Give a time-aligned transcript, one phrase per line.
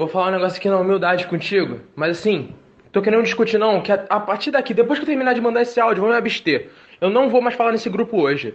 [0.00, 2.54] Eu vou falar um negócio aqui na humildade contigo, mas assim,
[2.90, 5.60] tô querendo discutir não, que a, a partir daqui, depois que eu terminar de mandar
[5.60, 6.70] esse áudio, vou me abster.
[7.02, 8.54] Eu não vou mais falar nesse grupo hoje.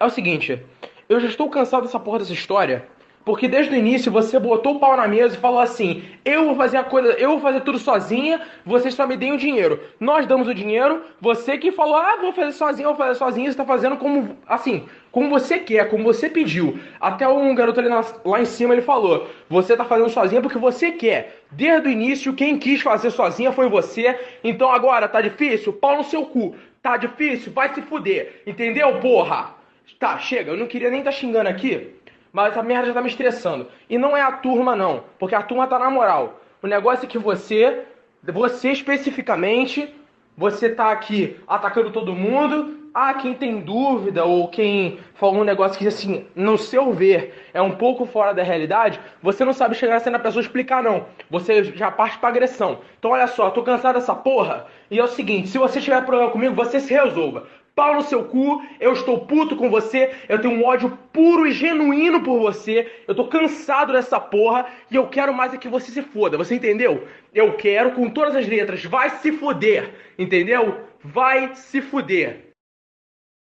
[0.00, 0.58] É o seguinte,
[1.06, 2.88] eu já estou cansado dessa porra dessa história,
[3.26, 6.54] porque desde o início você botou o pau na mesa e falou assim: eu vou
[6.54, 9.80] fazer a coisa, eu vou fazer tudo sozinha, vocês só me deem o dinheiro.
[9.98, 13.58] Nós damos o dinheiro, você que falou, ah, vou fazer sozinho, vou fazer sozinho, você
[13.58, 16.78] tá fazendo como, assim, como você quer, como você pediu.
[17.00, 20.56] Até um garoto ali na, lá em cima ele falou: você tá fazendo sozinha porque
[20.56, 21.42] você quer.
[21.50, 24.20] Desde o início, quem quis fazer sozinha foi você.
[24.44, 25.72] Então agora tá difícil?
[25.72, 26.54] Pau no seu cu.
[26.80, 27.50] Tá difícil?
[27.50, 28.42] Vai se fuder.
[28.46, 29.50] Entendeu, porra?
[29.98, 31.96] Tá, chega, eu não queria nem tá xingando aqui.
[32.36, 33.66] Mas a merda já tá me estressando.
[33.88, 35.04] E não é a turma, não.
[35.18, 36.38] Porque a turma tá na moral.
[36.62, 37.84] O negócio é que você,
[38.22, 39.94] você especificamente,
[40.36, 42.90] você tá aqui atacando todo mundo.
[42.92, 47.62] Ah, quem tem dúvida ou quem falou um negócio que, assim, no seu ver, é
[47.62, 51.06] um pouco fora da realidade, você não sabe chegar sendo a pessoa explicar, não.
[51.30, 52.80] Você já parte pra agressão.
[52.98, 54.66] Então, olha só, tô cansado dessa porra.
[54.90, 57.46] E é o seguinte: se você tiver problema comigo, você se resolva
[57.76, 61.52] pau no seu cu, eu estou puto com você, eu tenho um ódio puro e
[61.52, 65.92] genuíno por você, eu tô cansado dessa porra e eu quero mais é que você
[65.92, 67.06] se foda, você entendeu?
[67.34, 70.86] Eu quero com todas as letras, vai se foder, entendeu?
[71.04, 72.50] Vai se foder.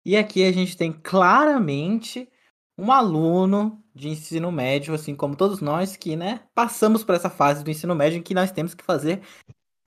[0.04, 2.28] E aqui a gente tem claramente
[2.76, 7.62] um aluno de ensino médio, assim como todos nós que, né, passamos por essa fase
[7.62, 9.20] do ensino médio em que nós temos que fazer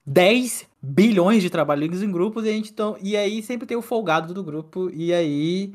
[0.06, 3.82] 10 bilhões de trabalhos em grupos e a gente tão, e aí sempre tem o
[3.82, 5.72] folgado do grupo e aí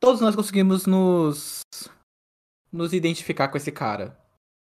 [0.00, 1.60] todos nós conseguimos nos
[2.72, 4.18] nos identificar com esse cara.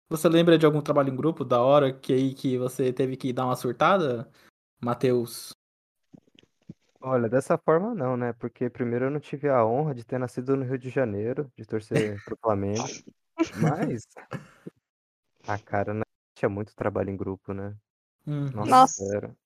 [0.10, 3.34] Você lembra de algum trabalho em grupo da hora que aí que você teve que
[3.34, 4.30] dar uma surtada,
[4.80, 5.52] Matheus?
[7.02, 8.34] Olha, dessa forma não, né?
[8.34, 11.66] Porque primeiro eu não tive a honra de ter nascido no Rio de Janeiro, de
[11.66, 12.84] torcer pro Flamengo.
[13.62, 14.08] Mas
[15.48, 16.02] a cara, né?
[16.36, 17.76] tinha muito trabalho em grupo, né?
[18.26, 18.50] Hum.
[18.54, 18.70] Nossa.
[18.70, 19.38] Nossa.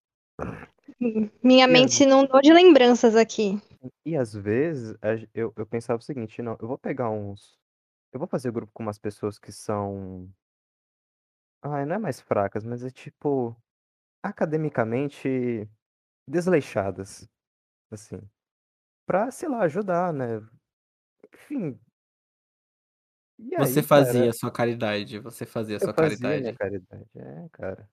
[1.43, 3.59] Minha e mente se inundou de lembranças aqui.
[4.05, 4.95] E às vezes
[5.33, 7.59] eu, eu pensava o seguinte, não, eu vou pegar uns.
[8.13, 10.29] Eu vou fazer grupo com umas pessoas que são.
[11.63, 13.55] Ai, não é mais fracas, mas é tipo.
[14.23, 15.67] Academicamente
[16.27, 17.27] desleixadas.
[17.89, 18.21] Assim.
[19.05, 20.41] Pra, sei lá, ajudar, né?
[21.33, 21.79] Enfim.
[23.39, 26.41] E você aí, fazia cara, sua caridade, você fazia sua fazia caridade.
[26.41, 27.89] Minha caridade, é, cara.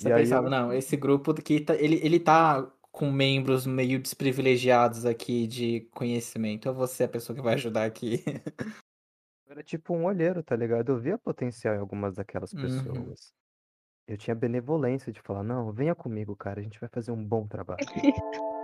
[0.00, 0.50] Você e pensava, eu...
[0.50, 6.68] não, esse grupo que tá, ele, ele tá com membros meio desprivilegiados aqui de conhecimento.
[6.68, 8.24] Ou você é a pessoa que vai ajudar aqui?
[9.48, 10.92] Era tipo um olheiro, tá ligado?
[10.92, 12.62] Eu via potencial em algumas daquelas uhum.
[12.62, 12.94] pessoas.
[12.96, 13.40] Uhum.
[14.06, 17.46] Eu tinha benevolência de falar, não, venha comigo, cara, a gente vai fazer um bom
[17.46, 17.80] trabalho.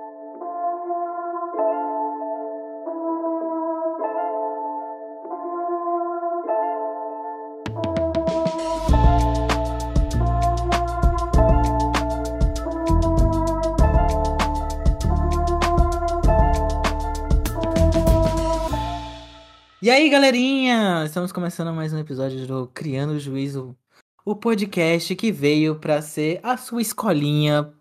[19.87, 21.05] E aí, galerinha?
[21.07, 23.79] Estamos começando mais um episódio do Criando Juízo,
[24.25, 27.73] o podcast que veio para ser a sua escolinha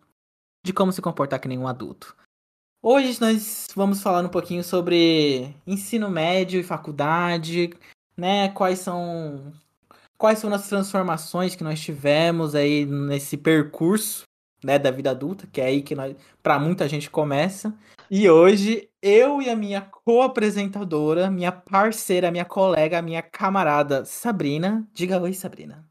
[0.63, 2.16] de como se comportar que nem um adulto.
[2.79, 7.71] Hoje nós vamos falar um pouquinho sobre ensino médio e faculdade,
[8.16, 8.49] né?
[8.49, 9.51] Quais são
[10.16, 14.25] quais são as transformações que nós tivemos aí nesse percurso,
[14.66, 15.96] né, da vida adulta, que é aí que
[16.42, 17.72] para muita gente começa.
[18.09, 24.88] E hoje eu e a minha co-apresentadora, minha parceira, minha colega, minha camarada Sabrina.
[24.92, 25.88] Diga oi, Sabrina.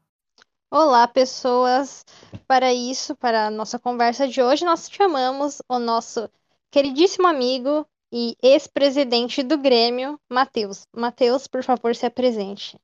[0.69, 2.03] Olá, pessoas.
[2.45, 6.29] Para isso, para a nossa conversa de hoje, nós chamamos o nosso
[6.69, 10.85] queridíssimo amigo e ex-presidente do Grêmio, Matheus.
[10.93, 12.77] Matheus, por favor, se apresente.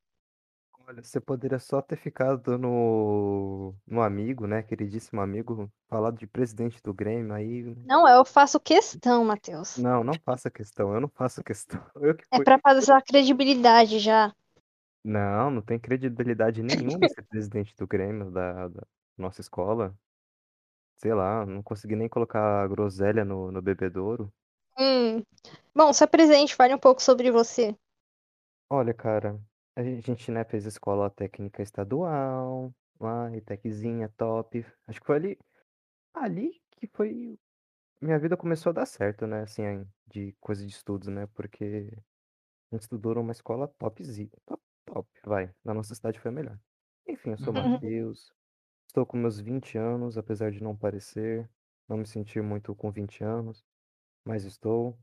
[0.91, 4.61] Olha, você poderia só ter ficado no, no amigo, né?
[4.61, 7.63] Queridíssimo amigo, falado de presidente do Grêmio aí.
[7.85, 9.77] Não, eu faço questão, Matheus.
[9.77, 11.81] Não, não faça questão, eu não faço questão.
[11.95, 14.35] Eu que É pra fazer a credibilidade já.
[15.01, 18.83] Não, não tem credibilidade nenhuma ser presidente do Grêmio da, da
[19.17, 19.95] nossa escola.
[20.97, 24.29] Sei lá, não consegui nem colocar groselha no, no bebedouro.
[24.77, 25.23] Hum.
[25.73, 27.73] Bom, se apresente, fale um pouco sobre você.
[28.69, 29.39] Olha, cara,
[29.75, 34.65] a gente, né, fez escola técnica estadual, lá, ETECzinha, top.
[34.87, 35.39] Acho que foi ali,
[36.13, 37.39] ali que foi.
[38.01, 39.41] Minha vida começou a dar certo, né?
[39.41, 41.27] Assim, de coisa de estudos, né?
[41.33, 41.91] Porque
[42.71, 44.29] a gente estudou numa escola topzinha.
[44.45, 45.53] Top, top, vai.
[45.63, 46.59] Na nossa cidade foi a melhor.
[47.07, 47.53] Enfim, eu sou.
[47.83, 48.33] Matheus.
[48.87, 51.49] Estou com meus 20 anos, apesar de não parecer.
[51.87, 53.65] Não me sentir muito com 20 anos,
[54.25, 54.97] mas estou.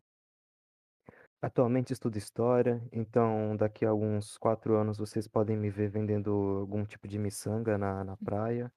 [1.42, 6.84] Atualmente estudo história, então daqui a alguns 4 anos vocês podem me ver vendendo algum
[6.84, 8.72] tipo de miçanga na na praia.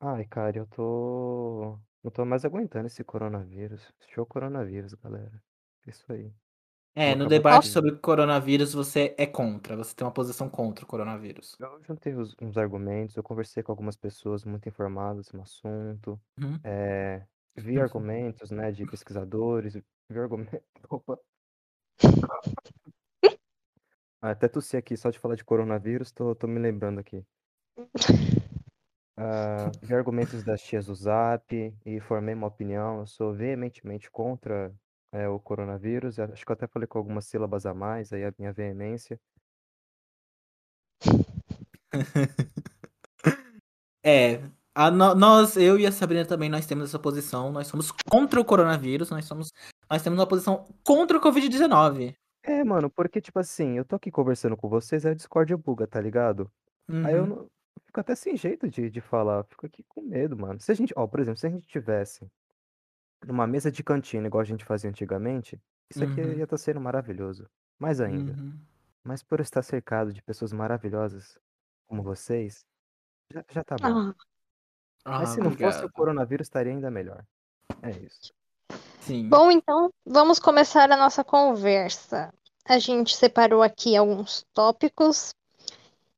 [0.00, 3.92] Ai, cara, eu tô não tô mais aguentando esse coronavírus.
[4.08, 5.42] Show coronavírus, galera.
[5.86, 6.32] Isso aí.
[6.96, 10.48] É, Vou no acabar debate sobre o coronavírus você é contra, você tem uma posição
[10.48, 11.58] contra o coronavírus.
[11.58, 16.64] Eu juntei os uns argumentos, eu conversei com algumas pessoas muito informadas no assunto, Uhum.
[16.64, 17.24] eh,
[17.56, 21.18] vi argumentos, né, de pesquisadores, vi argumentos opa.
[24.20, 27.24] Até tossi aqui só de falar de coronavírus, tô tô me lembrando aqui.
[29.16, 31.44] Ah, vi argumentos das tias do Zap
[31.86, 34.74] e formei uma opinião, eu sou veementemente contra,
[35.12, 38.34] eh, o coronavírus, acho que eu até falei com algumas sílabas a mais, aí a
[38.38, 39.20] minha veemência.
[44.06, 44.38] É,
[44.74, 48.40] a nó nós, eu e a Sabrina também, nós temos essa posição, nós somos contra
[48.40, 49.50] o coronavírus, nós somos
[49.90, 52.14] nós temos uma posição contra o Covid-19.
[52.42, 55.86] É, mano, porque, tipo assim, eu tô aqui conversando com vocês, aí o Discord buga,
[55.86, 56.50] tá ligado?
[57.02, 57.26] Aí eu Uhum.
[57.26, 57.50] não
[57.86, 60.60] fico até sem jeito de de falar, fico aqui com medo, mano.
[60.60, 62.26] Se a gente ó, por exemplo, se a gente tivesse
[63.26, 65.60] numa mesa de cantina igual a gente fazia antigamente,
[65.90, 66.32] isso aqui Uhum.
[66.34, 67.46] ia estar sendo maravilhoso,
[67.78, 68.32] mais ainda.
[68.32, 68.58] Uhum.
[69.04, 71.38] Mas por estar cercado de pessoas maravilhosas
[71.88, 72.64] como vocês,
[73.32, 74.00] já já tá bom.
[74.10, 74.14] Ah.
[75.04, 75.92] Mas Ah, se não fosse o obrigado.
[75.92, 77.22] coronavírus, estaria ainda melhor.
[77.82, 78.32] É isso.
[79.00, 79.28] Sim.
[79.28, 82.32] Bom, então vamos começar a nossa conversa.
[82.64, 85.34] A gente separou aqui alguns tópicos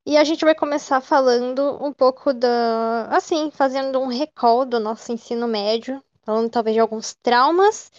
[0.05, 5.11] e a gente vai começar falando um pouco da, assim, fazendo um recall do nosso
[5.11, 7.91] ensino médio, falando talvez de alguns traumas,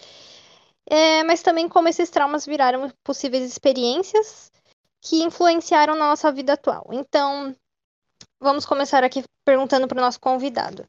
[0.87, 4.51] é, mas também como esses traumas viraram possíveis experiências
[4.99, 6.87] que influenciaram na nossa vida atual.
[6.91, 7.55] Então,
[8.39, 10.85] vamos começar aqui perguntando para o nosso convidado.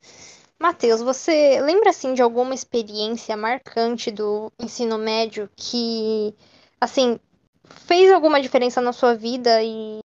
[0.61, 6.35] Matheus, você lembra assim de alguma experiência marcante do ensino médio que
[6.81, 7.19] assim
[7.65, 10.01] fez alguma diferença na sua vida e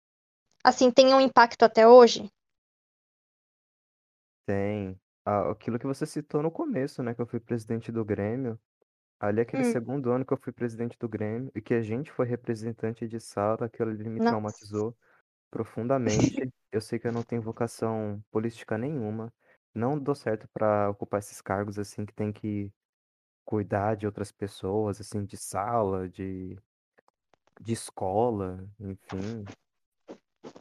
[0.63, 2.29] assim tem um impacto até hoje?
[4.45, 4.99] Tem.
[5.25, 8.59] Ah, aquilo que você citou no começo, né, que eu fui presidente do Grêmio.
[9.19, 9.71] Ali aquele Hum.
[9.71, 13.19] segundo ano que eu fui presidente do Grêmio e que a gente foi representante de
[13.19, 14.21] sala, aquilo ali me Nossa.
[14.21, 14.97] traumatizou
[15.51, 16.51] profundamente.
[16.71, 19.31] Eu sei que eu não tenho vocação política nenhuma,
[19.75, 22.71] não dou certo pra ocupar esses cargos, assim, que tem que
[23.43, 26.57] cuidar de outras pessoas, assim, de sala, de
[27.59, 29.45] de escola, enfim.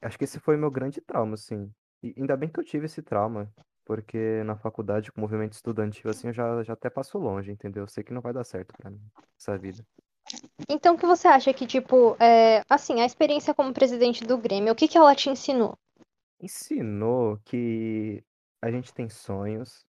[0.03, 1.73] Acho que esse foi meu grande trauma, assim.
[2.03, 3.51] E ainda bem que eu tive esse trauma,
[3.85, 7.85] porque na faculdade, com o movimento estudantil, assim, eu já já até passo longe, entendeu?
[7.85, 9.01] Eu sei que não vai dar certo pra mim,
[9.39, 9.85] essa vida.
[10.69, 14.73] Então, o que você acha que tipo, é, assim, a experiência como presidente do Grêmio,
[14.73, 15.79] o que que ela te ensinou?
[16.41, 18.23] Ensinou que
[18.63, 19.85] a gente tem sonhos,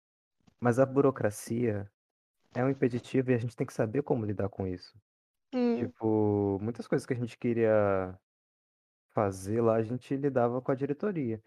[0.59, 1.89] mas a burocracia
[2.53, 4.93] é um impeditivo e a gente tem que saber como lidar com isso.
[5.53, 5.77] Hum.
[5.77, 8.17] Tipo, muitas coisas que a gente queria
[9.13, 11.41] fazer lá, a gente lidava com a diretoria.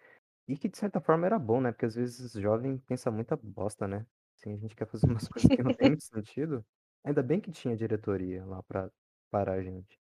[0.49, 1.71] E que de certa forma era bom, né?
[1.71, 4.05] Porque às vezes jovem pensa muita bosta, né?
[4.37, 6.65] Assim, a gente quer fazer umas coisas que não tem muito sentido.
[7.05, 8.91] Ainda bem que tinha diretoria lá pra
[9.31, 9.99] parar a gente.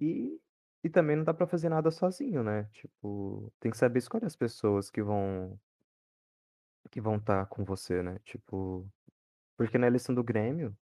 [0.00, 0.40] E
[0.84, 2.64] e também não dá pra fazer nada sozinho, né?
[2.72, 5.58] Tipo, tem que saber escolher as pessoas que vão
[6.90, 8.18] que vão estar com você, né?
[8.24, 8.88] Tipo,
[9.56, 10.76] porque na eleição do Grêmio,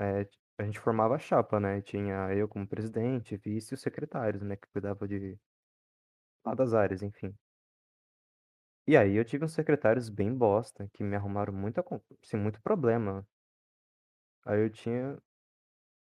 [0.00, 1.82] eh, a gente formava a chapa, né?
[1.82, 4.56] Tinha eu como presidente, vice e os secretários, né?
[4.56, 5.38] Que cuidava de
[6.44, 7.34] lá das áreas, enfim.
[8.86, 12.60] E aí eu tive uns secretários bem bosta, que me arrumaram muita con assim, muito
[12.62, 13.26] problema.
[14.44, 15.18] Aí eu tinha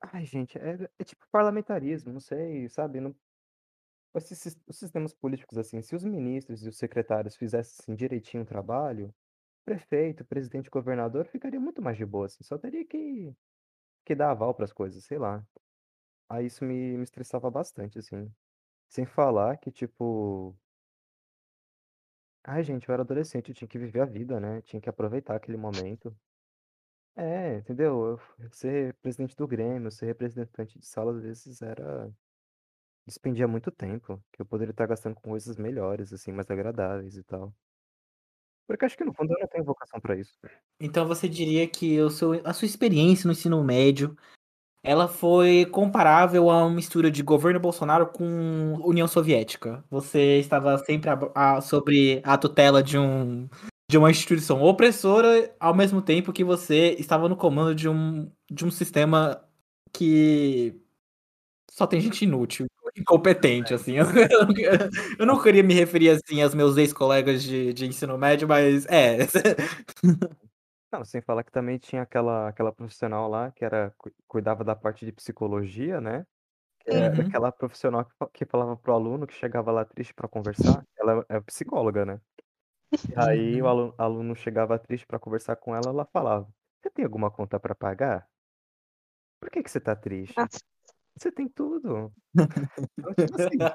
[0.02, 3.16] ai gente, é é tipo parlamentarismo, não sei, sabe, não
[4.16, 9.14] esses os sistemas políticos, assim, se os ministros e os secretários fizessem direitinho o trabalho,
[9.66, 13.34] prefeito, presidente, governador ficaria muito mais de boa, assim, só teria que
[14.06, 15.46] que dar aval para as coisas, sei lá.
[16.30, 18.32] Aí isso me me estressava bastante, assim.
[18.90, 20.58] Sem falar que, tipo
[22.44, 25.36] ai gente, eu era adolescente, eu tinha que viver a vida, né, tinha que aproveitar
[25.36, 26.18] aquele momento.
[27.20, 28.20] É, entendeu?
[28.40, 32.12] Eu ser presidente do Grêmio, ser representante de sala, às vezes era
[33.08, 37.24] despendia muito tempo, que eu poderia estar gastando com coisas melhores, assim, mais agradáveis e
[37.24, 37.54] tal.
[38.68, 40.34] Porque acho que no fundo eu não tenho vocação pra isso.
[40.80, 44.16] Então você diria que o seu a sua experiência no ensino médio,
[44.84, 49.84] ela foi comparável a uma mistura de governo Bolsonaro com União Soviética?
[49.90, 53.50] Você estava sempre a a sobre a tutela de um
[53.90, 58.66] de uma instituição opressora, ao mesmo tempo que você estava no comando de um de
[58.66, 59.42] um sistema
[59.94, 60.76] que
[61.72, 62.68] só tem gente inútil,
[62.98, 63.96] incompetente, assim.
[63.98, 64.06] Eu
[64.48, 64.54] não
[65.20, 69.20] eu não queria me referir, assim, aos meus ex-colegas de de ensino médio, mas é.
[70.92, 74.74] Não, sem falar que também tinha aquela aquela profissional lá que era cui cuidava da
[74.76, 76.26] parte de psicologia, né,
[76.88, 77.22] É, Uhum.
[77.22, 81.26] aquela profissional que fa que falava pro aluno que chegava lá triste pra conversar, ela
[81.30, 82.22] é psicóloga, né.
[82.94, 86.48] E aí o aluno aluno chegava triste pra conversar com ela, ela falava:
[86.82, 88.28] "Você tem alguma conta pra pagar?
[89.42, 90.50] Por que que você tá triste?
[91.18, 92.14] Você tem tudo".
[93.00, 93.70] Então, tipo assim,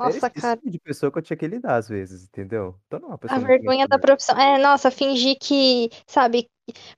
[0.00, 0.56] era nossa, esse cara.
[0.56, 2.80] tipo de pessoa que eu tinha que lidar às vezes, entendeu.
[2.86, 3.98] Então não é uma A pessoa muito vergonha da inocente.
[3.98, 4.36] profissão.
[4.40, 6.48] É, nossa, fingir que, sabe,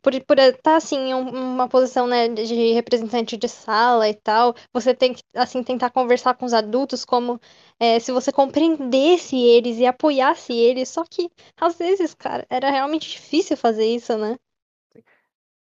[0.03, 4.55] por por estar assim em um- uma posição, né, de representante de sala e tal,
[4.73, 7.41] você tem que assim tentar conversar com os adultos como
[7.81, 10.89] é, se você compreendesse eles e apoiasse eles.
[10.89, 11.31] Só que
[11.61, 14.37] às vezes, cara, era realmente difícil fazer isso, né?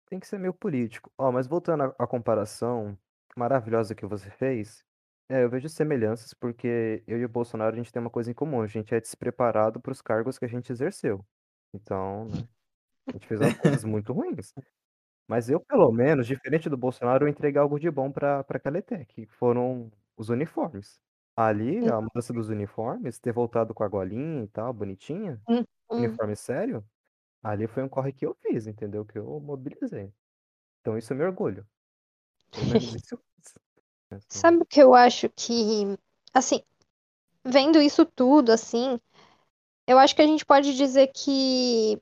[0.08, 1.10] Tem que ser meio político.
[1.16, 2.98] Ó, mas voltando à à comparação
[3.36, 4.84] maravilhosa que você fez,
[5.30, 8.34] é, eu vejo semelhanças porque eu e o Bolsonaro a gente tem uma coisa em
[8.34, 11.24] comum, a gente é despreparado para os cargos que a gente exerceu.
[11.74, 12.48] Então, né,
[13.12, 14.54] a gente fez umas coisas muito ruins.
[15.28, 18.78] Mas eu, pelo menos, diferente do Bolsonaro, eu entreguei algo de bom para para aquela
[18.78, 21.00] ETEC, que foram os uniformes.
[21.36, 26.18] Ali, a mudança dos uniformes, ter voltado com a golinha e tal, bonitinha, Hum, hum.
[26.18, 26.84] uniforme sério,
[27.42, 29.04] ali foi um corre que eu fiz, entendeu?
[29.06, 30.12] Que eu mobilizei.
[30.80, 31.66] Então isso eu me orgulho.
[32.54, 33.18] Pelo menos isso
[34.28, 35.96] Sabe o que eu acho que,
[36.32, 36.62] assim,
[37.44, 39.00] vendo isso tudo, assim,
[39.86, 41.98] eu acho que a gente pode dizer que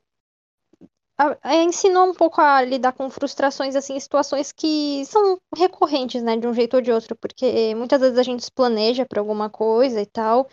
[1.16, 6.36] a- a- ensinou um pouco a lidar com frustrações, assim, situações que são recorrentes, né,
[6.36, 9.50] de um jeito ou de outro, porque muitas vezes a gente se planeja para alguma
[9.50, 10.48] coisa e tal,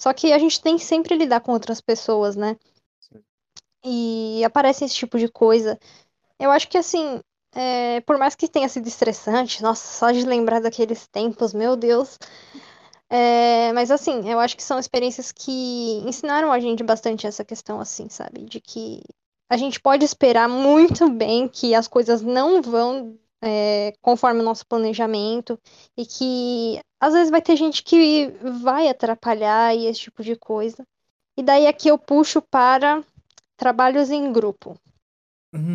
[0.00, 2.56] só que a gente tem que sempre lidar com outras pessoas, né?
[3.00, 3.22] sim.
[3.84, 5.78] E aparece esse tipo de coisa.
[6.40, 7.20] Eu acho que, assim,
[7.58, 12.16] é, por mais que tenha sido estressante, nossa, só de lembrar daqueles tempos, meu Deus.
[13.10, 17.80] É, mas assim, eu acho que são experiências que ensinaram a gente bastante essa questão,
[17.80, 18.42] assim, sabe?
[18.44, 19.02] De que
[19.50, 24.64] a gente pode esperar muito bem que as coisas não vão é, conforme o nosso
[24.64, 25.58] planejamento
[25.96, 28.28] e que às vezes vai ter gente que
[28.62, 30.84] vai atrapalhar e esse tipo de coisa.
[31.36, 33.02] E daí aqui eu puxo para
[33.56, 34.78] trabalhos em grupo.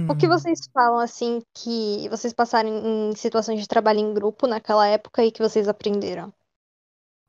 [0.09, 4.87] O que vocês falam, assim, que vocês passaram em situações de trabalho em grupo naquela
[4.87, 6.33] época e que vocês aprenderam?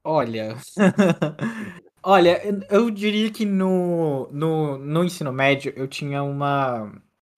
[0.04, 0.56] Olha,
[2.02, 6.92] olha, eu- diria que no, no, no ensino médio eu tinha uma.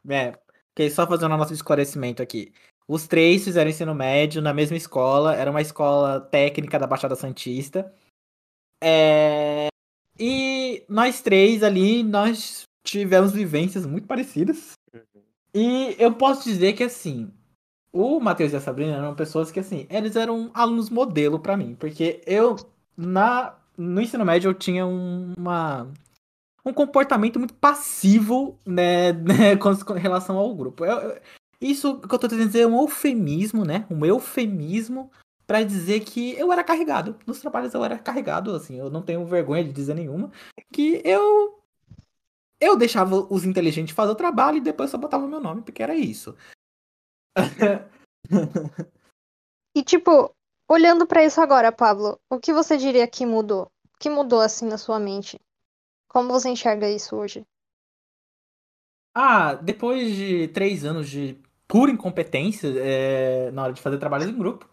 [0.09, 0.35] É,
[0.73, 2.53] ok, só fazendo um nosso esclarecimento aqui.
[2.89, 7.93] Os três fizeram ensino médio na mesma escola, era uma escola técnica da Baixada Santista.
[8.83, 9.69] É,
[10.19, 14.76] e nós três ali, nós tivemos vivências muito parecidas.
[15.57, 17.33] E eu posso dizer que assim,
[17.91, 21.75] o Matheus e a Sabrina eram pessoas que assim, eles eram alunos modelo pra mim,
[21.75, 22.57] porque eu
[22.95, 25.91] na no ensino médio eu tinha um- uma
[26.65, 29.13] um comportamento muito passivo, né,
[29.55, 30.85] né com, com relação ao grupo.
[30.85, 31.21] Eu- eu-
[31.61, 33.87] isso que eu tô tentando dizer é um eufemismo, né?
[33.91, 35.11] Um eufemismo
[35.47, 37.17] pra dizer que eu era carregado.
[37.27, 40.31] Nos trabalhos eu era carregado, assim, eu não tenho vergonha de dizer nenhuma,
[40.73, 41.59] que eu
[42.61, 45.95] eu deixava os inteligentes fazer o trabalho e depois só botava meu nome, porque era
[45.95, 46.37] isso.
[49.75, 50.35] E, tipo,
[50.67, 53.71] olhando pra isso agora, Pablo, o que você diria que mudou?
[53.95, 55.39] O que mudou, assim, na sua mente?
[56.09, 57.45] Como você enxerga isso hoje?
[59.15, 64.39] Ah, depois de três anos de pura incompetência é, na hora de fazer trabalhos em
[64.39, 64.67] grupo.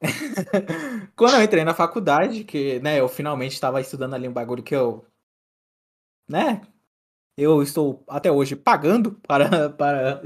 [1.14, 4.74] Quando eu entrei na faculdade, que né, eu finalmente estava estudando ali um bagulho que
[4.74, 5.06] eu.
[6.28, 6.62] Né?
[7.36, 10.22] Eu estou até hoje pagando para, para,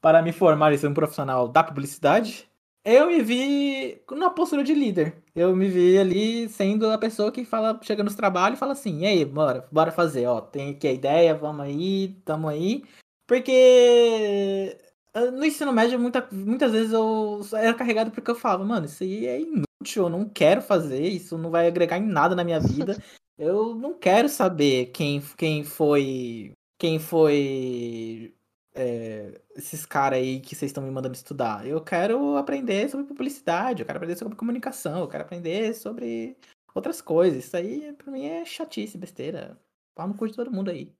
[0.00, 2.48] para me formar e ser um profissional da publicidade.
[2.84, 5.16] Eu me vi na postura de líder.
[5.34, 9.00] Eu me vi ali sendo a pessoa que fala, chega nos trabalhos e fala assim:
[9.00, 12.84] e aí, bora, bora fazer, ó, tem aqui a ideia, vamos aí, tamo aí.
[13.26, 14.76] Porque
[15.14, 19.02] ah, no ensino médio, muita, muitas vezes eu era carregado porque eu falava, mano, isso
[19.02, 19.64] aí é inútil,
[19.96, 22.96] eu não quero fazer, isso não vai agregar em nada na minha vida.
[23.36, 26.52] Eu não quero saber quem, quem foi.
[26.78, 28.34] Quem foi.
[28.74, 31.66] é, esses caras aí que vocês estão me mandando estudar.
[31.66, 36.36] Eu quero aprender sobre publicidade, eu quero aprender sobre comunicação, eu quero aprender sobre
[36.74, 37.44] outras coisas.
[37.44, 39.58] Isso aí pra mim é chatice, besteira.
[39.94, 40.92] Pau no cu de todo mundo aí.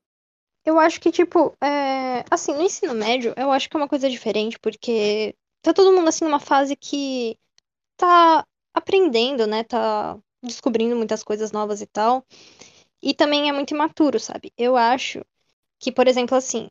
[0.65, 2.25] Eu acho que, tipo, é...
[2.31, 6.09] assim, no ensino médio, eu acho que é uma coisa diferente, porque tá todo mundo,
[6.09, 7.37] assim, numa fase que
[7.97, 9.65] tá aprendendo, né?
[9.65, 12.25] Tá descobrindo muitas coisas novas e tal.
[13.03, 14.53] E também é muito imaturo, sabe?
[14.59, 15.23] Eu acho
[15.81, 16.69] que, por exemplo, assim,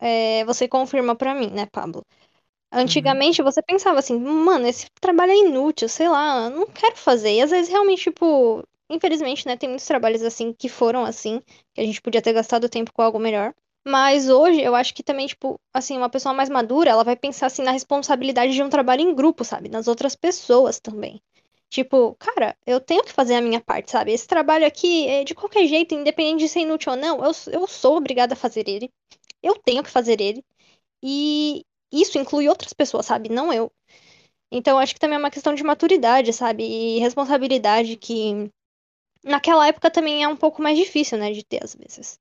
[0.00, 2.04] é, você confirma pra mim, né, Pablo?
[2.72, 7.32] Antigamente você pensava assim, mano, esse trabalho é inútil, sei lá, não quero fazer.
[7.34, 11.40] E às vezes realmente, tipo, infelizmente, né, tem muitos trabalhos assim que foram assim,
[11.74, 13.54] que a gente podia ter gastado tempo com algo melhor.
[13.86, 17.46] Mas hoje eu acho que também, tipo, assim, uma pessoa mais madura, ela vai pensar
[17.46, 19.68] assim na responsabilidade de um trabalho em grupo, sabe?
[19.68, 21.20] Nas outras pessoas também.
[21.68, 24.12] Tipo, cara, eu tenho que fazer a minha parte, sabe?
[24.12, 27.66] Esse trabalho aqui, é, de qualquer jeito, independente de ser inútil ou não, eu, eu
[27.66, 28.90] sou obrigada a fazer ele.
[29.42, 30.44] Eu tenho que fazer ele.
[31.02, 33.28] E isso inclui outras pessoas, sabe?
[33.28, 33.72] Não eu.
[34.52, 36.64] Então, acho que também é uma questão de maturidade, sabe?
[36.64, 38.50] E responsabilidade que
[39.24, 42.18] naquela época também é um pouco mais difícil, né, de ter às vezes.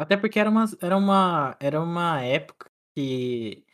[0.00, 3.64] Até porque era uma, era uma, era uma época que.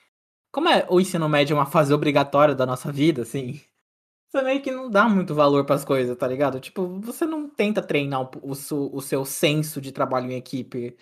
[0.52, 3.60] Como é o ensino médio é uma fase obrigatória da nossa vida, assim,
[4.30, 6.60] você meio que não dá muito valor para as coisas, tá ligado?
[6.60, 8.52] Tipo, você não tenta treinar o, o,
[8.96, 10.96] o, seu senso de trabalho em equipe.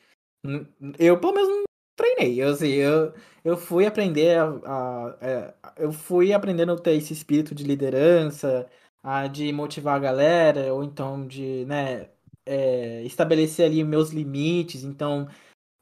[0.98, 1.64] Eu, pelo menos, não
[1.96, 2.42] treinei.
[2.42, 3.14] Eu, assim, eu,
[3.44, 7.64] eu fui aprender a, a, a, é, Eu fui aprendendo a ter esse espírito de
[7.64, 8.68] liderança,
[9.02, 12.10] a, de motivar a galera, ou então de, né,
[12.46, 14.84] é, estabelecer ali meus limites.
[14.84, 15.28] Então,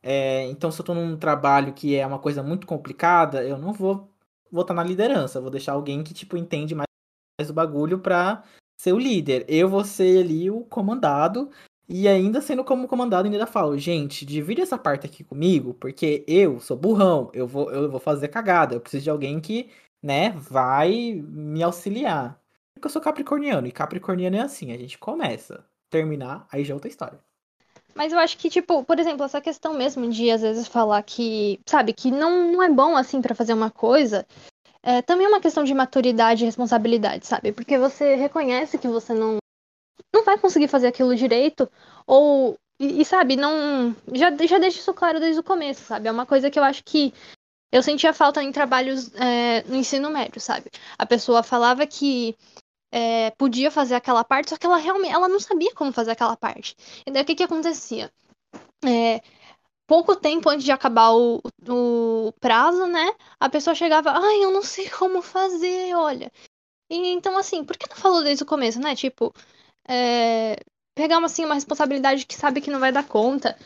[0.03, 3.73] é, então, se eu tô num trabalho que é uma coisa muito complicada, eu não
[3.73, 4.11] vou
[4.51, 5.41] votar na liderança.
[5.41, 6.87] Vou deixar alguém que, tipo, entende mais
[7.51, 8.45] o bagulho pra
[8.81, 9.45] ser o líder.
[9.49, 11.51] Eu vou ser ali o comandado.
[11.89, 16.59] E ainda sendo como comandado, ainda falo, gente, divide essa parte aqui comigo, porque eu
[16.61, 18.75] sou burrão, eu vou, eu vou fazer cagada.
[18.75, 19.69] Eu preciso de alguém que,
[20.03, 22.41] né, vai me auxiliar.
[22.75, 26.75] Porque eu sou capricorniano, e capricorniano é assim, a gente começa, terminar, aí já é
[26.75, 27.21] outra história.
[27.95, 31.61] Mas eu acho que, tipo, por exemplo, essa questão mesmo de às vezes falar que,
[31.67, 34.27] sabe, que não, não é bom assim para fazer uma coisa,
[34.83, 37.53] é, também é uma questão de maturidade e responsabilidade, sabe?
[37.53, 39.37] Porque você reconhece que você não,
[40.13, 41.71] não vai conseguir fazer aquilo direito,
[42.07, 42.59] ou.
[42.81, 43.95] E, e, sabe, não.
[44.13, 46.09] Já, já deixa isso claro desde o começo, sabe?
[46.09, 47.13] É uma coisa que eu acho que
[47.71, 50.71] eu sentia falta em trabalhos é, no ensino médio, sabe?
[50.99, 52.35] A pessoa falava que
[52.93, 56.37] é, podia fazer aquela parte, só que ela realmente ela não sabia como fazer aquela
[56.37, 56.77] parte.
[57.07, 58.13] E daí o que, que acontecia?
[58.85, 59.23] É,
[59.87, 63.15] pouco tempo antes de acabar o, o prazo, né?
[63.41, 66.31] A pessoa chegava, ai, eu não sei como fazer, olha.
[66.91, 68.95] E, então, assim, por que não falou desde o começo, né?
[68.95, 69.33] Tipo,
[69.89, 70.57] é,
[70.95, 73.57] pegar uma, assim, uma responsabilidade que sabe que não vai dar conta.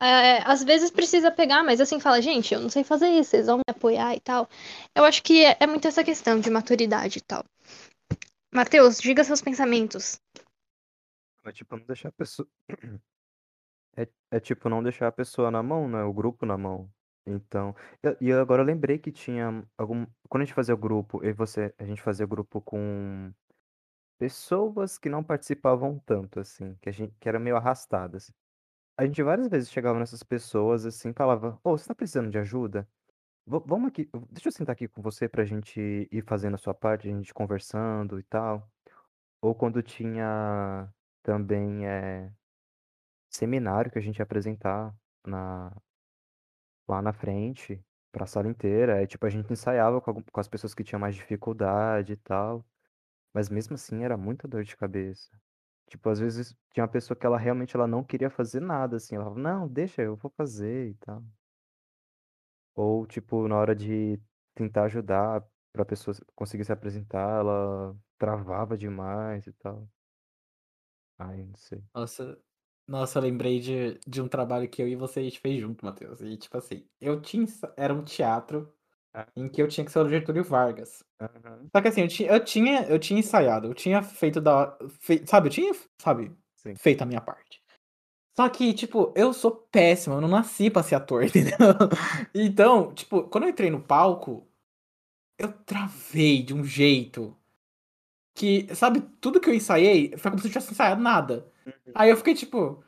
[0.00, 3.46] É, às vezes precisa pegar, mas assim, fala, gente, eu não sei fazer isso, vocês
[3.46, 4.48] vão me apoiar e tal.
[4.94, 7.44] Eu acho que é, é muito essa questão de maturidade e tal.
[8.52, 10.20] Matheus, diga seus pensamentos.
[11.44, 12.48] É tipo, não deixar a pessoa.
[13.96, 16.04] É, é tipo não deixar a pessoa na mão, né?
[16.04, 16.88] O grupo na mão.
[17.26, 17.74] Então,
[18.20, 21.74] e agora eu lembrei que tinha algum, quando a gente fazia o grupo, e você,
[21.76, 23.32] a gente fazia o grupo com
[24.18, 28.32] pessoas que não participavam tanto assim, que a gente que eram meio arrastadas.
[28.98, 32.88] A gente várias vezes chegava nessas pessoas assim, falava: "Ô, você tá precisando de ajuda?
[33.50, 35.80] Vamos aqui, deixa eu sentar aqui com você pra gente
[36.12, 38.70] ir fazendo a sua parte, a gente conversando e tal".
[39.42, 42.32] Ou quando tinha também é
[43.30, 44.94] seminário que a gente ia apresentar
[45.26, 45.72] na
[46.88, 50.74] lá na frente, pra sala inteira, aí, tipo, a gente ensaiava com com as pessoas
[50.74, 52.66] que tinham mais dificuldade e tal,
[53.34, 55.30] mas mesmo assim era muita dor de cabeça.
[55.90, 59.16] Tipo, às vezes tinha uma pessoa que ela realmente ela não queria fazer nada, assim,
[59.16, 61.24] ela falava: "Não, deixa, eu vou fazer e tal".
[62.78, 64.20] Ou, tipo, na hora de
[64.54, 69.88] tentar ajudar pra pessoa conseguir se apresentar, ela travava demais e tal.
[71.18, 71.82] Ai, não sei.
[71.94, 72.38] Nossa,
[72.86, 75.84] nossa, eu lembrei de, de um trabalho que eu e você a gente fez junto,
[75.84, 76.20] Matheus.
[76.20, 77.46] E tipo assim, eu tinha.
[77.76, 78.72] Era um teatro
[79.14, 79.26] Ah.
[79.36, 81.04] em que eu tinha que ser o Getúlio Vargas.
[81.20, 81.70] Aham.
[81.74, 84.76] Só que assim, eu tinha, eu tinha, eu tinha ensaiado, eu tinha feito da.
[85.00, 86.78] Fe, sabe, eu tinha, sabe, Sim.
[86.78, 87.57] feito a minha parte.
[88.38, 91.56] Só que, tipo, eu sou péssimo, eu não nasci pra ser ator, entendeu?
[92.32, 94.46] Então, tipo, quando eu entrei no palco,
[95.36, 97.36] eu travei de um jeito
[98.32, 101.50] que, sabe, tudo que eu ensaiei foi como se eu tivesse ensaiado nada.
[101.66, 101.92] Uhum.
[101.96, 102.80] Aí eu fiquei tipo.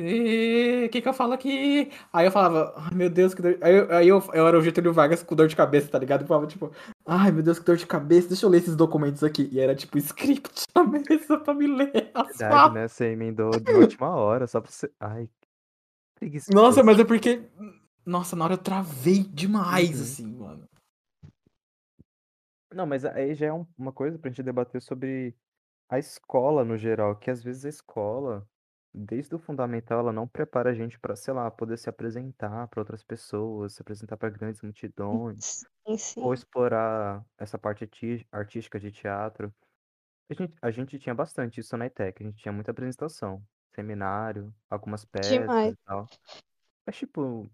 [0.00, 1.90] O que que eu falo aqui?
[2.12, 3.58] Aí eu falava, ai meu Deus, que dor.
[3.60, 6.22] Aí, eu, aí eu, eu era o Getúlio Vargas com dor de cabeça, tá ligado?
[6.22, 6.70] Eu falava tipo,
[7.06, 9.48] ai meu Deus, que dor de cabeça, deixa eu ler esses documentos aqui.
[9.52, 12.10] E era tipo script na mesa pra me ler.
[12.14, 12.74] As Verdade, falas.
[12.74, 12.88] né?
[12.88, 14.90] Você emendou de última hora, só pra você.
[14.98, 15.28] Ai,
[16.14, 16.56] preguiçoso.
[16.56, 17.42] Nossa, mas é porque.
[18.06, 20.02] Nossa, na hora eu travei demais, Uhum.
[20.02, 20.68] assim, mano.
[22.72, 25.34] Não, mas aí já é um- uma coisa pra gente debater sobre
[25.88, 28.46] a escola no geral, que às vezes a escola,
[28.94, 32.80] desde o fundamental, ela não prepara a gente pra, sei lá, poder se apresentar pra
[32.80, 36.22] outras pessoas, se apresentar pra grandes multidões, Sim, sim.
[36.22, 39.54] ou explorar essa parte arti- artística de teatro.
[40.30, 43.42] A gente, a gente tinha bastante isso na ETEC, a gente tinha muita apresentação,
[43.74, 45.72] seminário, algumas peças Demais.
[45.74, 46.06] e tal.
[46.86, 47.50] Mas, tipo,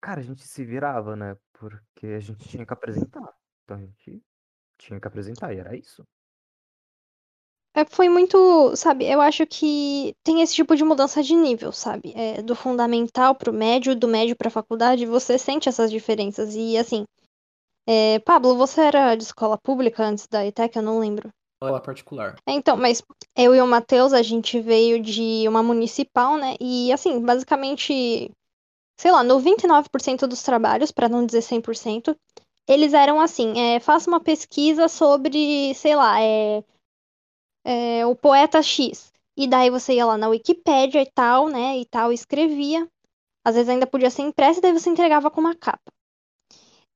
[0.00, 1.36] cara, a gente se virava, né?
[1.52, 3.34] Porque a gente tinha que apresentar.
[3.64, 4.22] Então a gente
[4.78, 6.06] tinha que apresentar, e era isso.
[7.76, 12.12] É, foi muito, sabe, eu acho que tem esse tipo de mudança de nível, sabe?
[12.14, 16.54] É, do fundamental pro médio, do médio pra faculdade, você sente essas diferenças.
[16.54, 17.04] E assim,
[17.86, 20.76] é, Pablo, você era de escola pública antes da ETEC?
[20.76, 21.30] Eu não lembro.
[21.60, 22.36] Escola particular.
[22.46, 23.02] É, Então, mas
[23.36, 26.54] eu e o Matheus, a gente veio de uma municipal, né?
[26.60, 28.30] E assim, basicamente,
[28.96, 32.16] sei lá, 99% dos trabalhos, pra não dizer 100%,
[32.68, 36.62] eles eram assim, é, faça uma pesquisa sobre, sei lá, é,
[37.64, 39.12] é, o poeta X.
[39.36, 41.78] E daí você ia lá na Wikipédia e tal, né?
[41.78, 42.88] E tal, escrevia.
[43.44, 45.92] Às vezes ainda podia ser impressa, e daí você entregava com uma capa.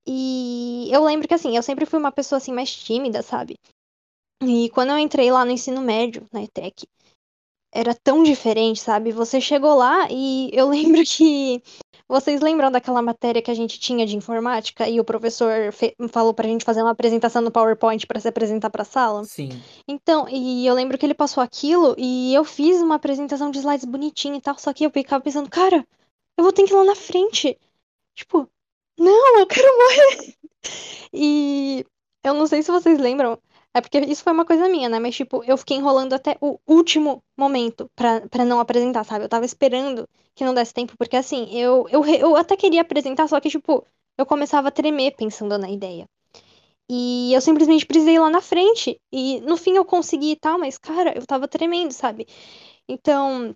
[0.07, 3.57] E eu lembro que assim, eu sempre fui uma pessoa assim mais tímida, sabe?
[4.43, 6.87] E quando eu entrei lá no ensino médio, na ETEC,
[7.73, 9.13] era tão diferente, sabe?
[9.13, 11.63] Você chegou lá e eu lembro que
[12.09, 16.33] vocês lembram daquela matéria que a gente tinha de informática e o professor fe- falou
[16.33, 19.25] pra gente fazer uma apresentação no PowerPoint pra se apresentar pra sala?
[19.25, 19.51] Sim.
[19.87, 23.85] Então, e eu lembro que ele passou aquilo e eu fiz uma apresentação de slides
[23.85, 25.87] bonitinha e tal, só que eu ficava pensando, cara,
[26.37, 27.59] eu vou ter que ir lá na frente.
[28.15, 28.49] Tipo,
[28.99, 30.35] não, eu quero morrer.
[31.13, 31.87] E
[32.25, 33.39] eu não sei se vocês lembram,
[33.79, 34.99] é porque isso foi uma coisa minha, né?
[34.99, 39.25] Mas, tipo, eu fiquei enrolando até o último momento pra não apresentar, sabe?
[39.25, 43.29] Eu tava esperando que não desse tempo, porque assim, eu, eu, eu até queria apresentar,
[43.29, 43.85] só que, tipo,
[44.17, 46.07] eu começava a tremer pensando na ideia.
[46.91, 49.01] E eu simplesmente precisei ir lá na frente.
[49.13, 52.27] E no fim eu consegui e tal, mas, cara, eu tava tremendo, sabe?
[52.89, 53.55] Então,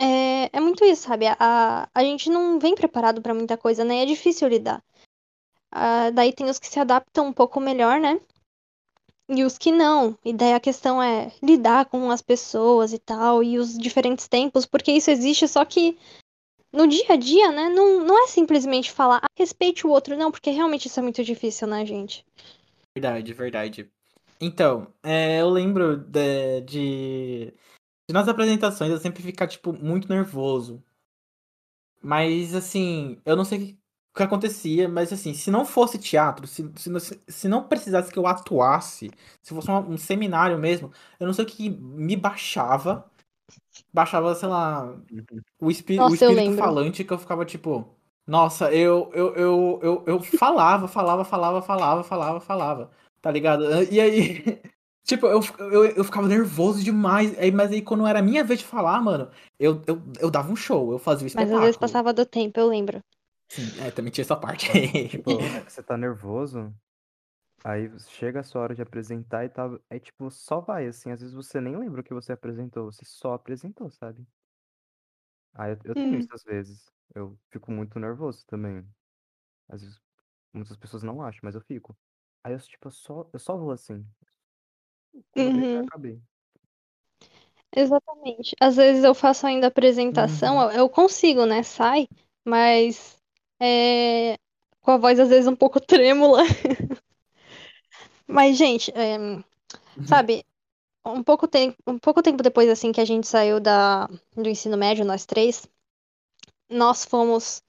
[0.00, 1.26] é, é muito isso, sabe?
[1.28, 4.02] A, a gente não vem preparado pra muita coisa, né?
[4.02, 4.82] É difícil lidar.
[5.72, 8.20] Ah, daí tem os que se adaptam um pouco melhor, né?
[9.28, 10.16] E os que não.
[10.24, 14.64] E daí a questão é lidar com as pessoas e tal, e os diferentes tempos,
[14.64, 15.98] porque isso existe, só que
[16.72, 17.68] no dia a dia, né?
[17.68, 21.22] Não, não é simplesmente falar, ah, respeite o outro, não, porque realmente isso é muito
[21.22, 22.24] difícil, né, gente?
[22.96, 23.90] Verdade, verdade.
[24.40, 27.54] Então, é, eu lembro de, de,
[28.08, 30.82] de nas apresentações eu sempre ficar, tipo, muito nervoso.
[32.00, 33.77] Mas, assim, eu não sei
[34.18, 38.12] que, o acontecia, mas, assim, se não fosse teatro, se, se, não- se não precisasse
[38.12, 39.10] que eu atuasse,
[39.42, 43.10] se fosse uma- um seminário mesmo, eu não sei o que me baixava.
[43.92, 45.40] Baixava, sei lá, Uhum.
[45.60, 47.84] o, espí o Nossa, eu espírito falante que eu ficava, tipo,
[48.26, 52.90] nossa, eu, eu, eu, eu, eu falava, falava, falava, falava, falava, falava,
[53.22, 53.64] tá ligado?
[53.90, 54.60] E aí,
[55.04, 58.66] tipo, eu, eu, eu ficava nervoso demais, aí, mas aí quando era minha vez de
[58.66, 62.12] falar, mano, eu, eu, eu dava um show, eu fazia o Mas às vezes passava
[62.12, 63.02] do tempo, eu lembro.
[63.50, 65.08] Sim, é, também tinha essa parte aí.
[65.08, 66.74] Tipo, você tá nervoso,
[67.64, 71.20] aí chega a sua hora de apresentar e tal, aí tipo, só vai, assim, às
[71.20, 74.26] vezes você nem lembra o que você apresentou, você só apresentou, sabe?
[75.54, 76.20] Aí eu, eu tenho Hum.
[76.20, 78.86] isso às vezes, eu fico muito nervoso também.
[79.68, 80.00] Às vezes
[80.54, 81.96] muitas pessoas não acham, mas eu fico.
[82.44, 84.06] Aí eu, tipo, eu só, eu só vou assim.
[85.36, 85.90] Uhum.
[85.90, 86.22] acabei.
[87.74, 88.54] Exatamente.
[88.60, 90.72] Às vezes eu faço ainda apresentação, Uhum.
[90.72, 91.62] eu consigo, né?
[91.62, 92.08] Sai,
[92.44, 93.17] mas
[93.60, 94.36] é,
[94.80, 96.42] com a voz às vezes um pouco trêmula.
[98.26, 99.16] Mas, gente, é,
[100.04, 100.44] sabe,
[101.06, 101.48] um pouco,
[101.86, 105.68] um pouco tempo depois assim que a gente saiu da, do ensino médio, nós três,
[106.70, 107.62] nós fomos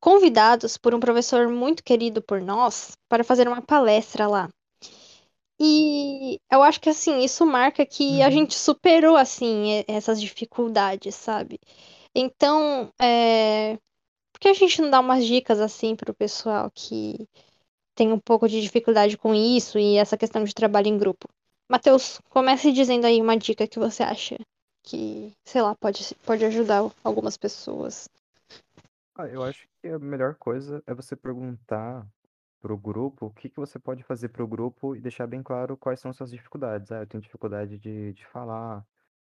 [0.00, 4.48] convidados por um professor muito querido por nós para fazer uma palestra lá.
[5.60, 8.32] E eu acho que assim, isso marca que a Uhum.
[8.32, 11.58] gente superou assim essas dificuldades, sabe?
[12.14, 13.78] Então, é...
[14.40, 17.28] que a gente não dá umas dicas assim pro pessoal que
[17.94, 21.28] tem um pouco de dificuldade com isso e essa questão de trabalho em grupo?
[21.70, 24.38] Matheus, comece dizendo aí uma dica que você acha
[24.82, 28.08] que, sei lá, pode, pode ajudar algumas pessoas.
[29.14, 32.06] Ah, eu acho que a melhor coisa é você perguntar
[32.60, 36.00] pro grupo o que que você pode fazer pro grupo e deixar bem claro quais
[36.00, 36.90] são suas dificuldades.
[36.90, 38.84] Ah, eu tenho dificuldade de, de falar.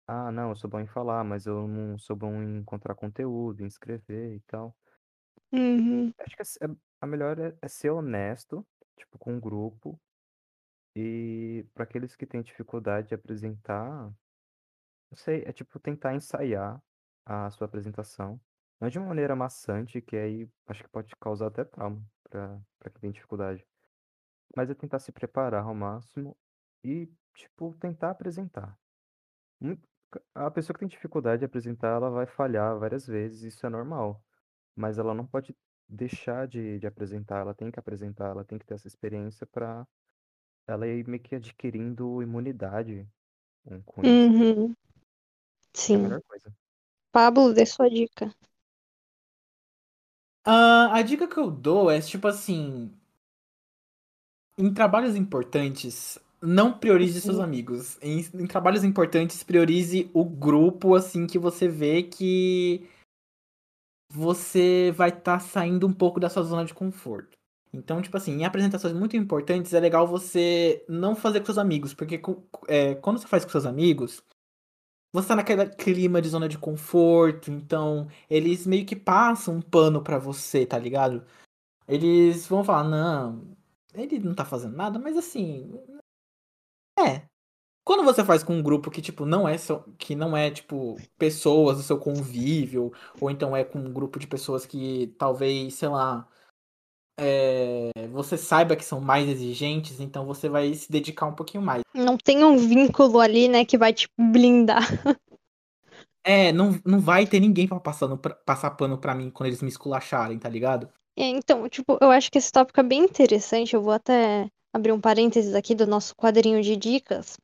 [0.08, 3.62] Ah, não, eu sou bom em falar, mas eu não sou bom em encontrar conteúdo,
[3.62, 4.76] em escrever e tal.
[5.54, 6.14] Uhum.
[6.20, 8.66] Acho que é- é- a melhor é, é ser honesto,
[8.98, 10.00] tipo, com o grupo.
[10.96, 14.12] E para aqueles que têm dificuldade de apresentar,
[15.10, 16.82] não sei, é tipo tentar ensaiar
[17.26, 18.40] a sua apresentação.
[18.80, 22.60] Não de uma maneira maçante, que aí acho que pode causar até trauma para
[22.92, 23.66] quem tem dificuldade.
[24.56, 26.38] Mas é tentar se preparar ao máximo
[26.84, 28.78] e, tipo, tentar apresentar.
[30.36, 34.22] A pessoa que tem dificuldade de apresentar, ela vai falhar várias vezes, isso é normal.
[34.76, 35.56] Mas ela não pode
[35.88, 39.86] deixar de, de apresentar, ela tem que apresentar, ela tem que ter essa experiência para
[40.68, 43.08] ela ir meio que adquirindo imunidade
[43.64, 44.10] com, com isso.
[44.10, 44.66] Uhum.
[44.66, 44.76] É a
[45.74, 45.98] Sim.
[45.98, 46.54] melhor coisa.
[47.12, 48.34] Pablo, dê sua dica.
[50.46, 52.92] Ah, a dica que eu dou é tipo assim.
[54.58, 57.98] Em trabalhos importantes, não priorize seus amigos.
[58.02, 62.88] Em, em trabalhos importantes, priorize o grupo, assim, que você vê que
[64.12, 67.38] você vai estar tá saindo um pouco da sua zona de conforto.
[67.74, 71.94] Então, tipo assim, em apresentações muito importantes, é legal você não fazer com seus amigos,
[71.94, 72.22] porque
[72.68, 74.22] é, quando você faz com seus amigos,
[75.14, 80.04] você tá naquele clima de zona de conforto, então eles meio que passam um pano
[80.04, 81.26] para você, tá ligado?
[81.88, 83.56] Eles vão falar, não,
[83.94, 85.72] ele não tá fazendo nada, mas assim.
[87.00, 87.31] É.
[87.84, 89.56] Quando você faz com um grupo que, tipo, não é
[89.98, 94.28] que não é, tipo, pessoas do seu convívio, ou então é com um grupo de
[94.28, 96.28] pessoas que talvez, sei lá,
[97.20, 101.82] é, você saiba que são mais exigentes, então você vai se dedicar um pouquinho mais.
[101.94, 104.88] Não tem um vínculo ali, né, que vai te blindar.
[106.24, 109.64] É, não, não vai ter ninguém pra passar, no, passar pano pra mim quando eles
[109.64, 110.88] me esculacharem, tá ligado?
[111.18, 113.74] É, então, tipo, eu acho que esse tópico é bem interessante.
[113.74, 117.40] Eu vou até abrir um parênteses aqui do nosso quadrinho de dicas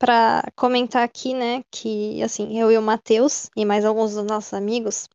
[0.00, 4.54] para comentar aqui, né, que assim, eu e o Matheus e mais alguns dos nossos
[4.54, 5.08] amigos,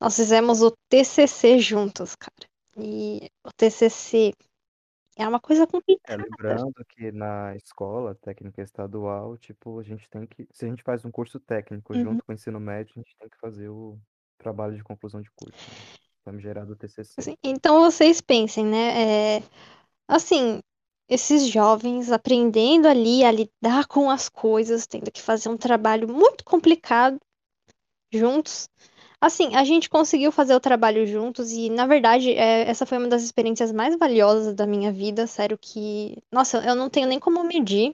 [0.00, 2.50] nós fizemos o TCC juntos, cara.
[2.78, 4.32] E o TCC
[5.16, 5.66] é uma coisa
[6.08, 6.16] É, complicada.
[6.16, 11.04] lembrando que na escola técnica estadual, tipo, a gente tem que, se a gente faz
[11.04, 12.02] um curso técnico Uhum.
[12.02, 13.98] junto com o ensino médio, a gente tem que fazer o
[14.38, 15.82] trabalho de conclusão de curso, né?
[16.24, 17.18] Famigerado TCC.
[17.18, 19.38] Assim, então vocês pensem, né?
[19.38, 19.42] é,
[20.08, 20.60] assim,
[21.08, 26.44] esses jovens aprendendo ali a lidar com as coisas, tendo que fazer um trabalho muito
[26.44, 27.18] complicado
[28.12, 28.68] juntos.
[29.20, 33.08] Assim, a gente conseguiu fazer o trabalho juntos e, na verdade, é, essa foi uma
[33.08, 35.26] das experiências mais valiosas da minha vida.
[35.26, 37.92] Sério que, nossa, eu não tenho nem como medir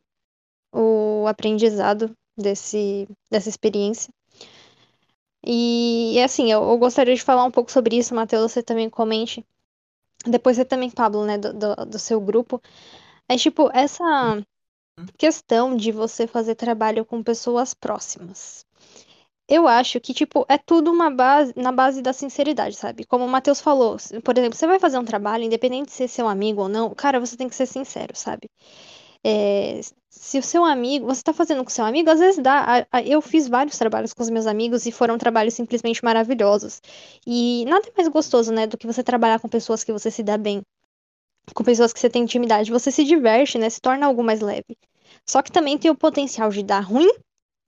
[0.73, 4.13] o aprendizado desse, dessa experiência.
[5.45, 9.45] E, assim, eu, eu gostaria de falar um pouco sobre isso, Matheus, você também comente.
[10.27, 12.61] Depois você também, Pablo, né, do, do, do seu grupo.
[13.33, 14.45] É tipo, essa
[15.17, 18.67] questão de você fazer trabalho com pessoas próximas.
[19.49, 23.07] Eu acho que, tipo, é tudo uma base, na base da sinceridade, sabe?
[23.07, 26.29] Como o Matheus falou, por exemplo, você vai fazer um trabalho, independente de ser seu
[26.29, 28.51] amigo ou não, cara, você tem que ser sincero, sabe?
[29.25, 32.87] É, se o seu amigo, você tá fazendo com seu amigo, às vezes dá.
[33.03, 36.83] Eu fiz vários trabalhos com os meus amigos e foram trabalhos simplesmente maravilhosos.
[37.27, 40.37] E nada mais gostoso, né, do que você trabalhar com pessoas que você se dá
[40.37, 40.61] bem,
[41.55, 44.77] com pessoas que você tem intimidade, você se diverte, né, se torna algo mais leve.
[45.27, 47.11] Só que também tem o potencial de dar ruim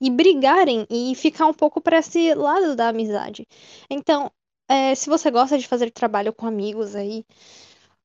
[0.01, 3.47] e brigarem e ficar um pouco para esse lado da amizade.
[3.89, 4.31] Então,
[4.67, 7.25] é, se você gosta de fazer trabalho com amigos aí,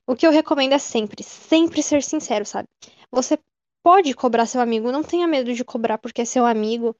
[0.07, 2.69] o que eu recomendo é sempre, sempre ser sincero, sabe?
[3.11, 3.39] Você
[3.83, 6.97] pode cobrar seu amigo, não tenha medo de cobrar porque é seu amigo.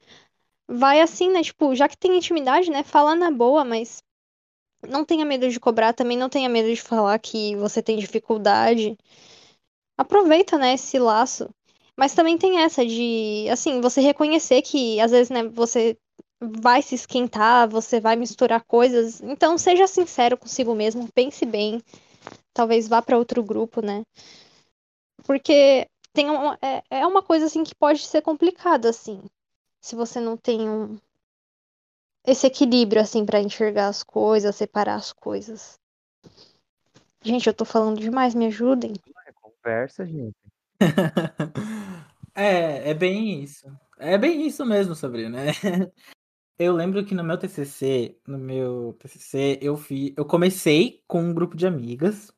[0.67, 1.43] Vai assim, né?
[1.43, 2.83] Tipo, já que tem intimidade, né?
[2.83, 4.01] Fala na boa, mas
[4.87, 8.97] não tenha medo de cobrar, também não tenha medo de falar que você tem dificuldade.
[9.97, 11.49] Aproveita, né, esse laço.
[11.97, 15.97] Mas também tem essa de, assim, você reconhecer que às vezes, né, você
[16.41, 19.21] vai se esquentar, você vai misturar coisas.
[19.21, 21.81] Então, seja sincero consigo mesmo, pense bem.
[22.53, 24.03] Talvez vá para outro grupo, né?
[25.23, 29.21] Porque tem uma, é, é uma coisa assim que pode ser complicada, assim.
[29.79, 30.97] Se você não tem um,
[32.25, 35.79] esse equilíbrio, assim, para enxergar as coisas, separar as coisas.
[37.23, 38.93] Gente, eu tô falando demais, me ajudem.
[39.27, 40.35] É conversa, gente.
[42.35, 43.67] é, é bem isso.
[43.97, 45.45] É bem isso mesmo, Sabrina.
[45.45, 45.51] né?
[46.59, 51.33] Eu lembro que no meu TCC, no meu TCC, eu fi, eu comecei com um
[51.33, 52.31] grupo de amigas.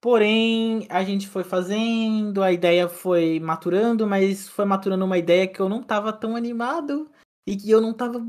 [0.00, 5.58] Porém, a gente foi fazendo, a ideia foi maturando, mas foi maturando uma ideia que
[5.58, 7.10] eu não tava tão animado
[7.44, 8.24] e que eu não tava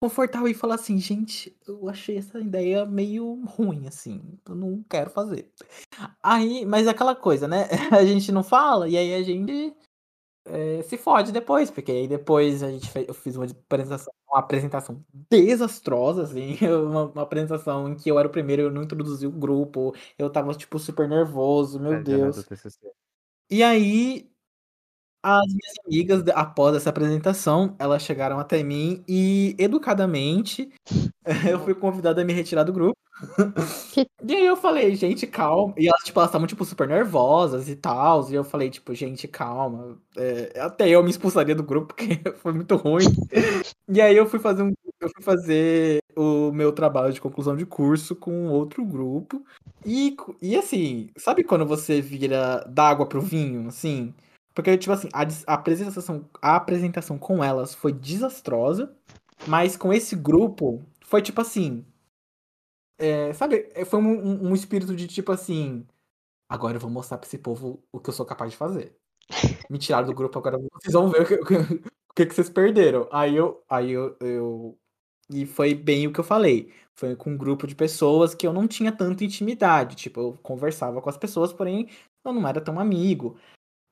[0.00, 5.10] confortável em falar assim, gente, eu achei essa ideia meio ruim, assim, eu não quero
[5.10, 5.50] fazer.
[6.22, 7.68] Aí, mas é aquela coisa, né?
[7.92, 9.74] A gente não fala e aí a gente
[10.46, 14.38] é, se fode depois, porque aí depois a gente fez, eu fiz uma apresentação, uma
[14.38, 16.56] apresentação desastrosa, assim,
[16.86, 20.30] uma, uma, apresentação em que eu era o primeiro, eu não introduzi o grupo, eu
[20.30, 22.46] tava, tipo, super nervoso, meu é, Deus.
[23.50, 24.30] E aí,
[25.26, 30.70] as minhas amigas, após essa apresentação, elas chegaram até mim e, educadamente,
[31.50, 32.96] eu fui convidado a me retirar do grupo.
[34.22, 35.74] e aí eu falei, gente, calma.
[35.76, 38.30] E elas, tipo, elas estavam, tipo, super nervosas e tal.
[38.30, 39.98] E eu falei, tipo, gente, calma.
[40.16, 43.06] É, até eu me expulsaria do grupo, porque foi muito ruim.
[43.88, 44.72] e aí eu fui fazer um.
[45.00, 49.44] Eu fui fazer o meu trabalho de conclusão de curso com outro grupo.
[49.84, 54.14] E, e assim, sabe quando você vira da água pro vinho, assim?
[54.56, 58.92] Porque, tipo assim, a, a, apresentação, a apresentação com elas foi desastrosa.
[59.46, 61.84] Mas com esse grupo, foi tipo assim
[62.98, 65.86] é, sabe, foi um, um, espírito de tipo assim.
[66.48, 68.96] agora eu vou mostrar pra esse povo o que eu sou capaz de fazer.
[69.70, 71.34] Me tiraram do grupo, agora vocês vão ver o que,
[72.10, 73.08] o que, que vocês perderam.
[73.12, 74.78] Aí eu, aí eu, eu.
[75.30, 76.72] E foi bem o que eu falei.
[76.94, 79.96] Foi com um grupo de pessoas que eu não tinha tanta intimidade.
[79.96, 81.88] Tipo, eu conversava com as pessoas, porém
[82.24, 83.38] eu não era tão amigo.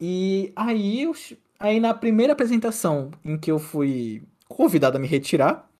[0.00, 1.12] E aí, eu,
[1.59, 5.70] aí na primeira apresentação em que eu fui convidado a me retirar,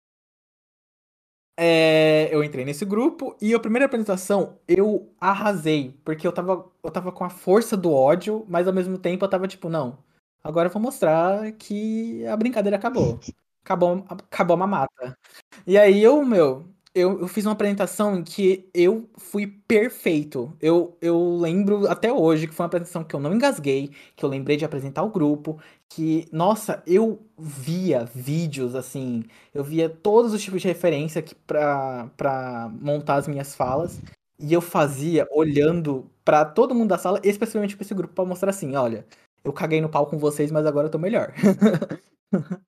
[1.57, 6.90] é, eu entrei nesse grupo e a primeira apresentação eu arrasei, porque eu tava, eu
[6.90, 9.98] tava com a força do ódio, mas ao mesmo tempo eu tava tipo, não,
[10.42, 13.20] agora eu vou mostrar que a brincadeira acabou.
[13.64, 15.18] Acabou, acabou a mamata.
[15.66, 20.57] E aí eu, meu, eu, eu fiz uma apresentação em que eu fui perfeito.
[20.61, 24.28] Eu, eu lembro até hoje que foi uma apresentação que eu não engasguei, que eu
[24.28, 30.42] lembrei de apresentar o grupo, que, nossa, eu via vídeos assim, eu via todos os
[30.42, 34.00] tipos de referência aqui pra, pra montar as minhas falas.
[34.38, 38.50] E eu fazia olhando para todo mundo da sala, especialmente para esse grupo, para mostrar
[38.50, 39.07] assim: olha,
[39.44, 41.33] eu caguei no pau com vocês, mas agora eu tô melhor.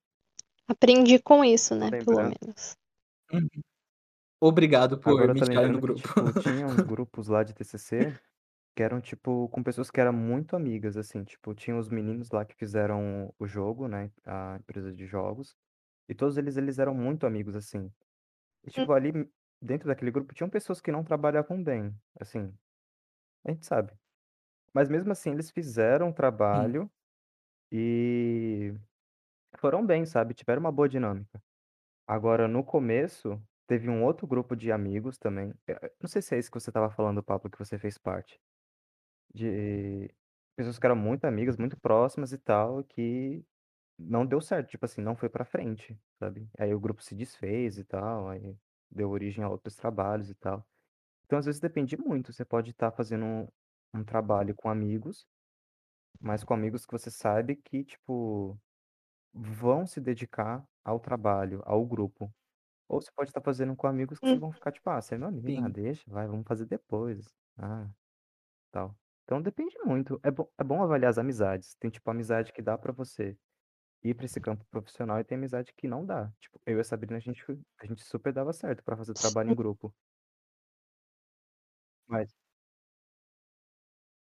[0.69, 1.91] Aprendi com isso, né?
[1.91, 2.77] Pelo menos.
[3.33, 3.49] Uhum.
[4.41, 6.03] Obrigado por Agora me tirarem do lembrando que, grupo.
[6.03, 8.19] tipo, tinha uns grupos lá de TCC
[8.77, 11.25] que eram, tipo, com pessoas que eram muito amigas, assim.
[11.25, 14.11] Tipo, tinha os meninos lá que fizeram o jogo, né?
[14.27, 15.57] A empresa de jogos.
[16.09, 17.93] E todos eles, eles eram muito amigos, assim.
[18.65, 19.13] E, tipo, ali
[19.63, 22.55] dentro daquele grupo tinham pessoas que não trabalhavam bem, assim.
[23.45, 23.93] A gente sabe.
[24.75, 26.13] Mas mesmo assim, eles fizeram
[26.53, 26.73] Sim.
[26.73, 26.91] trabalho
[27.73, 28.75] e
[29.59, 30.35] foram bem, sabe?
[30.35, 31.43] Tiveram uma boa dinâmica.
[32.07, 35.53] Agora, no começo, teve um outro grupo de amigos também.
[35.67, 37.99] eh, eh, Não sei se é isso que você estava falando, Pablo, que você fez
[37.99, 38.41] parte.
[39.35, 40.11] De
[40.57, 43.45] pessoas que eram muito amigas, muito próximas e tal, que
[43.99, 44.71] não deu certo.
[44.71, 46.49] Tipo assim, não foi pra frente, sabe?
[46.59, 48.57] Aí o grupo se desfez e tal, aí
[48.91, 50.67] deu origem a outros trabalhos e tal.
[51.27, 52.33] Então, às vezes depende muito.
[52.33, 53.49] Você pode estar fazendo um,
[53.95, 55.27] um trabalho com amigos,
[56.21, 58.59] mas com amigos que você sabe que, tipo,
[59.35, 62.33] vão se dedicar ao trabalho, ao grupo.
[62.89, 64.39] Ou você pode estar fazendo com amigos que Hum.
[64.39, 65.71] vão ficar, tipo, ah, você é meu amigo, ah, Sim.
[65.71, 67.37] deixa, vai, vamos fazer depois.
[67.59, 67.91] Ah,
[68.73, 68.97] tal.
[69.25, 70.21] Então depende muito.
[70.25, 71.75] É bom, é bom avaliar as amizades.
[71.81, 73.39] Tem, tipo, amizade que dá pra você
[74.05, 76.33] ir pra esse campo profissional e tem amizade que não dá.
[76.41, 77.45] Tipo, eu e a Sabrina, a gente,
[77.81, 79.95] a gente super dava certo pra fazer trabalho em grupo.
[82.09, 82.35] Mas,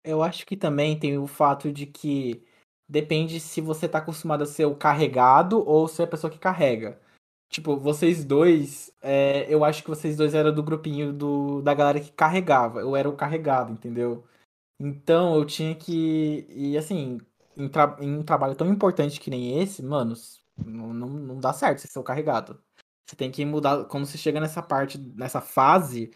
[0.03, 2.45] Eu acho que também tem o fato de que
[2.89, 6.39] depende se você tá acostumado a ser o carregado ou se é a pessoa que
[6.39, 7.01] carrega.
[7.55, 12.01] Tipo, vocês dois, é, eu acho que vocês dois eram do grupinho do, da galera
[12.01, 12.81] que carregava.
[12.81, 14.27] Eu era o carregado, entendeu?
[14.81, 16.47] Então eu tinha que.
[16.51, 17.21] E assim,
[17.57, 20.15] em, tra- em um trabalho tão importante que nem esse, mano,
[20.59, 22.61] não, não, não dá certo você ser o carregado.
[23.09, 23.85] Você tem que mudar.
[23.87, 26.11] Quando você chega nessa parte, nessa fase,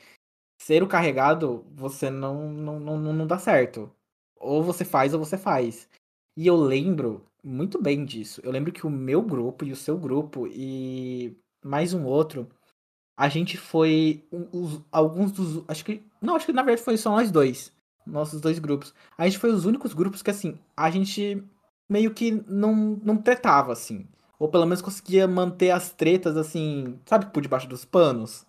[0.61, 3.95] ser o carregado, você não, não, não, não dá certo.
[4.37, 5.89] Ou você faz ou você faz.
[6.37, 8.41] E eu lembro muito bem disso.
[8.45, 12.49] Eu lembro que o meu grupo e o seu grupo e mais um outro,
[13.17, 15.65] a gente foi os- alguns dos.
[15.69, 16.03] Acho que.
[16.21, 17.73] Não, acho que na verdade foi só nós dois.
[18.07, 18.95] Nossos dois grupos.
[19.19, 21.43] A gente foi os únicos grupos que, assim, a gente
[21.91, 24.07] meio que não, não tretava, assim.
[24.39, 28.47] Ou pelo menos conseguia manter as tretas, assim, sabe, por debaixo dos panos.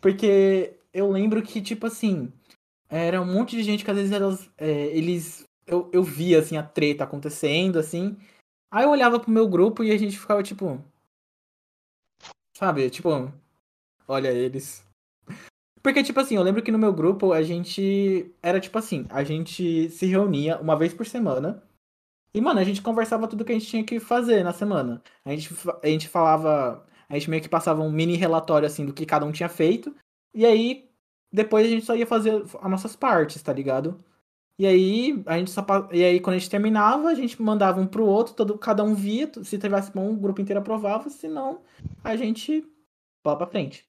[0.00, 2.30] Porque eu lembro que, tipo assim,
[2.88, 5.44] era um monte de gente que às vezes elas, é, eles.
[5.66, 8.16] Eu, eu via, assim, a treta acontecendo, assim.
[8.70, 10.82] Aí eu olhava pro meu grupo e a gente ficava, tipo.
[12.56, 12.88] Sabe?
[12.90, 13.32] Tipo,
[14.08, 14.84] olha eles.
[15.82, 18.32] Porque, tipo assim, eu lembro que no meu grupo a gente.
[18.42, 21.62] Era tipo assim, a gente se reunia uma vez por semana.
[22.34, 25.02] E, mano, a gente conversava tudo que a gente tinha que fazer na semana.
[25.24, 25.50] A gente,
[25.82, 26.86] a gente falava.
[27.08, 29.94] A gente meio que passava um mini relatório, assim, do que cada um tinha feito.
[30.34, 30.88] E aí,
[31.32, 34.02] depois a gente só ia fazer as nossas partes, tá ligado?
[34.58, 37.86] E aí, a gente só, e aí, quando a gente terminava, a gente mandava um
[37.86, 39.30] pro outro, todo, cada um via.
[39.44, 41.10] Se tivesse bom, o grupo inteiro aprovava.
[41.10, 41.62] Se não,
[42.04, 42.64] a gente
[43.24, 43.88] bola pra frente.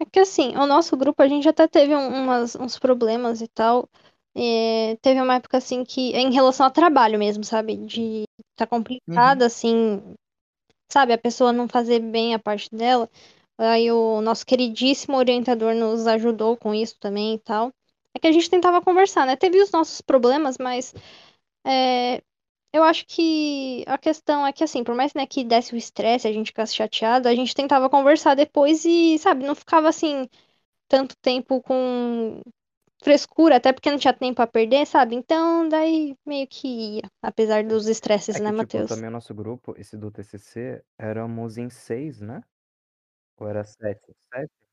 [0.00, 3.48] É que assim, o nosso grupo a gente até teve um- umas, uns problemas e
[3.48, 3.88] tal.
[4.34, 7.76] É, teve uma época assim que, em relação ao trabalho mesmo, sabe?
[7.76, 8.24] De
[8.56, 10.02] tá complicado, assim,
[10.92, 11.12] sabe?
[11.14, 13.08] A pessoa não fazer bem a parte dela.
[13.58, 17.72] Aí o nosso queridíssimo orientador nos ajudou com isso também e tal.
[18.16, 19.36] É que a gente tentava conversar, né?
[19.36, 20.94] Teve os nossos problemas, mas
[21.66, 22.22] é,
[22.72, 26.26] eu acho que a questão é que, assim, por mais, né, que desse o estresse,
[26.26, 30.26] a gente ficasse chateado, a gente tentava conversar depois e, sabe, não ficava assim
[30.88, 32.40] tanto tempo com
[33.02, 35.14] frescura, até porque não tinha tempo a perder, sabe?
[35.14, 38.88] Então, daí meio que ia, apesar dos estresses, é né, que, tipo, Matheus?
[38.88, 42.42] também o nosso grupo, esse do TCC, éramos em seis, né?
[43.36, 44.16] Ou era sete?
[44.32, 44.65] Sete?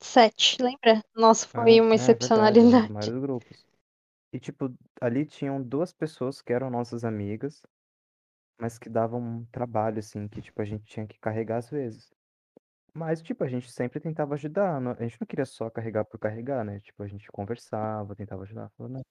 [0.00, 1.02] Sete, lembra?
[1.14, 2.92] Nossa, É, foi uma é verdade, excepcionalidade.
[2.92, 3.66] vários grupos.
[4.32, 7.62] E, tipo, ali tinham duas pessoas que eram nossas amigas,
[8.58, 12.12] mas que davam um trabalho, assim, que, tipo, a gente tinha que carregar às vezes.
[12.94, 14.80] Mas, tipo, a gente sempre tentava ajudar.
[14.80, 16.80] não- A gente não queria só carregar por carregar, né?
[16.80, 18.70] Tipo, a gente conversava, tentava ajudar.
[18.76, 19.02] Falava, não,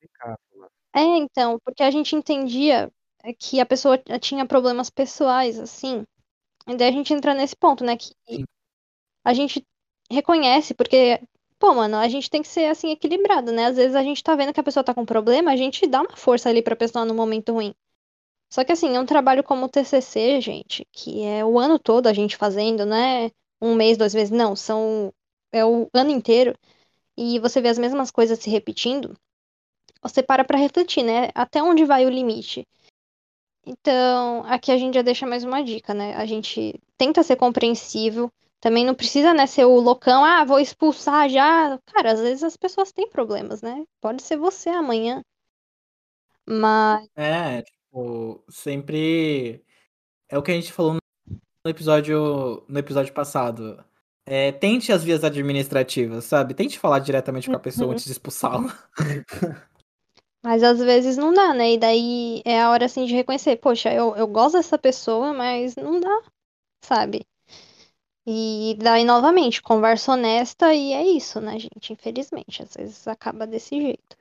[0.00, 2.90] vem cá, fulano." É, então, porque a gente entendia
[3.24, 6.04] é, que a pessoa tinha problemas pessoais, assim.
[6.68, 7.96] E daí a gente entra nesse ponto, né?
[7.96, 8.44] Que Sim.
[9.24, 9.66] a gente
[10.10, 11.20] reconhece, porque,
[11.58, 13.66] pô, mano, a gente tem que ser, assim, equilibrado, né?
[13.66, 16.00] Às vezes a gente tá vendo que a pessoa tá com problema, a gente dá
[16.00, 17.74] uma força ali pra pessoa no momento ruim.
[18.52, 22.06] Só que, assim, é um trabalho como o TCC, gente, que é o ano todo
[22.06, 23.30] a gente fazendo, não é
[23.60, 25.12] um mês, dois meses, não, são.
[25.52, 26.54] É o ano inteiro.
[27.16, 29.16] E você vê as mesmas coisas se repetindo
[30.08, 31.30] você para pra refletir, né?
[31.34, 32.66] Até onde vai o limite?
[33.66, 36.14] Então, aqui a gente já deixa mais uma dica, né?
[36.14, 38.30] A gente tenta ser compreensível.
[38.60, 41.78] Também não precisa, né, ser o loucão, ah, vou expulsar já.
[41.86, 43.84] Cara, às vezes as pessoas têm problemas, né?
[44.00, 45.22] Pode ser você amanhã.
[46.48, 49.62] Mas, É, tipo, sempre.
[50.28, 50.94] É o que a gente falou
[51.64, 53.84] no episódio, no episódio passado.
[54.26, 56.54] É, tente as vias administrativas, sabe?
[56.54, 57.92] Tente falar diretamente com a pessoa Uhum.
[57.92, 58.72] antes de expulsá-la.
[60.42, 61.72] mas às vezes não dá, né?
[61.74, 63.56] E daí é a hora, assim, de reconhecer.
[63.56, 66.22] Poxa, eu, eu gosto dessa pessoa, mas não dá,
[66.84, 67.26] sabe?
[68.28, 71.92] E daí, novamente, conversa honesta e é isso, né, gente?
[71.92, 74.16] Infelizmente, às vezes acaba desse jeito.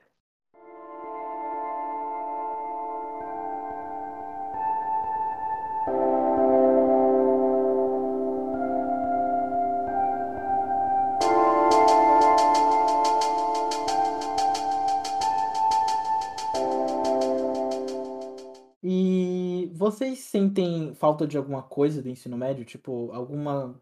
[18.83, 22.63] E vocês sentem falta de alguma coisa do ensino médio?
[22.63, 23.75] Tipo, alguma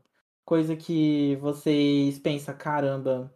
[0.46, 3.34] coisa que vocês pensam, caramba,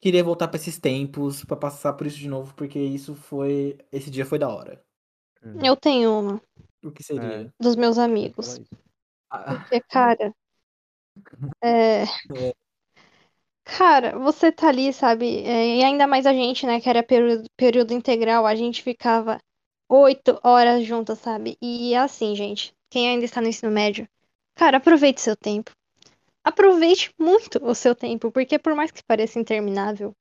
[0.00, 3.78] queria voltar pra esses tempos, pra passar por isso de novo, porque isso foi.
[3.92, 4.82] Esse dia foi da hora.
[5.42, 5.64] Uhum.
[5.64, 6.42] Eu tenho uma
[6.84, 7.52] O que seria?
[7.60, 8.60] dos meus amigos.
[9.30, 10.34] Ah, Porque, cara,
[11.62, 12.04] é...
[13.64, 15.44] Cara, você tá ali, sabe?
[15.44, 19.38] É, E ainda mais a gente, né, que era período, período integral, a gente ficava
[19.88, 21.56] oito horas juntas, sabe?
[21.62, 24.08] E é assim, gente, quem ainda está no ensino médio,
[24.56, 25.70] cara, aproveite seu tempo.
[26.44, 30.14] Aproveite muito o seu tempo, porque por mais que pareça interminável,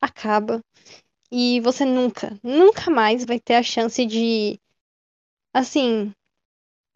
[0.00, 0.60] acaba.
[1.32, 4.60] E você nunca, nunca mais vai ter a chance de,
[5.54, 6.12] assim,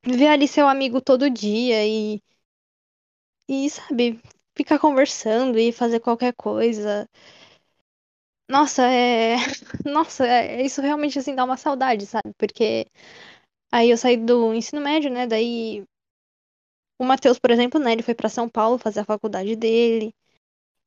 [0.07, 2.21] ver ali seu amigo todo dia e,
[3.49, 4.21] e sabe,
[4.57, 7.09] ficar conversando e fazer qualquer coisa.
[8.49, 9.37] Nossa, é.
[9.85, 10.63] Nossa, é...
[10.63, 12.33] isso realmente assim dá uma saudade, sabe?
[12.39, 12.87] Porque
[13.73, 15.27] aí eu saí do ensino médio, né?
[15.27, 15.85] Daí
[17.05, 17.93] o Matheus, por exemplo, né?
[17.93, 20.15] Ele foi pra São Paulo fazer a faculdade dele.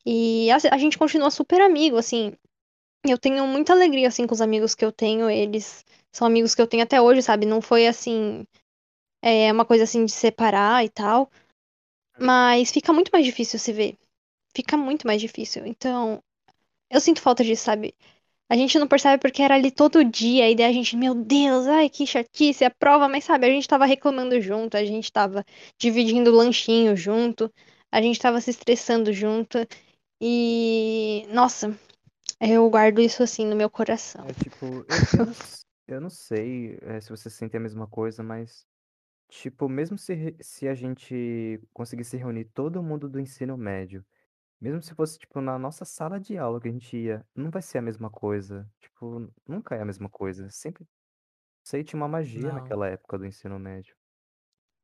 [0.06, 2.34] E a, a gente continua super amigo, assim.
[3.06, 5.30] Eu tenho muita alegria, assim, com os amigos que eu tenho.
[5.30, 7.46] Eles são amigos que eu tenho até hoje, sabe?
[7.46, 8.46] Não foi assim.
[9.22, 11.30] É uma coisa assim de separar e tal.
[12.20, 13.98] Mas fica muito mais difícil se ver.
[14.56, 15.66] Fica muito mais difícil.
[15.66, 16.22] Então,
[16.90, 17.96] eu sinto falta disso, sabe?
[18.50, 21.68] A gente não percebe porque era ali todo dia, e daí a gente, meu Deus,
[21.68, 25.44] ai, que chatice, a prova, mas sabe, a gente tava reclamando junto, a gente tava
[25.78, 27.52] dividindo lanchinho junto,
[27.92, 29.58] a gente tava se estressando junto,
[30.22, 31.78] e nossa,
[32.40, 34.26] eu guardo isso assim no meu coração.
[34.26, 34.66] É tipo,
[35.86, 38.66] eu, não, sei é, se você sente a mesma coisa, mas,
[39.28, 44.06] tipo, mesmo se, se a gente conseguisse reunir todo mundo do ensino médio,
[44.60, 47.62] mesmo se fosse, tipo, na nossa sala de aula que a gente ia, não vai
[47.62, 48.68] ser a mesma coisa.
[48.80, 50.50] Tipo, nunca é a mesma coisa.
[50.50, 50.86] Sempre,
[51.64, 52.56] sei, tinha uma magia Não.
[52.56, 53.96] naquela época do ensino médio.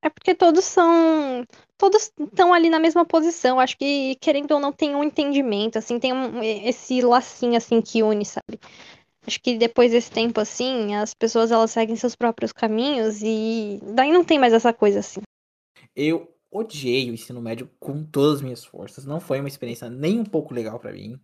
[0.03, 1.45] É porque todos são.
[1.77, 3.59] Todos estão ali na mesma posição.
[3.59, 8.03] Acho que, querendo ou não, tem um entendimento, assim, tem um, esse lacinho, assim, que
[8.03, 8.59] une, sabe?
[9.25, 14.11] Acho que depois desse tempo, assim, as pessoas elas seguem seus próprios caminhos e daí
[14.11, 15.21] não tem mais essa coisa, assim.
[15.95, 19.05] Eu odiei o ensino médio com todas as minhas forças.
[19.05, 21.19] Não foi uma experiência nem um pouco legal pra mim.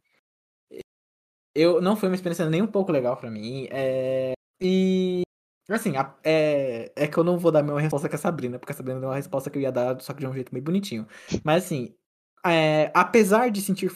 [1.56, 3.68] Eu não foi uma experiência nem um pouco legal pra mim.
[3.72, 4.34] É...
[4.62, 5.22] E
[5.70, 6.92] assim, a- é...
[6.96, 9.00] é que eu não vou dar a mesma resposta que a Sabrina, porque a Sabrina
[9.00, 11.08] deu uma resposta que eu ia dar, só que de um jeito meio bonitinho.
[11.44, 11.96] Mas assim,
[12.46, 13.92] é, apesar de sentir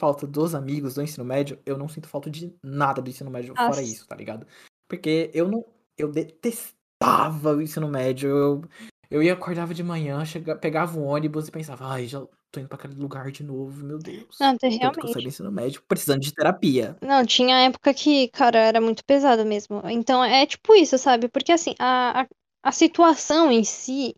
[0.00, 3.54] falta dos amigos do ensino médio, eu não sinto falta de nada do ensino médio
[3.54, 3.82] fora Nossa.
[3.82, 4.46] isso, tá ligado?
[4.88, 5.64] Porque eu não.
[5.96, 8.28] Eu detestava o ensino médio.
[8.30, 8.64] Eu,
[9.10, 12.68] eu ia acordava de manhã, chega, pegava um ônibus e pensava, ai, já tô indo
[12.68, 14.36] pra aquele lugar de novo, meu Deus.
[14.40, 15.28] Não, tem que eu saí do realmente.
[15.28, 16.96] ensino médio precisando de terapia.
[17.00, 19.80] Não, tinha época que, cara, era muito pesado mesmo.
[19.88, 21.28] Então é tipo isso, sabe?
[21.28, 22.26] Porque assim, a, a,
[22.64, 24.14] a situação em si,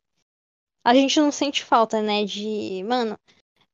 [0.84, 2.24] a gente não sente falta, né?
[2.24, 3.18] De, mano,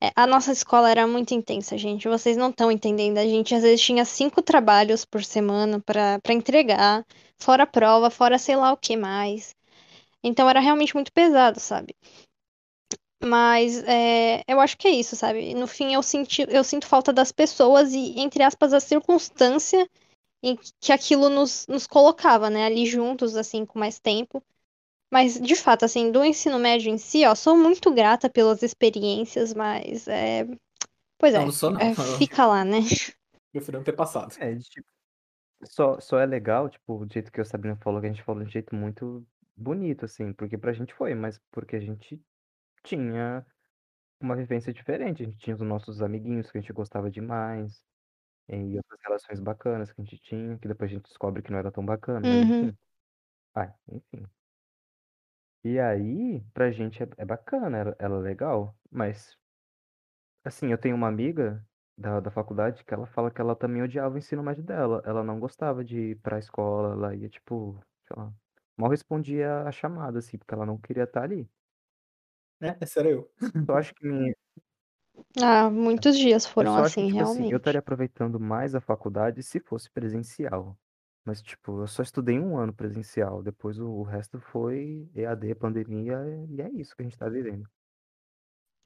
[0.03, 2.09] É, A nossa escola era muito intensa, gente.
[2.09, 3.19] Vocês não estão entendendo.
[3.19, 7.05] A gente às vezes tinha cinco trabalhos por semana para entregar,
[7.41, 9.55] fora prova, fora sei lá o que mais.
[10.27, 11.95] Então era realmente muito pesado, sabe?
[13.23, 15.55] Mas é, eu acho que é isso, sabe?
[15.55, 19.89] No fim eu senti, eu sinto falta das pessoas e, entre aspas, a circunstância
[20.43, 22.67] em que aquilo nos, nos colocava, né?
[22.67, 24.43] Ali juntos, assim, com mais tempo.
[25.11, 29.55] Mas, de fato, assim, do ensino médio em si, ó, sou muito grata pelas experiências,
[29.55, 30.45] mas é.
[31.19, 31.81] Pois é, Não, não sou não.
[31.81, 32.81] é, fica lá, né?
[33.53, 34.35] Prefiro não ter passado.
[34.39, 34.87] É, de, tipo,
[35.65, 38.43] só, só é legal, tipo, do jeito que a Sabrina falou, que a gente falou
[38.43, 39.25] de um jeito muito
[39.57, 42.23] bonito, assim, porque pra gente foi, mas porque a gente
[42.85, 43.47] tinha
[44.21, 47.85] uma vivência diferente, a gente tinha os nossos amiguinhos que a gente gostava demais,
[48.49, 51.59] e outras relações bacanas que a gente tinha, que depois a gente descobre que não
[51.59, 52.43] era tão bacana, mas Uhum.
[52.43, 52.77] enfim.
[53.55, 54.27] Ai, enfim.
[55.65, 59.37] E aí, pra gente é, é bacana, ela, ela é legal, mas,
[60.45, 64.15] assim, eu tenho uma amiga da, da faculdade que ela fala que ela também odiava
[64.15, 65.03] o ensino médio dela.
[65.05, 68.33] Ela não gostava de ir pra escola, ela ia, tipo, sei lá,
[68.77, 71.49] mal respondia a chamada, assim, porque ela não queria estar ali.
[72.61, 73.31] É, esse era eu.
[73.69, 74.35] Eu acho que minha,
[75.41, 77.59] Ah, muitos dias eu foram só acho que, assim, tipo assim, eu realmente.
[77.59, 80.79] estaria aproveitando mais a faculdade se fosse presencial.
[81.25, 86.19] Mas, tipo, eu só estudei um ano presencial, depois o, o resto foi EAD, pandemia,
[86.49, 87.69] e é isso que a gente tá vivendo.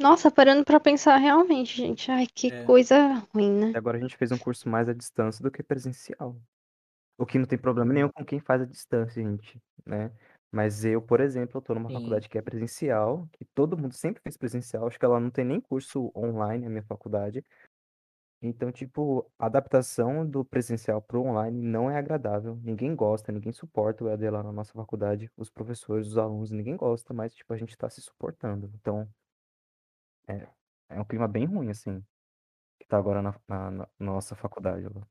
[0.01, 2.11] Nossa, parando pra pensar realmente, gente.
[2.11, 2.65] Ai, que É.
[2.65, 2.97] coisa
[3.33, 3.75] ruim, né?
[3.75, 6.41] E agora a gente fez um curso mais à distância do que presencial.
[7.21, 10.11] O que não tem problema nenhum com quem faz à distância, gente, né?
[10.51, 11.95] Mas eu, por exemplo, eu tô numa Sim.
[11.95, 15.45] faculdade que é presencial, que todo mundo sempre fez presencial, acho que ela não tem
[15.45, 17.45] nem curso online, a minha faculdade.
[18.43, 22.57] Então, tipo, a adaptação do presencial pro online não é agradável.
[22.63, 25.31] Ninguém gosta, ninguém suporta o EAD lá na nossa faculdade.
[25.37, 28.71] Os professores, os alunos, ninguém gosta, mas, tipo, a gente tá se suportando.
[28.75, 29.09] Então,
[30.29, 30.49] é,
[30.91, 32.03] é um clima bem ruim, assim,
[32.81, 34.85] que tá agora na, na- na nossa faculdade.
[34.89, 35.07] lá.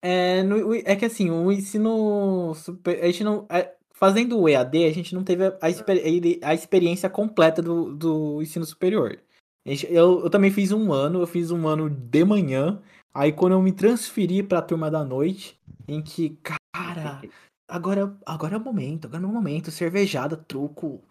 [0.00, 4.84] É, no- é que assim, o ensino super, a gente não, é, fazendo o EAD,
[4.84, 9.20] a gente não teve a, a ele- a experiência completa do, do ensino superior.
[9.66, 12.80] A gente- eu, eu também fiz um ano, eu fiz um ano de manhã,
[13.12, 16.38] aí quando eu me transferi pra turma da noite, em que,
[16.72, 17.20] cara,
[17.66, 21.02] agora, agora é o momento, agora é o momento, cervejada, truco,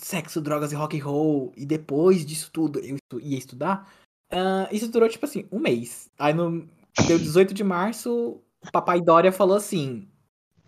[0.00, 3.92] sexo, drogas e rock and roll, e depois disso tudo eu ia estudar,
[4.30, 6.08] ah, isso durou tipo assim, um mês.
[6.18, 6.68] Aí no,
[7.06, 8.42] deu 18 de março,
[8.72, 10.08] papai Dória falou assim: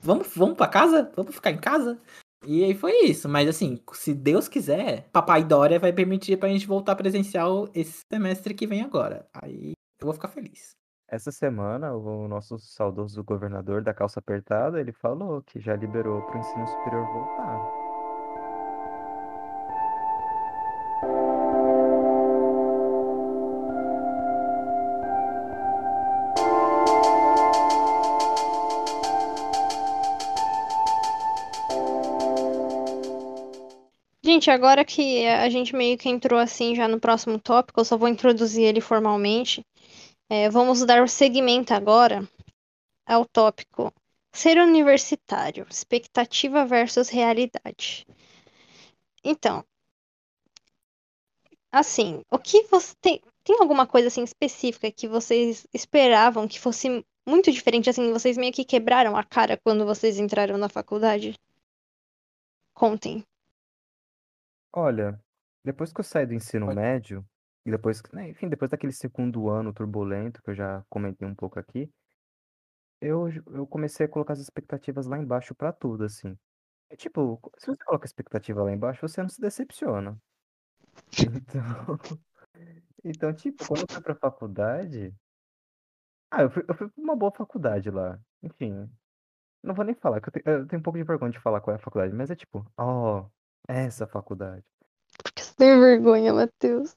[0.02, 1.10] Vamos, vamos pra casa?
[1.14, 2.00] Vamos ficar em casa?
[2.46, 3.28] E aí foi isso.
[3.28, 8.54] Mas assim, se Deus quiser, papai Dória vai permitir pra gente voltar presencial esse semestre
[8.54, 9.28] que vem agora.
[9.34, 10.70] Aí eu vou ficar feliz.
[11.06, 16.36] Essa semana, o nosso saudoso governador da calça apertada, ele falou que já liberou para
[16.36, 17.79] o ensino superior voltar.
[34.32, 37.96] Gente, agora que a gente meio que entrou assim já no próximo tópico, eu só
[37.98, 39.66] vou introduzir ele formalmente.
[40.28, 42.22] É, vamos dar segmento agora
[43.04, 43.92] ao tópico
[44.32, 48.06] ser universitário, expectativa versus realidade.
[49.24, 49.64] Então,
[51.72, 57.04] assim, o que você tem, tem alguma coisa assim específica que vocês esperavam que fosse
[57.26, 61.34] muito diferente assim, vocês meio que quebraram a cara quando vocês entraram na faculdade?
[62.72, 63.24] Contem.
[64.72, 65.20] Olha,
[65.64, 67.24] depois que eu saí do ensino Pode- médio,
[67.66, 71.58] e depois, né, enfim, depois daquele segundo ano turbulento que eu já comentei um pouco
[71.58, 71.90] aqui,
[73.00, 76.36] eu, eu comecei a colocar as expectativas lá embaixo para tudo, assim.
[76.90, 80.16] É tipo, se você coloca a expectativa lá embaixo, você não se decepciona.
[81.20, 81.98] Então,
[83.04, 85.14] então tipo, quando eu fui pra faculdade,
[86.30, 88.18] ah, eu fui, eu fui pra uma boa faculdade lá.
[88.42, 88.88] Enfim,
[89.62, 91.60] não vou nem falar, que eu, te- eu tenho um pouco de vergonha de falar
[91.60, 93.28] qual é a faculdade, mas é tipo, ó,
[93.68, 94.64] essa faculdade.
[95.22, 96.96] Porque você tem vergonha, Matheus.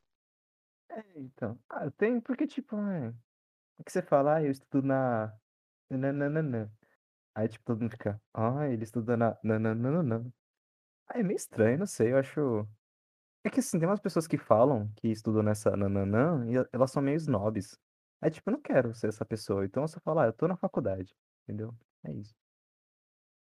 [0.89, 1.57] É, então.
[1.69, 3.13] Ah, eu tenho, porque tipo, é,
[3.79, 5.33] é que você fala, ah, eu estudo na.
[5.89, 6.71] Nananana.
[7.35, 9.37] Aí, tipo, todo mundo fica, ah, ele estuda na.
[9.43, 10.25] Nananana.
[11.07, 12.67] Ah, é meio estranho, não sei, eu acho.
[13.43, 17.01] É que assim, tem umas pessoas que falam que estudam nessa nananã e elas são
[17.01, 17.77] meio snobs.
[18.21, 20.47] Aí, tipo, eu não quero ser essa pessoa, então eu só falo, ah, eu tô
[20.47, 21.75] na faculdade, entendeu?
[22.05, 22.33] É isso.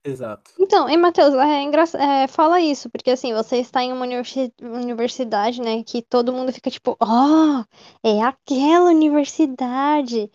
[0.04, 0.52] Exato.
[0.60, 1.84] Então, e Matheus, é engra...
[1.98, 6.52] é, fala isso, porque assim, você está em uma universi- universidade, né, que todo mundo
[6.54, 7.64] fica tipo, ó,
[8.04, 10.32] é aquela universidade.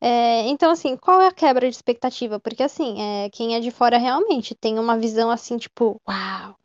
[0.00, 2.40] É, então, assim, qual é a quebra de expectativa?
[2.40, 6.56] Porque assim, é, quem é de fora realmente tem uma visão assim, tipo, uau.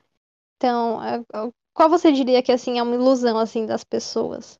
[0.57, 1.23] Então, é,
[1.73, 4.59] qual você diria que assim é uma ilusão assim das pessoas?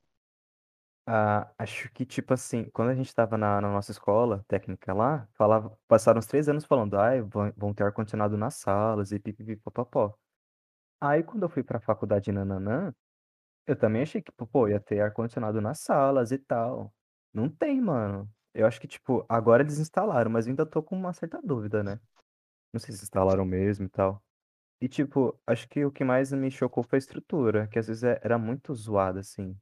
[1.14, 5.28] Ah, acho que, tipo assim, quando a gente tava na, na nossa escola técnica lá,
[5.34, 9.58] falava, passaram uns três anos falando, ai, vão, vão ter ar-condicionado nas salas e pipipi
[9.58, 10.16] popopó.
[11.02, 12.94] Aí, quando eu fui pra faculdade nananã,
[13.68, 16.94] eu também achei que, pô, ia ter ar-condicionado nas salas e tal.
[17.34, 18.30] Não tem, mano.
[18.54, 21.84] Eu acho que, tipo, agora eles instalaram, mas eu ainda tô com uma certa dúvida,
[21.84, 22.00] né?
[22.74, 24.24] Não sei se instalaram mesmo e tal.
[24.82, 28.04] E, tipo, acho que o que mais me chocou foi a estrutura, que às vezes
[28.04, 29.58] é- era muito zoada, assim.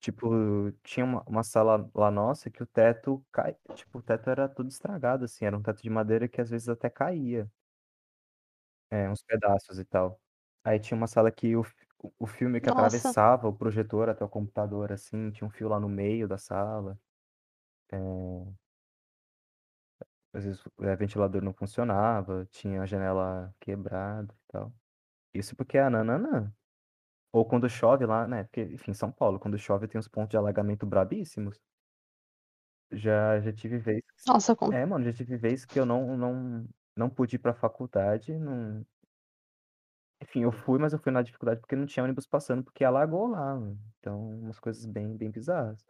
[0.00, 4.48] Tipo, tinha uma, uma sala lá nossa que o teto cai, tipo, o teto era
[4.48, 7.50] tudo estragado, assim, era um teto de madeira que às vezes até caía,
[8.90, 10.20] é, uns pedaços e tal.
[10.64, 11.74] Aí tinha uma sala que o, fi-
[12.18, 12.70] o filme que Nossa.
[12.70, 16.98] atravessava o projetor até o computador, assim, tinha um fio lá no meio da sala.
[17.92, 17.98] É,
[20.32, 24.72] às vezes o é, ventilador não funcionava, tinha a janela quebrada e tal.
[25.34, 26.52] Isso porque é a nananã.
[27.32, 28.44] Ou quando chove lá, né?
[28.44, 31.60] Porque, enfim, São Paulo, quando chove tem uns pontos de alagamento brabíssimos.
[32.90, 34.02] Já, já tive vez.
[34.26, 34.72] Nossa, com...
[34.72, 38.36] É, mano, já tive vez que eu não, não, não pude ir pra faculdade.
[38.36, 38.84] Não...
[40.20, 43.28] Enfim, eu fui, mas eu fui na dificuldade porque não tinha ônibus passando, porque alagou
[43.28, 43.54] lá.
[43.54, 43.78] mano.
[44.00, 45.84] Então, umas coisas bem, bem bizarras.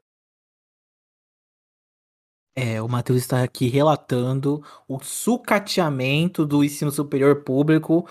[2.54, 8.06] É, o Matheus está aqui relatando o sucateamento do ensino superior público,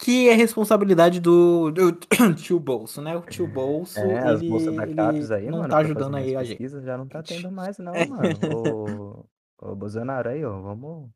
[0.00, 1.92] que é responsabilidade do, do
[2.36, 3.16] tio Bolso, né?
[3.16, 6.34] O tio Bolso, É, as ele, bolsas da CAPES aí, não mano, tá ajudando aí
[6.34, 6.68] a gente.
[6.68, 9.26] já não tá tendo mais, não, mano.
[9.58, 11.10] Ô, Bolsonaro aí, ó, vamos,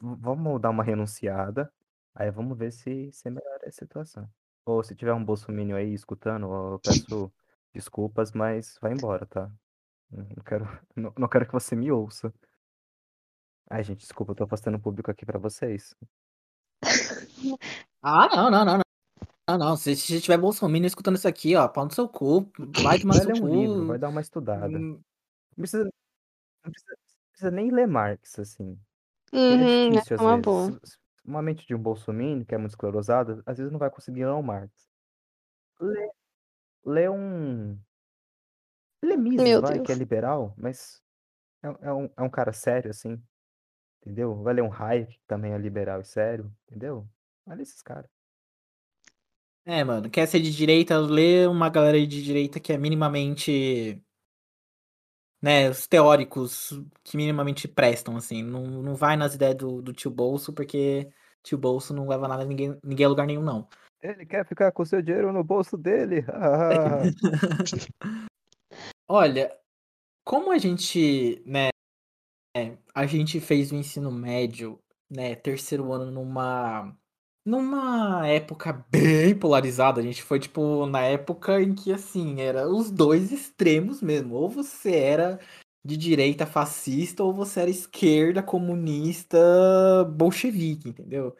[0.00, 1.72] vamos dar uma renunciada.
[2.14, 4.28] Aí vamos ver se, se melhora a situação.
[4.64, 7.32] Ou se tiver um bolsominion aí escutando, eu peço
[7.72, 9.50] desculpas, mas vai embora, tá?
[10.10, 10.64] Não quero,
[10.94, 12.32] não, não quero que você me ouça.
[13.68, 15.94] Ai, gente, desculpa, eu tô afastando o público aqui pra vocês.
[18.02, 18.80] Ah, não, não, não, não.
[19.48, 19.76] Não, não.
[19.76, 23.22] Se, se tiver Bolsonaro escutando isso aqui, ó, pau no seu cu, vai tomar Vai
[23.24, 24.00] seu ler um livro, vai cu.
[24.00, 24.78] dar uma estudada.
[24.78, 25.02] Hum, Não
[25.56, 28.78] precisa, não precisa, não precisa nem ler Marx, assim.
[29.32, 30.44] É Uhum, difícil, às é uma vezes.
[30.44, 30.80] boa.
[31.24, 34.32] Uma mente de um bolsominion, que é muito esclerosada, às vezes não vai conseguir ler
[34.32, 34.72] um Marx.
[35.80, 36.10] Lê,
[36.84, 37.78] lê um...
[39.02, 41.02] Lê Mises, vai, que é liberal, mas
[41.62, 43.22] é, é um, é um cara sério, assim,
[44.00, 44.42] entendeu?
[44.42, 47.08] Vai ler um Hayek, que também é liberal e sério, entendeu?
[47.50, 48.08] Olha esses caras.
[49.64, 54.00] É, mano, quer ser de direita, lê uma galera de direita que é minimamente.
[55.42, 56.70] Né, os teóricos
[57.02, 58.42] que minimamente prestam, assim.
[58.42, 61.10] Não, não vai nas ideias do, do tio Bolso, porque
[61.42, 63.66] tio Bolso não leva nada a ninguém, ninguém a lugar nenhum, não.
[64.02, 66.24] Ele quer ficar com seu dinheiro no bolso dele.
[66.28, 67.02] ah.
[69.08, 69.58] Olha,
[70.24, 71.70] como a gente, né,
[72.94, 74.78] a gente fez o ensino médio,
[75.10, 76.96] né, terceiro ano numa
[77.44, 82.90] numa época bem polarizada, a gente foi tipo na época em que assim, era os
[82.90, 85.38] dois extremos mesmo, ou você era
[85.84, 89.38] de direita fascista ou você era esquerda comunista
[90.04, 91.34] bolchevique, entendeu?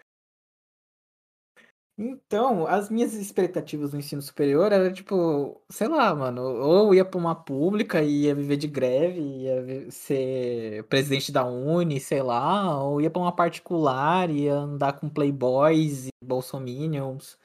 [2.03, 7.19] Então, as minhas expectativas no ensino superior era tipo, sei lá, mano, ou ia pra
[7.19, 13.03] uma pública e ia viver de greve, ia ser presidente da Uni, sei lá, ou
[13.03, 17.39] ia pra uma particular, ia andar com playboys e bolsominions.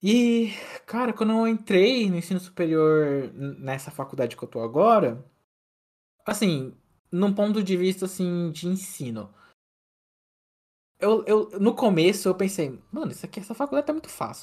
[0.00, 0.52] E,
[0.86, 5.24] cara, quando eu entrei no ensino superior nessa faculdade que eu tô agora,
[6.24, 6.72] assim,
[7.10, 9.34] num ponto de vista assim de ensino,
[11.00, 14.42] eu, eu no começo eu pensei, mano, isso aqui essa faculdade tá muito fácil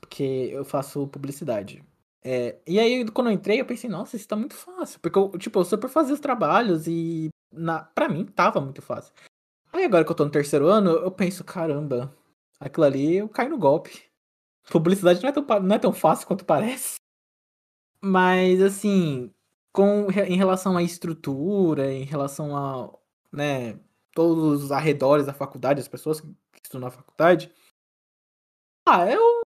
[0.00, 1.84] porque eu faço publicidade.
[2.22, 4.98] É, e aí, quando eu entrei, eu pensei, nossa, isso tá muito fácil.
[5.00, 9.12] Porque eu, tipo, eu por fazer os trabalhos e na, pra mim tava muito fácil.
[9.72, 12.14] Aí agora que eu tô no terceiro ano, eu penso, caramba,
[12.58, 14.02] aquilo ali eu caio no golpe.
[14.70, 16.96] Publicidade não é tão, não é tão fácil quanto parece.
[18.00, 19.32] Mas assim,
[19.72, 22.92] com, em relação à estrutura, em relação a,
[23.32, 23.78] né,
[24.18, 26.26] todos os arredores da faculdade, as pessoas que
[26.60, 27.52] estudam na faculdade,
[28.84, 29.42] ah, eu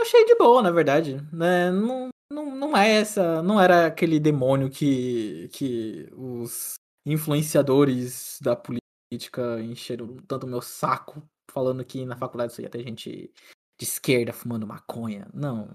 [0.00, 1.24] achei de boa, na verdade.
[1.32, 1.70] Né?
[1.70, 3.40] Não, não, não é essa.
[3.44, 6.74] Não era aquele demônio que, que os
[7.06, 12.82] influenciadores da política encheram tanto o meu saco falando que na faculdade só ia ter
[12.82, 13.32] gente
[13.78, 15.28] de esquerda fumando maconha.
[15.32, 15.70] Não.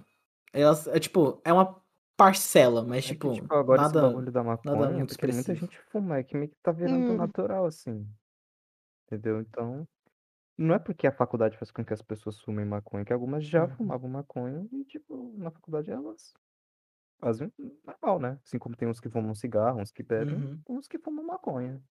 [0.52, 1.82] Elas, é tipo, é uma
[2.18, 5.32] parcela, mas É que, tipo, tipo, agora esse nada, bagulho da nada maconha, muito porque
[5.32, 7.16] muita gente fuma, é que meio que tá virando Hum.
[7.18, 8.06] natural, assim.
[9.14, 9.42] Entendeu?
[9.42, 9.88] Então,
[10.58, 13.68] não é porque a faculdade faz com que as pessoas fumem maconha, que algumas já
[13.68, 13.78] Uhum.
[13.78, 16.34] fumavam maconha e, tipo, na faculdade elas
[17.20, 17.52] fazem
[17.86, 18.40] normal, né?
[18.46, 20.62] Assim como tem uns que fumam cigarro, uns que bebem, Uhum.
[20.70, 21.82] uns que fumam maconha.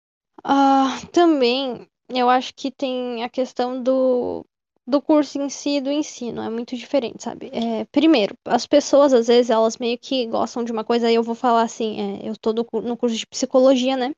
[0.45, 4.45] Ah, também, eu acho que tem a questão do
[4.85, 6.43] do curso em si e do ensino.
[6.43, 7.51] É muito diferente, sabe?
[7.53, 11.23] É, primeiro, as pessoas, às vezes, elas meio que gostam de uma coisa, aí eu
[11.23, 14.13] vou falar assim, é, eu tô do cu- no curso de psicologia, né?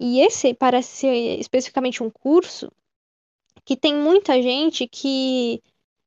[0.00, 2.72] E esse parece ser especificamente um curso
[3.64, 5.62] que tem muita gente que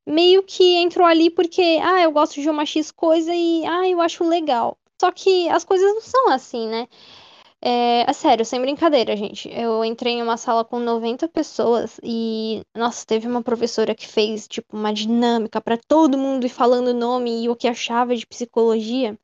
[0.06, 4.02] meio que entrou ali porque, ah, eu gosto de uma X coisa e, ah, eu
[4.02, 4.78] acho legal.
[5.00, 6.88] Só que as coisas não são assim, né?
[7.62, 9.50] É, é sério, sem brincadeira, gente.
[9.50, 14.48] Eu entrei em uma sala com 90 pessoas e, nossa, teve uma professora que fez,
[14.48, 18.26] tipo, uma dinâmica pra todo mundo ir falando o nome e o que achava de
[18.28, 19.18] psicologia.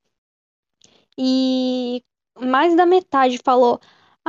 [1.17, 2.03] E
[2.39, 3.79] mais da metade falou: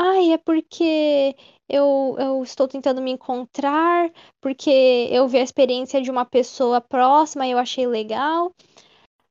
[0.03, 1.37] Ai, é porque
[1.69, 4.71] eu, eu estou tentando me encontrar, porque
[5.11, 8.51] eu vi a experiência de uma pessoa próxima e eu achei legal.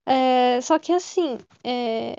[0.07, 2.15] É, só que assim, é,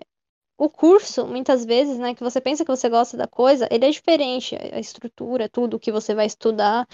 [0.59, 3.91] o curso, muitas vezes, né, que você pensa que você gosta da coisa, ele é
[3.91, 6.87] diferente, a estrutura, tudo que você vai estudar.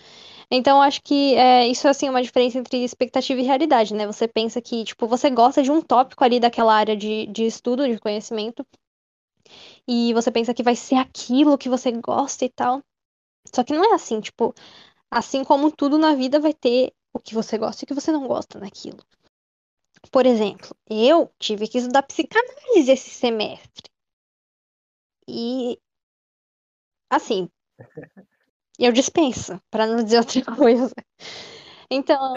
[0.51, 4.07] Então, acho que é, isso é, assim, uma diferença entre expectativa e realidade, né?
[4.07, 7.89] Você pensa que, tipo, você gosta de um tópico ali daquela área de, de estudo,
[7.89, 8.67] de conhecimento,
[9.87, 12.83] e você pensa que vai ser aquilo que você gosta e tal.
[13.55, 14.55] Só que não é assim, tipo,
[15.11, 18.13] assim como tudo na vida vai ter o que você gosta e o que você
[18.13, 18.99] não gosta naquilo.
[20.11, 23.91] Por exemplo, eu tive que estudar psicanálise esse semestre.
[25.29, 25.79] E
[27.11, 27.49] assim,
[28.79, 30.95] eu dispenso, para não dizer outra coisa.
[31.91, 32.35] Então,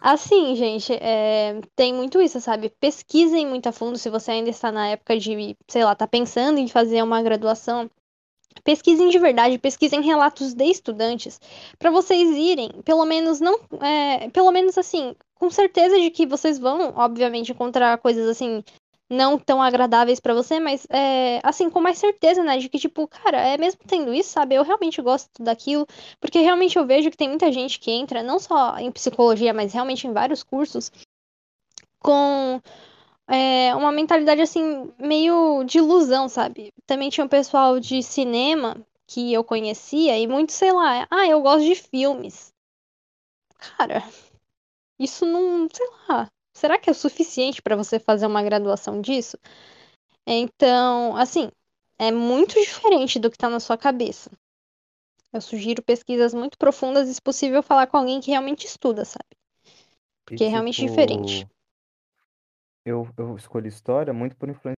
[0.00, 2.70] assim, gente, é, tem muito isso, sabe?
[2.80, 6.58] Pesquisem muito a fundo se você ainda está na época de, sei lá, tá pensando
[6.58, 7.90] em fazer uma graduação.
[8.64, 11.40] Pesquisem de verdade, pesquisem relatos de estudantes,
[11.78, 16.58] para vocês irem, pelo menos não, é, pelo menos assim, com certeza de que vocês
[16.58, 18.62] vão, obviamente, encontrar coisas assim
[19.12, 23.06] não tão agradáveis pra você, mas é, assim, com mais certeza, né, de que tipo,
[23.06, 24.54] cara, é mesmo tendo isso, sabe?
[24.54, 25.86] Eu realmente gosto daquilo,
[26.20, 29.72] porque realmente eu vejo que tem muita gente que entra não só em psicologia, mas
[29.72, 30.90] realmente em vários cursos
[32.00, 32.60] com
[33.28, 36.72] é, uma mentalidade assim, meio de ilusão, sabe?
[36.86, 41.40] Também tinha um pessoal de cinema que eu conhecia e muito, sei lá, ah, eu
[41.40, 42.52] gosto de filmes.
[43.58, 44.02] Cara,
[44.98, 49.38] isso não, sei lá, será que é o suficiente pra você fazer uma graduação disso?
[50.26, 51.50] Então, assim,
[51.98, 54.30] é muito diferente do que tá na sua cabeça.
[55.32, 59.24] Eu sugiro pesquisas muito profundas e, se possível, falar com alguém que realmente estuda, sabe?
[59.32, 61.46] E, Porque é realmente diferente.
[61.46, 61.52] tipo,
[62.84, 64.76] eu, eu escolhi história muito por influência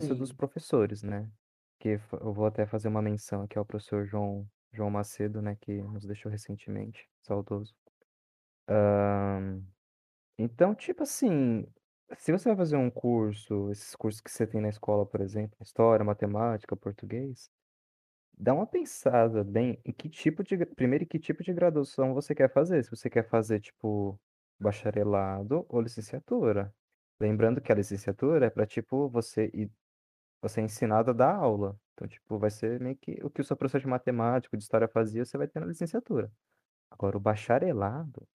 [0.00, 0.36] dos Sim.
[0.36, 1.30] professores, né?
[1.80, 5.56] Que eu vou até fazer uma menção aqui ao professor João, João Macedo, né?
[5.60, 7.74] Que nos deixou recentemente, saudoso.
[8.68, 9.62] Ahn,
[10.38, 11.66] então, tipo assim,
[12.18, 15.56] se você vai fazer um curso, esses cursos que você tem na escola, por exemplo,
[15.62, 17.50] história, matemática, português,
[18.38, 22.34] dá uma pensada bem em que tipo de, primeiro, em que tipo de graduação você
[22.34, 22.84] quer fazer.
[22.84, 24.18] Se você quer fazer, tipo,
[24.60, 26.74] bacharelado ou licenciatura.
[27.20, 29.70] Lembrando que a licenciatura é para, tipo, você ir,
[30.42, 31.78] você é ensinado a dar aula.
[31.94, 34.88] Então, tipo, vai ser meio que o que o seu professor de matemática, de história
[34.88, 36.32] fazia, você vai ter na licenciatura.
[36.90, 38.26] Agora, o bacharelado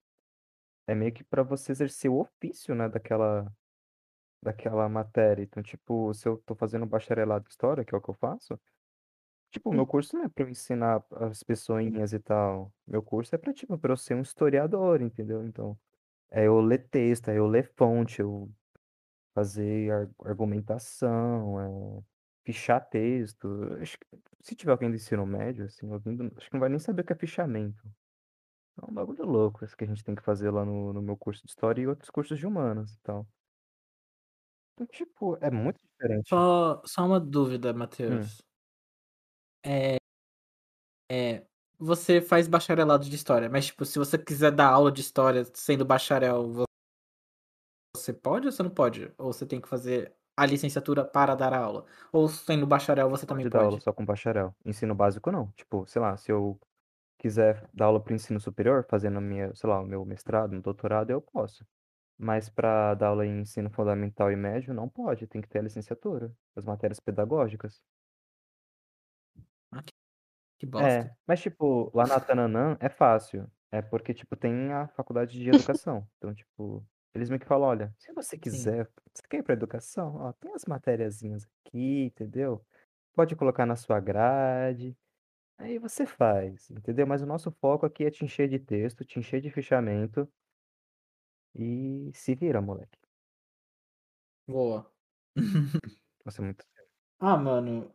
[0.86, 3.52] é meio que para você exercer o ofício, né, daquela,
[4.42, 5.42] daquela matéria.
[5.42, 8.60] Então, tipo, se eu tô fazendo bacharelado em história, que é o que eu faço,
[9.50, 12.72] tipo, o meu curso não é para eu ensinar as pessoinhas e tal.
[12.86, 15.44] Meu curso é para, tipo, para eu ser um historiador, entendeu?
[15.46, 15.78] Então,
[16.30, 18.50] é eu ler texto, é eu ler fonte, eu
[19.34, 21.60] fazer ar- argumentação,
[22.00, 22.04] é
[22.44, 23.48] fichar texto.
[23.80, 24.06] Acho que
[24.42, 27.04] se tiver alguém do ensino médio, assim, ouvindo, acho que não vai nem saber o
[27.06, 27.82] que é fichamento.
[28.82, 31.16] É um bagulho louco esse que a gente tem que fazer lá no, no meu
[31.16, 33.26] curso de história e outros cursos de humanas e tal.
[34.74, 36.28] Então, tipo, é muito diferente.
[36.28, 37.78] Só, só uma dúvida, Hum.
[37.78, 38.40] Matheus.
[39.64, 39.98] É,
[41.10, 41.46] é,
[41.78, 45.84] você faz bacharelado de história, mas tipo, se você quiser dar aula de história sendo
[45.84, 46.64] bacharel, vo-
[47.94, 49.12] você pode ou você não pode?
[49.18, 51.84] Ou você tem que fazer a licenciatura para dar aula?
[52.12, 53.84] Ou sendo bacharel você também Pode dar aula pode?
[53.84, 54.54] só com bacharel.
[54.64, 55.50] Ensino básico não.
[55.52, 56.58] Tipo, sei lá, se eu
[57.20, 61.10] quiser dar aula para ensino superior, fazendo minha, sei lá, o meu mestrado, meu doutorado,
[61.10, 61.66] eu posso.
[62.18, 65.62] Mas para dar aula em ensino fundamental e médio, não pode, tem que ter a
[65.62, 67.82] licenciatura, as matérias pedagógicas.
[69.72, 69.92] Ah, que,
[70.60, 71.06] que bosta.
[71.06, 73.50] É, mas tipo, lá na Tananã é fácil.
[73.72, 76.08] É porque, tipo, tem a faculdade de educação.
[76.18, 78.74] Então, tipo, eles meio que falam, olha, se você Sim.
[78.76, 80.16] quiser, você quer ir pra educação?
[80.16, 82.64] Ó, tem as matériazinhas aqui, entendeu?
[83.14, 84.96] Pode colocar na sua grade.
[85.60, 87.06] Aí você faz, entendeu?
[87.06, 90.28] Mas o nosso foco aqui é te encher de texto, te encher de fichamento
[91.54, 92.98] e se vira, moleque.
[94.46, 94.90] Boa.
[96.24, 96.64] Nossa, é muito.
[97.18, 97.94] Ah, mano,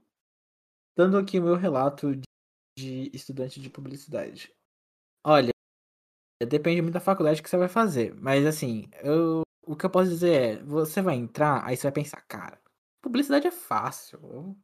[0.98, 2.24] dando aqui o meu relato de-
[2.78, 4.54] de estudante de publicidade.
[5.26, 5.52] Olha,
[6.48, 8.14] Depende muito da faculdade que você vai fazer.
[8.16, 11.92] Mas assim, eu, o que eu posso dizer é, você vai entrar, aí você vai
[11.94, 12.60] pensar, cara,
[13.06, 14.56] publicidade é fácil.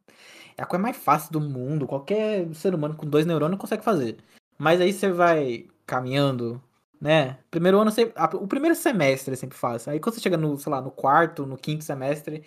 [0.57, 1.87] É a coisa mais fácil do mundo.
[1.87, 4.17] Qualquer ser humano com dois neurônios consegue fazer.
[4.57, 6.61] Mas aí você vai caminhando,
[6.99, 7.39] né?
[7.51, 9.91] Primeiro ano, você, o primeiro semestre é sempre fácil.
[9.91, 12.43] Aí quando você chega no, sei lá, no quarto, no quinto semestre,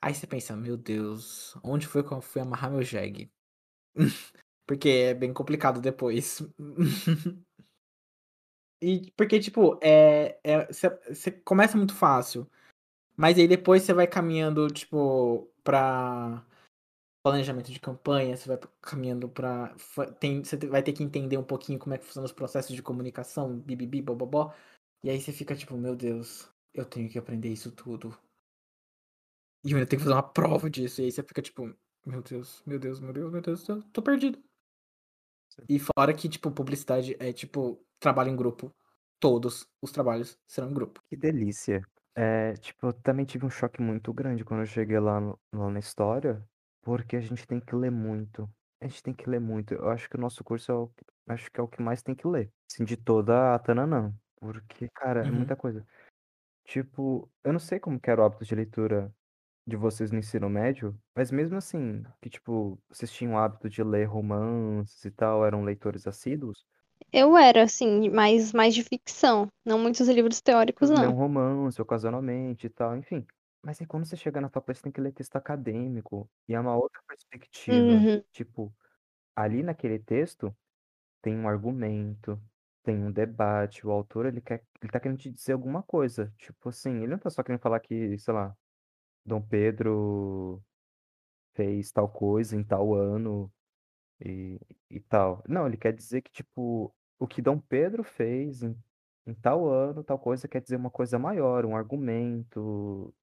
[0.00, 3.30] aí você pensa, meu Deus, onde foi que eu fui amarrar meu jegue?
[4.66, 6.42] Porque é bem complicado depois.
[8.80, 10.38] e porque, tipo, é.
[10.70, 12.48] Você é, começa muito fácil.
[13.16, 16.44] Mas aí depois você vai caminhando, tipo, pra
[17.22, 19.74] planejamento de campanha, você vai caminhando pra.
[20.20, 22.82] Tem, você vai ter que entender um pouquinho como é que funcionam os processos de
[22.82, 24.54] comunicação, bibibi, bobobó.
[25.02, 28.16] E aí você fica tipo, meu Deus, eu tenho que aprender isso tudo.
[29.64, 31.00] E eu ainda tenho que fazer uma prova disso.
[31.00, 34.02] E aí você fica tipo, meu Deus, meu Deus, meu Deus, meu Deus, eu tô
[34.02, 34.42] perdido.
[35.68, 38.74] E fora que, tipo, publicidade é tipo trabalho em grupo.
[39.20, 41.00] Todos os trabalhos serão em grupo.
[41.08, 41.82] Que delícia.
[42.16, 45.70] É, tipo, eu também tive um choque muito grande quando eu cheguei lá, no, lá
[45.70, 46.48] na história,
[46.82, 48.48] porque a gente tem que ler muito.
[48.80, 49.74] A gente tem que ler muito.
[49.74, 50.92] Eu acho que o nosso curso é o,
[51.28, 52.52] acho que é o que mais tem que ler.
[52.70, 54.14] Assim, de toda a Tananã.
[54.36, 55.32] Porque, cara, é Uhum.
[55.32, 55.84] muita coisa.
[56.64, 59.14] Tipo, eu não sei como que era o hábito de leitura
[59.66, 63.82] de vocês no ensino médio, mas mesmo assim, que tipo, vocês tinham o hábito de
[63.84, 66.66] ler romances e tal, eram leitores assíduos,
[67.12, 71.12] Eu era, assim, mais, mais de ficção, não muitos livros teóricos, ler um não.
[71.14, 73.26] romance ocasionalmente e tal, enfim.
[73.62, 76.60] Mas aí quando você chega na faculdade, você tem que ler texto acadêmico, e é
[76.60, 78.04] uma outra perspectiva.
[78.06, 78.22] Uhum.
[78.32, 78.74] Tipo,
[79.36, 80.54] ali naquele texto
[81.22, 82.40] tem um argumento,
[82.82, 86.32] tem um debate, o autor ele quer, ele tá querendo te dizer alguma coisa.
[86.38, 88.56] Tipo assim, ele não tá só querendo falar que, sei lá,
[89.26, 90.62] Dom Pedro
[91.54, 93.52] fez tal coisa em tal ano
[94.24, 94.60] e,
[94.90, 95.42] e tal.
[95.48, 98.76] Não, ele quer dizer que, tipo, o que Dom Pedro fez em,
[99.26, 103.14] em tal ano, tal coisa, quer dizer uma coisa maior, um argumento.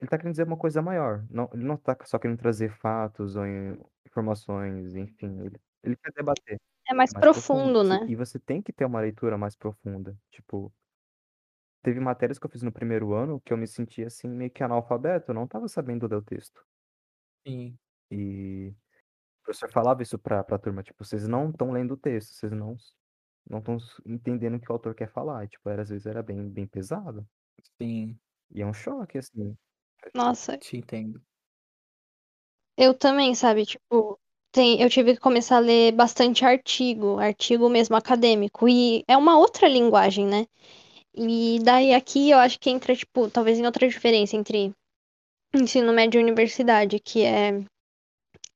[0.00, 1.26] Ele tá querendo dizer uma coisa maior.
[1.30, 5.40] Não, ele não tá só querendo trazer fatos ou in- informações, enfim.
[5.40, 6.60] Ele, ele quer debater.
[6.88, 7.82] É mais mais profundo.
[7.82, 8.06] profundo, né?
[8.08, 10.16] E você tem que ter uma leitura mais profunda.
[10.30, 10.72] Tipo,
[11.82, 14.62] teve matérias que eu fiz no primeiro ano que eu me sentia assim, meio que
[14.62, 16.64] analfabeto, eu não tava sabendo ler o texto.
[17.46, 17.78] Sim.
[18.10, 18.74] E
[19.48, 22.76] professor falava isso pra, pra turma, tipo, vocês não estão lendo o texto, vocês não
[23.48, 25.44] não estão entendendo o que o autor quer falar.
[25.44, 27.26] E, tipo, era, às vezes era bem, bem pesado.
[27.80, 28.14] Sim,
[28.54, 29.56] E é um choque, assim.
[30.14, 31.18] Nossa, te entendo.
[32.76, 33.64] eu também, sabe?
[33.64, 34.18] Tipo,
[34.52, 39.38] tem, eu tive que começar a ler bastante artigo, artigo mesmo acadêmico, e é uma
[39.38, 40.46] outra linguagem, né?
[41.14, 44.72] E daí aqui eu acho que entra, tipo, talvez em outra diferença entre
[45.54, 47.64] ensino médio e universidade, que é,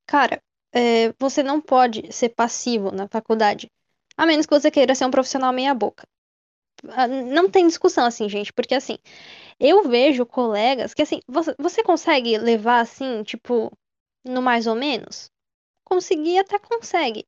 [0.07, 0.41] cara,
[0.73, 3.69] é, você não pode ser passivo na faculdade,
[4.17, 6.05] a menos que você queira ser um profissional meia-boca.
[6.91, 8.99] Ah, Não tem discussão assim, gente, porque assim,
[9.61, 13.73] eu vejo colegas que assim, você, você consegue levar assim, tipo,
[14.25, 15.31] no mais ou menos?
[15.85, 17.25] Conseguir até consegue.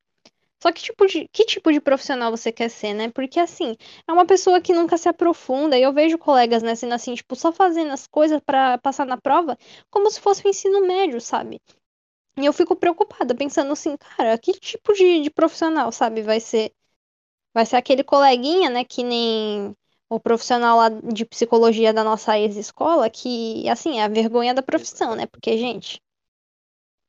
[0.62, 3.10] Só que tipo de, que tipo de profissional você quer ser, né?
[3.10, 3.76] Porque assim,
[4.08, 5.78] é uma pessoa que nunca se aprofunda.
[5.78, 9.16] E eu vejo colegas, né, sendo assim, tipo, só fazendo as coisas pra passar na
[9.18, 9.56] prova,
[9.90, 11.60] como se fosse o ensino médio, sabe?
[12.36, 16.72] E eu fico preocupada, pensando assim, cara, que tipo de, de profissional, sabe, vai ser?
[17.54, 19.76] Vai ser aquele coleguinha, né, que nem
[20.10, 25.14] o profissional lá de psicologia da nossa ex-escola, que, assim, é a vergonha da profissão,
[25.16, 25.26] né?
[25.26, 26.00] Porque, gente,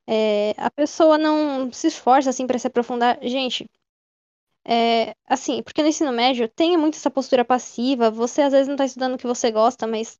[0.07, 3.19] é, a pessoa não se esforça, assim, pra se aprofundar.
[3.21, 3.67] Gente,
[4.67, 8.75] é, assim, porque no ensino médio tem muito essa postura passiva, você às vezes não
[8.75, 10.17] tá estudando o que você gosta, mas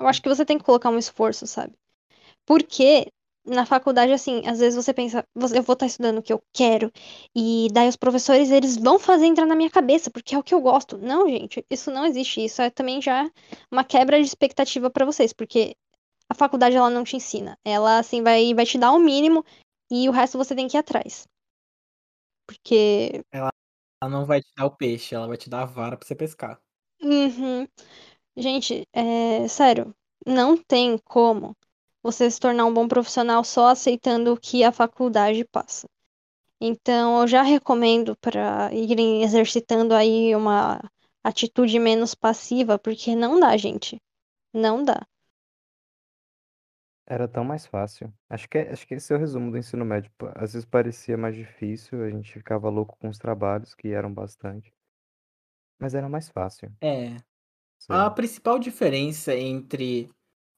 [0.00, 1.74] eu acho que você tem que colocar um esforço, sabe?
[2.46, 3.12] Porque
[3.46, 6.42] na faculdade, assim, às vezes você pensa, "Você- eu vou estar estudando o que eu
[6.52, 6.90] quero,
[7.34, 10.54] e daí os professores, eles vão fazer entrar na minha cabeça, porque é o que
[10.54, 10.98] eu gosto.
[10.98, 12.44] Não, gente, isso não existe.
[12.44, 13.30] Isso é também já
[13.70, 15.76] uma quebra de expectativa pra vocês, porque
[16.30, 17.58] a faculdade, ela não te ensina.
[17.64, 19.44] Ela, assim, vai, vai te dar o mínimo,
[19.90, 21.26] e o resto você tem que ir atrás.
[22.46, 23.50] Porque Ela
[24.10, 26.60] não vai te dar o peixe, ela vai te dar a vara pra você pescar.
[27.02, 27.66] Uhum.
[28.36, 29.94] Gente, é sério,
[30.26, 31.56] não tem como
[32.04, 35.88] você se tornar um bom profissional só aceitando o que a faculdade passa.
[36.60, 40.80] Então, eu já recomendo para irem exercitando aí uma
[41.24, 43.98] atitude menos passiva, porque não dá, gente.
[44.54, 45.00] Não dá.
[47.06, 48.12] Era tão mais fácil.
[48.28, 50.10] Acho que, é- acho que esse é o resumo do ensino médio.
[50.34, 54.70] Às vezes parecia mais difícil, a gente ficava louco com os trabalhos, que eram bastante.
[55.78, 56.72] Mas era mais fácil.
[56.80, 57.16] É.
[57.78, 57.96] sei.
[57.96, 60.10] A principal diferença entre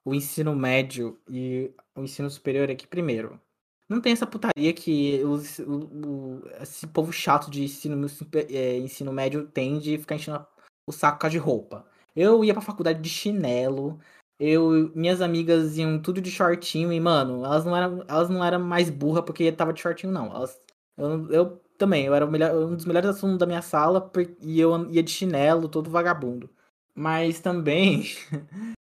[0.06, 3.40] o ensino médio e o ensino superior que, primeiro,
[3.88, 8.06] Não tem essa putaria que os, o, o- esse povo chato de ensino,
[8.50, 10.46] é, ensino médio tem de ficar enchendo
[10.88, 11.86] o saco de roupa.
[12.14, 14.00] Eu ia pra faculdade de chinelo,
[14.40, 18.60] eu, minhas amigas iam tudo de shortinho e, mano, elas não eram, elas não eram
[18.60, 20.34] mais burra porque tava de shortinho, não.
[20.34, 20.60] Elas,
[20.96, 24.90] eu, eu também, eu era melhor, um dos melhores assuntos da minha sala e eu
[24.90, 26.50] ia de chinelo, todo vagabundo.
[26.94, 28.04] Mas também,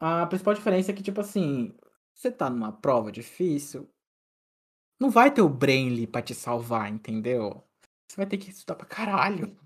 [0.00, 1.74] a principal diferença é que, tipo assim,
[2.14, 3.88] você tá numa prova difícil,
[5.00, 7.62] não vai ter o Brainly pra te salvar, entendeu?
[8.08, 9.56] Você vai ter que estudar pra caralho.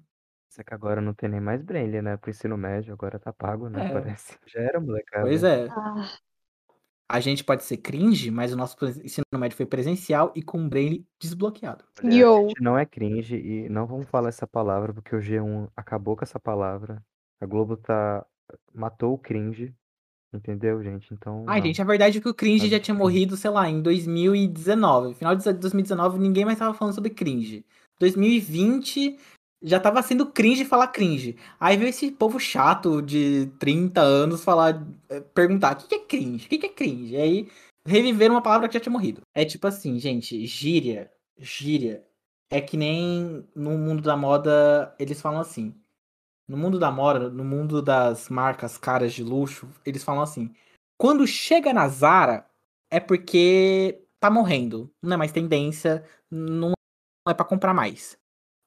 [0.51, 2.17] Só que agora não tem nem mais Braille, né?
[2.19, 3.87] Pro ensino médio, agora tá pago, né?
[3.87, 3.93] É.
[3.93, 4.39] Parece.
[4.47, 5.25] Já era molecada.
[5.25, 5.67] Pois é.
[5.71, 6.19] Ah,
[7.09, 10.69] A gente pode ser cringe, mas o nosso ensino médio foi presencial e com o
[10.69, 11.85] Brainly desbloqueado.
[12.03, 12.37] Olha, Yo.
[12.37, 16.17] a gente não é cringe e não vamos falar essa palavra porque o G1 acabou
[16.17, 17.03] com essa palavra.
[17.41, 18.25] A Globo tá
[18.75, 19.75] matou o cringe,
[20.37, 21.13] entendeu, gente?
[21.13, 21.67] Então, Ai, não.
[21.67, 25.15] gente, a verdade é que o cringe já tinha morrido, sei lá, em 2019.
[25.15, 27.65] Final de 2019, ninguém mais tava falando sobre cringe.
[27.99, 29.19] 2020
[29.63, 31.37] já tava sendo cringe falar cringe.
[31.61, 36.47] Aí veio esse povo chato de 30 anos falar, eh, perguntar: o que é cringe?
[36.47, 37.15] O que que é cringe?
[37.15, 37.49] E aí
[37.87, 39.23] reviveram uma palavra que já tinha morrido.
[39.35, 42.05] É tipo assim, gente, gíria, gíria.
[42.51, 45.75] É que nem no mundo da moda, eles falam assim.
[46.53, 50.55] No mundo da moda, no mundo das marcas caras de luxo, eles falam assim:
[50.99, 52.47] quando chega na Zara,
[52.91, 54.93] é porque tá morrendo.
[55.03, 56.75] Não é mais tendência, não
[57.27, 58.19] é pra comprar mais.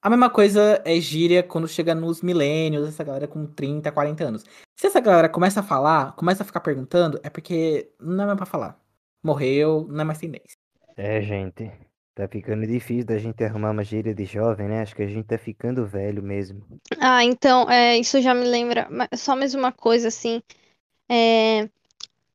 [0.02, 4.44] A mesma coisa é gíria quando chega nos milênios, essa galera com 30, 40 anos.
[4.76, 8.36] Se essa galera começa a falar, começa a ficar perguntando, é porque não é mais
[8.36, 8.80] pra falar.
[9.22, 10.58] Morreu, não é mais tendência.
[10.96, 11.70] É, gente.
[12.16, 14.80] Tá ficando difícil da gente arrumar uma gíria de jovem, né?
[14.82, 16.66] Acho que a gente tá ficando velho mesmo.
[17.00, 18.88] Ah, então, é, isso já me lembra.
[19.16, 20.42] Só mais uma coisa, assim.
[21.10, 21.70] é,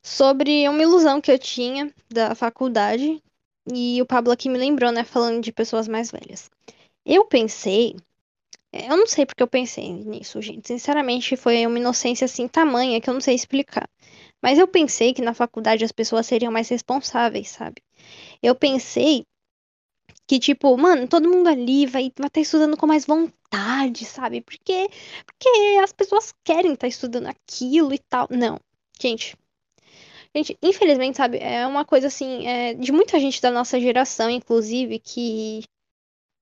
[0.03, 3.21] sobre uma ilusão que eu tinha da faculdade.
[3.73, 5.03] E o Pablo aqui me lembrou, né?
[5.05, 6.49] Falando de pessoas mais velhas.
[7.05, 7.95] Eu pensei.
[8.73, 10.67] é, Eu não sei porque eu pensei nisso, gente.
[10.67, 13.89] Sinceramente, foi uma inocência assim tamanha que eu não sei explicar.
[14.41, 17.81] Mas eu pensei que na faculdade as pessoas seriam mais responsáveis, sabe?
[18.43, 19.25] Eu pensei
[20.27, 24.41] que, tipo, mano, todo mundo ali vai vai estar estudando com mais vontade, sabe?
[24.41, 24.89] Porque,
[25.25, 25.49] porque
[25.83, 28.27] as pessoas querem estar estudando aquilo e tal.
[28.29, 28.59] Não,
[28.99, 29.35] gente.
[30.35, 34.97] Gente, infelizmente, sabe, é uma coisa assim, é, de muita gente da nossa geração, inclusive,
[34.99, 35.61] que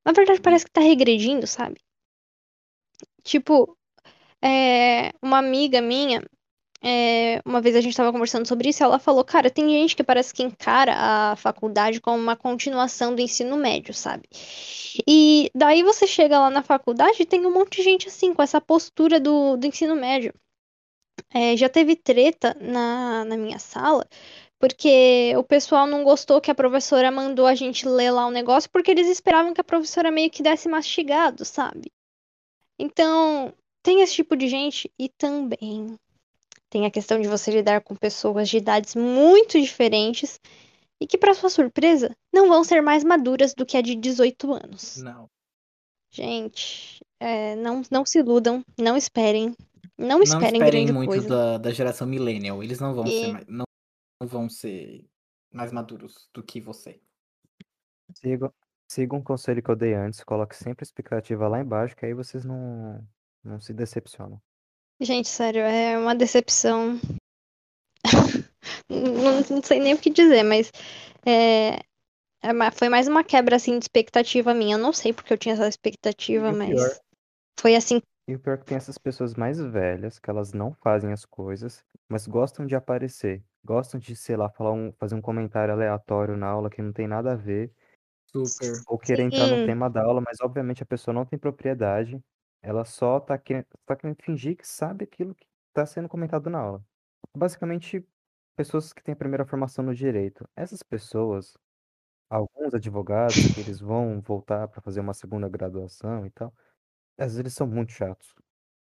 [0.05, 1.79] na verdade parece que tá regredindo, sabe?
[3.23, 3.77] Tipo,
[4.41, 6.23] é, uma amiga minha,
[6.81, 10.03] é, uma vez a gente tava conversando sobre isso, ela falou, cara, tem gente que
[10.03, 14.29] parece que encara a faculdade como uma continuação do ensino médio, sabe?
[15.07, 18.41] E daí você chega lá na faculdade e tem um monte de gente assim, com
[18.41, 20.33] essa postura do, do ensino médio.
[21.33, 24.07] É, já teve treta na, na minha sala,
[24.57, 28.69] porque o pessoal não gostou que a professora mandou a gente ler lá o negócio,
[28.69, 31.91] porque eles esperavam que a professora meio que desse mastigado, sabe?
[32.79, 33.53] Então,
[33.83, 35.97] tem esse tipo de gente e também
[36.69, 40.39] tem a questão de você lidar com pessoas de idades muito diferentes
[41.01, 44.53] e que, para sua surpresa, não vão ser mais maduras do que a de 18
[44.53, 44.97] anos.
[44.97, 45.27] Não.
[46.11, 49.55] Gente, é, não, não se iludam, não esperem.
[49.97, 51.27] Não Não esperem esperem grande muito coisa.
[51.27, 52.63] da, da geração millennial.
[52.63, 53.65] Eles não vão E- ser mais, não,
[54.21, 55.05] não vão ser
[55.51, 57.01] mais maduros do que você.
[58.15, 58.51] Sigam,
[58.89, 62.13] sigam um conselho que eu dei antes, coloque sempre a expectativa lá embaixo, que aí
[62.13, 63.05] vocês não,
[63.43, 64.41] não se decepcionam.
[65.01, 66.99] Gente, sério, é uma decepção.
[68.89, 70.71] Não, não sei nem o que dizer, mas
[71.25, 71.75] é,
[72.41, 74.75] é foi mais uma quebra assim de expectativa minha.
[74.75, 76.99] Eu não sei porque eu tinha essa expectativa, mas pior-
[77.59, 78.01] foi assim.
[78.27, 81.25] E o pior é que tem essas pessoas mais velhas, que elas não fazem as
[81.25, 83.43] coisas, mas gostam de aparecer.
[83.63, 87.07] Gostam de, sei lá, falar um, fazer um comentário aleatório na aula que não tem
[87.07, 87.71] nada a ver,
[88.27, 88.81] Super.
[88.87, 89.65] ou querer entrar no Sim.
[89.65, 92.19] tema da aula, mas obviamente a pessoa não tem propriedade,
[92.61, 96.59] ela só tá querendo, tá querendo fingir que sabe aquilo que tá sendo comentado na
[96.59, 96.85] aula.
[97.35, 98.05] Basicamente,
[98.55, 100.47] pessoas que têm a primeira formação no direito.
[100.55, 101.57] Essas pessoas,
[102.29, 106.53] alguns advogados que eles vão voltar para fazer uma segunda graduação e tal,
[107.17, 108.35] às vezes eles são muito chatos.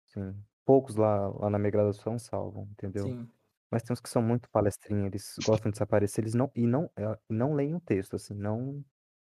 [0.05, 0.45] Sim.
[0.65, 3.07] Poucos lá, lá na minha graduação salvam, entendeu?
[3.07, 3.31] Sim.
[3.71, 6.67] Mas tem uns que são muito palestrinha, eles gostam de se aparecer, eles não e
[6.67, 8.85] não é, e não leem o texto, assim, não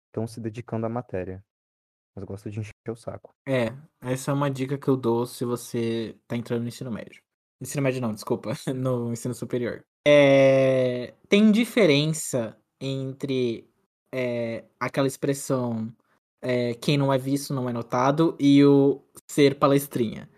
[0.08, 1.44] estão se dedicando à matéria.
[2.16, 3.32] Mas gostam de encher o saco.
[3.48, 7.22] É, essa é uma dica que eu dou se você tá entrando no ensino médio.
[7.62, 9.84] Ensino médio não, desculpa, no ensino superior.
[10.06, 13.70] É, tem diferença entre
[14.12, 15.92] é, aquela expressão
[16.42, 19.02] é, quem não é visto não é notado e o
[19.32, 20.30] ser palestrinha.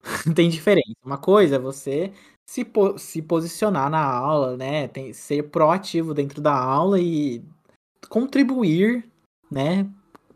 [0.34, 0.96] tem diferença.
[1.04, 2.12] Uma coisa é você
[2.48, 4.88] se, po- se posicionar na aula, né?
[4.88, 7.44] Tem, ser proativo dentro da aula e
[8.08, 9.08] contribuir,
[9.50, 9.86] né,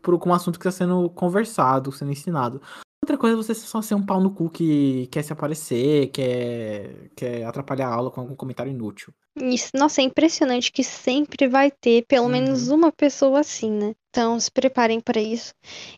[0.05, 2.61] por, com um assunto que está sendo conversado, sendo ensinado.
[3.03, 7.09] Outra coisa é você só ser um pau no cu que quer se aparecer, quer,
[7.15, 9.11] quer atrapalhar a aula com algum comentário inútil.
[9.35, 12.31] Isso, nossa, é impressionante que sempre vai ter pelo Uhum.
[12.31, 13.93] menos uma pessoa assim, né?
[14.09, 15.53] Então se preparem para isso.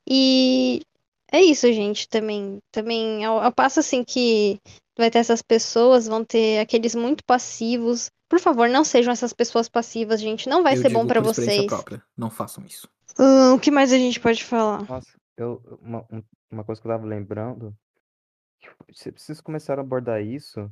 [0.10, 0.82] E
[1.32, 2.60] é isso, gente, também.
[2.72, 4.60] Também ao, ao passo assim que
[4.98, 8.10] vai ter essas pessoas, vão ter aqueles muito passivos.
[8.30, 10.50] Por favor, não sejam essas pessoas passivas, gente.
[10.50, 11.66] Não vai Eu ser bom para vocês.
[11.66, 12.02] própria.
[12.18, 12.90] Não façam isso.
[13.20, 14.88] Ahn, o que mais a gente pode falar?
[14.88, 17.78] Nossa, eu, uma, um- uma coisa que eu tava lembrando,
[18.94, 20.70] vocês começaram a abordar isso,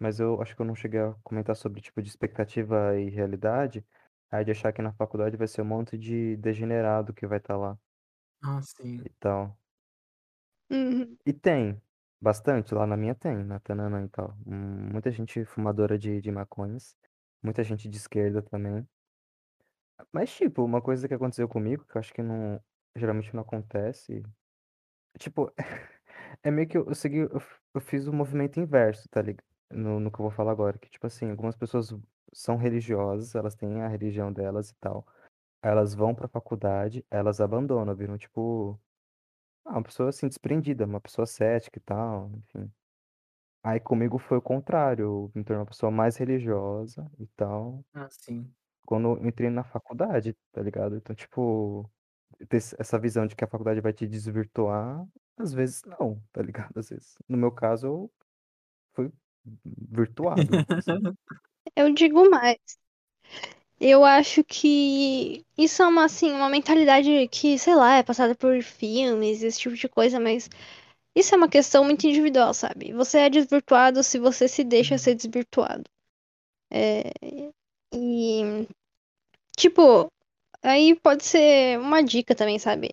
[0.00, 3.84] mas eu acho que eu não cheguei a comentar sobre tipo de expectativa e realidade,
[4.30, 7.56] aí de achar que na faculdade vai ser um monte de degenerado que vai estar
[7.58, 7.78] lá
[8.42, 9.02] Ah, sim.
[9.04, 9.56] e tal.
[10.70, 11.16] Uhum.
[11.26, 11.80] E tem,
[12.20, 14.36] bastante, lá na minha tem, na Tananã e tal.
[14.46, 16.96] Muita gente fumadora de, de maconhas,
[17.42, 18.86] muita gente de esquerda também.
[20.12, 22.60] Mas, tipo, uma coisa que aconteceu comigo, que eu acho que não,
[22.96, 24.22] geralmente não acontece,
[25.18, 25.52] tipo,
[26.42, 27.42] é meio que eu, eu segui, eu,
[27.74, 29.44] eu fiz o movimento inverso, tá ligado?
[29.72, 31.94] No, no que eu vou falar agora, que, tipo assim, algumas pessoas
[32.32, 35.06] são religiosas, elas têm a religião delas e tal.
[35.62, 38.80] Elas vão pra faculdade, elas abandonam, viram, tipo,
[39.66, 42.72] ah, uma pessoa assim, desprendida, uma pessoa cética e tal, enfim.
[43.64, 48.08] Aí comigo foi o contrário, eu me tornei uma pessoa mais religiosa e tal, Ah,
[48.10, 48.54] sim.
[48.86, 50.96] Quando eu entrei na faculdade, tá ligado?
[50.96, 51.90] Então, tipo,
[52.48, 55.06] ter esse- essa visão de que a faculdade vai te desvirtuar,
[55.38, 56.78] às vezes não, tá ligado?
[56.78, 57.14] Às vezes.
[57.28, 58.12] No meu caso, eu
[58.94, 59.12] fui
[59.90, 60.92] virtuado, assim.
[61.76, 62.58] Eu digo mais.
[63.80, 68.62] Eu acho que isso é uma, assim, uma mentalidade que, sei lá, é passada por
[68.62, 70.48] filmes, esse tipo de coisa, mas
[71.16, 72.92] isso é uma questão muito individual, sabe?
[72.94, 75.84] Você é desvirtuado se você se deixa ser desvirtuado.
[76.70, 77.12] É,
[77.92, 78.66] e,
[79.56, 80.12] tipo,
[80.62, 82.90] aí pode ser uma dica também, sabe?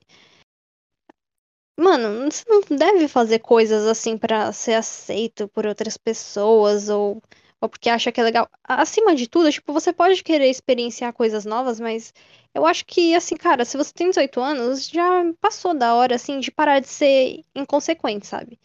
[1.77, 7.21] Mano, você não deve fazer coisas assim pra ser aceito por outras pessoas ou,
[7.61, 8.49] ou porque acha que é legal.
[8.63, 12.13] Acima de tudo, tipo, você pode querer experienciar coisas novas, mas
[12.53, 16.39] eu acho que, assim, cara, se você tem 18 anos, já passou da hora, assim,
[16.41, 18.59] de parar de ser inconsequente, sabe?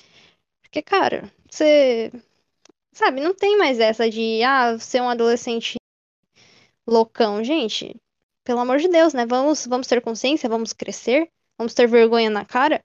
[0.63, 2.13] Porque, cara, você.
[2.93, 5.77] Sabe, não tem mais essa de, ah, ser um adolescente
[6.87, 7.43] loucão.
[7.43, 7.97] Gente,
[8.45, 9.27] pelo amor de Deus, né?
[9.27, 12.83] Vamos, vamos ter consciência, vamos crescer, vamos ter vergonha na cara.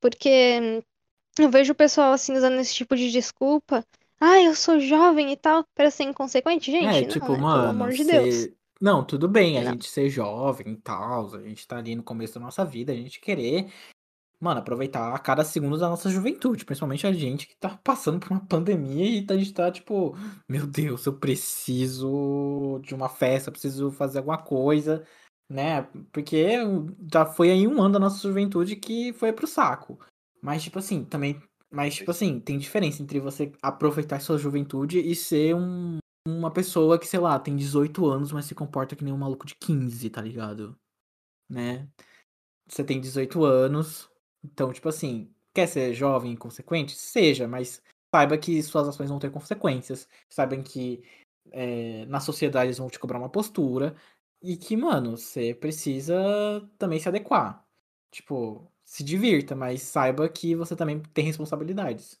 [0.00, 0.82] Porque
[1.38, 3.84] eu vejo o pessoal assim usando esse tipo de desculpa.
[4.18, 6.70] Ah, eu sou jovem e tal, para ser inconsequente.
[6.70, 7.34] Gente, É, não, tipo, né?
[7.34, 8.48] Pelo mano, amor de Deus.
[8.80, 9.72] Não, tudo bem a Não.
[9.72, 12.96] gente ser jovem e tal, a gente tá ali no começo da nossa vida, a
[12.96, 13.72] gente querer,
[14.40, 18.30] mano, aproveitar a cada segundo da nossa juventude, principalmente a gente que tá passando por
[18.30, 20.14] uma pandemia e a gente tá tipo,
[20.48, 25.04] meu Deus, eu preciso de uma festa, preciso fazer alguma coisa,
[25.50, 25.82] né?
[26.12, 26.58] Porque
[27.12, 29.98] já foi aí um ano da nossa juventude que foi pro saco.
[30.42, 31.40] Mas, tipo assim, também.
[31.70, 36.98] Mas, tipo assim, tem diferença entre você aproveitar sua juventude e ser um uma pessoa
[36.98, 40.10] que, sei lá, tem 18 anos, mas se comporta que nem um maluco de 15,
[40.10, 40.76] tá ligado?
[41.48, 41.88] Né?
[42.68, 44.10] Você tem 18 anos,
[44.46, 46.96] então, tipo assim, quer ser jovem e inconsequente?
[46.96, 47.82] Seja, mas
[48.14, 50.08] saiba que suas ações vão ter consequências.
[50.28, 51.02] Saibam que
[51.50, 53.96] é, na sociedade eles vão te cobrar uma postura.
[54.42, 56.14] E que, mano, você precisa
[56.78, 57.66] também se adequar.
[58.10, 62.20] Tipo, se divirta, mas saiba que você também tem responsabilidades.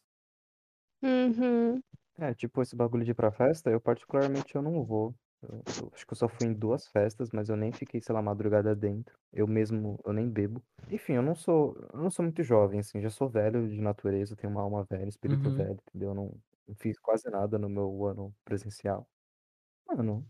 [1.02, 1.80] Uhum.
[2.18, 5.14] É, tipo, esse bagulho de ir pra festa, eu particularmente eu não vou.
[5.42, 8.14] Eu, eu acho que eu só fui em duas festas, mas eu nem fiquei, sei
[8.14, 9.18] lá, madrugada dentro.
[9.32, 10.62] Eu mesmo, eu nem bebo.
[10.88, 14.36] Enfim, eu não sou, eu não sou muito jovem, assim, já sou velho de natureza,
[14.36, 15.56] tenho uma alma velha, espírito Uhum.
[15.56, 16.10] velho, entendeu?
[16.10, 19.08] Eu não, não fiz quase nada no meu ano presencial.
[19.88, 20.26] Mano,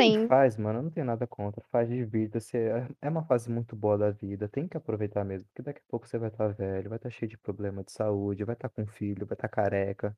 [0.00, 0.28] quem Sim.
[0.28, 1.62] faz, mano, eu não tenho nada contra.
[1.70, 2.56] Faz, divirta-se.
[2.56, 4.48] É é uma fase muito boa da vida.
[4.48, 5.48] Tem que aproveitar mesmo.
[5.48, 8.44] Porque daqui a pouco você vai estar velho, vai estar cheio de problema de saúde,
[8.44, 10.16] vai estar com filho, vai estar careca.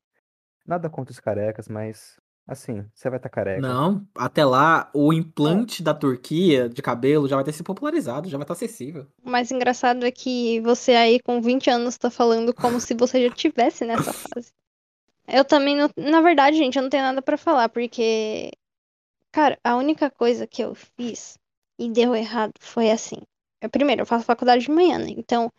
[0.66, 3.60] Nada contra os carecas, mas assim, você vai estar careca.
[3.60, 8.36] Não, até lá, o implante da Turquia de cabelo já vai ter se popularizado, já
[8.36, 9.06] vai estar acessível.
[9.24, 13.28] O mais engraçado é que você aí com 20 anos tá falando como se você
[13.28, 14.52] já tivesse nessa fase.
[15.26, 15.88] Eu também não.
[15.96, 18.50] Na verdade, gente, eu não tenho nada pra falar, porque.
[19.32, 21.36] Cara, a única coisa que eu fiz
[21.78, 23.16] e deu errado foi assim.
[23.60, 25.08] Eu, primeiro, eu faço faculdade de manhã, né?
[25.16, 25.50] Então,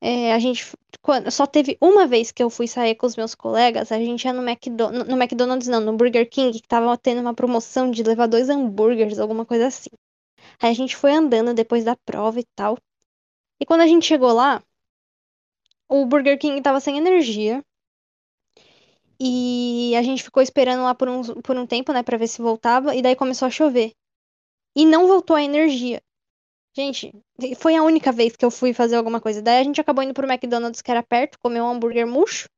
[0.00, 0.76] é, a gente.
[1.02, 4.24] Quando, só teve uma vez que eu fui sair com os meus colegas, a gente
[4.24, 5.08] ia no McDonald's.
[5.08, 9.18] No McDonald's, não, no Burger King, que tava tendo uma promoção de levar dois hambúrgueres,
[9.18, 9.90] alguma coisa assim.
[10.62, 12.78] Aí a gente foi andando depois da prova e tal.
[13.60, 14.62] E quando a gente chegou lá,
[15.86, 17.62] o Burger King tava sem energia.
[19.20, 22.42] E a gente ficou esperando lá por um, por um tempo, né, pra ver se
[22.42, 22.94] voltava.
[22.94, 23.92] E daí começou a chover.
[24.76, 26.02] e não voltou a energia.
[26.78, 27.12] Gente,
[27.56, 29.42] foi a única vez que eu fui fazer alguma coisa.
[29.42, 32.48] Daí a gente acabou indo pro McDonald's que era perto, comer um hambúrguer murcho.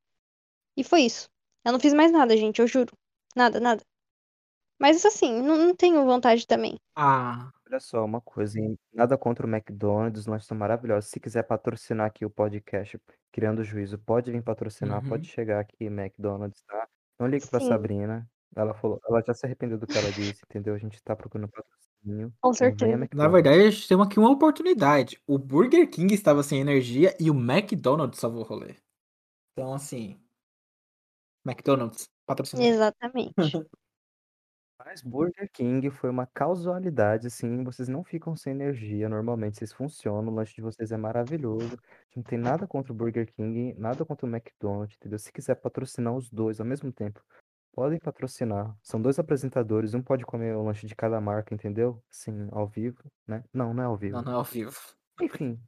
[0.77, 1.27] E foi isso.
[1.65, 2.93] Eu não fiz mais nada, gente, eu juro.
[3.35, 3.81] Nada, nada.
[4.79, 6.75] Mas assim, não, não tenho vontade também.
[6.95, 8.77] Ah, Olha só, uma coisa, hein?
[8.93, 11.09] Nada contra o McDonald's, os lanches são maravilhosos.
[11.09, 12.99] Se quiser patrocinar aqui o podcast
[13.31, 15.09] Criando Juízo, pode vir patrocinar, Uhum.
[15.09, 16.87] pode chegar aqui, McDonald's, tá?
[17.17, 17.69] Não ligue pra Sim.
[17.69, 18.29] Sabrina.
[18.55, 20.75] Ela falou, ela já se arrependeu do que ela disse, entendeu?
[20.75, 22.33] A gente tá procurando patrocínio.
[22.41, 23.09] Com venha certeza.
[23.13, 25.21] na verdade, a gente tem aqui uma oportunidade.
[25.25, 28.75] O Burger King estava sem energia e o McDonald's salvou o rolê.
[29.53, 30.19] Então, assim.
[31.45, 32.63] McDonald's, patrocina.
[32.63, 33.33] Exatamente.
[34.85, 40.31] Mas Burger King foi uma causalidade, assim, vocês não ficam sem energia, normalmente vocês funcionam,
[40.31, 41.75] o lanche de vocês é maravilhoso.
[41.75, 45.19] A gente não tem nada contra o Burger King, nada contra o McDonald's, entendeu?
[45.19, 47.23] Se quiser patrocinar os dois ao mesmo tempo,
[47.73, 48.75] podem patrocinar.
[48.81, 52.01] São dois apresentadores, um pode comer o lanche de cada marca, entendeu?
[52.09, 53.43] Assim, ao vivo, né?
[53.53, 54.17] Não, não é ao vivo.
[54.17, 54.77] Não, não é ao vivo.
[55.21, 55.59] Enfim,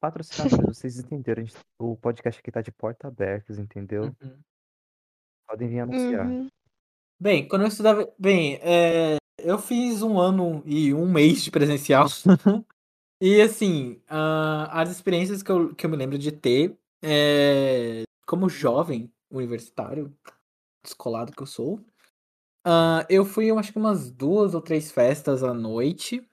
[0.00, 4.14] patrocinadores, vocês entenderam, gente- o podcast aqui tá de porta abertas, entendeu?
[4.22, 4.38] Uhum.
[5.48, 6.26] Podem vir anunciar.
[6.26, 6.48] Uhum.
[7.20, 8.12] Bem, quando eu estudava.
[8.18, 12.06] Bem, é, eu fiz um ano e um mês de presencial.
[13.20, 18.48] e assim, ah, as experiências que eu, que eu me lembro de ter é, como
[18.48, 20.12] jovem universitário,
[20.86, 21.80] descolado que eu sou,
[22.64, 26.26] ah, eu fui, eu acho que umas duas ou três festas à noite.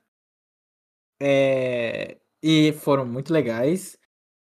[1.22, 3.98] é, e foram muito legais.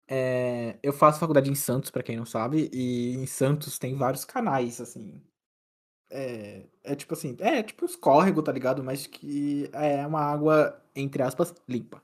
[0.08, 4.24] É, eu faço faculdade em Santos, pra quem não sabe, e em Santos tem vários
[4.24, 5.22] canais, assim.
[6.10, 8.82] É, é tipo assim, é tipo uns córrego, tá ligado?
[8.82, 12.02] Mas que é uma água, entre aspas, limpa.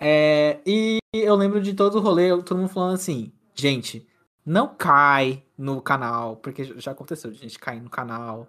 [0.00, 4.06] É, e eu lembro de todo o rolê, todo mundo falando assim, gente,
[4.46, 8.48] não cai no canal, porque já aconteceu de gente cair no canal.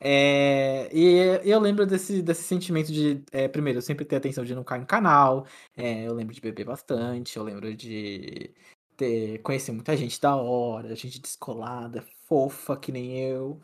[0.00, 4.54] É, e eu lembro desse, desse sentimento de, é, primeiro, eu sempre ter atenção de
[4.54, 5.46] não cair no canal,
[5.76, 8.54] é, eu lembro de beber bastante, eu lembro de
[8.96, 13.60] ter, conhecer muita gente da hora, gente descolada, fofa que nem eu.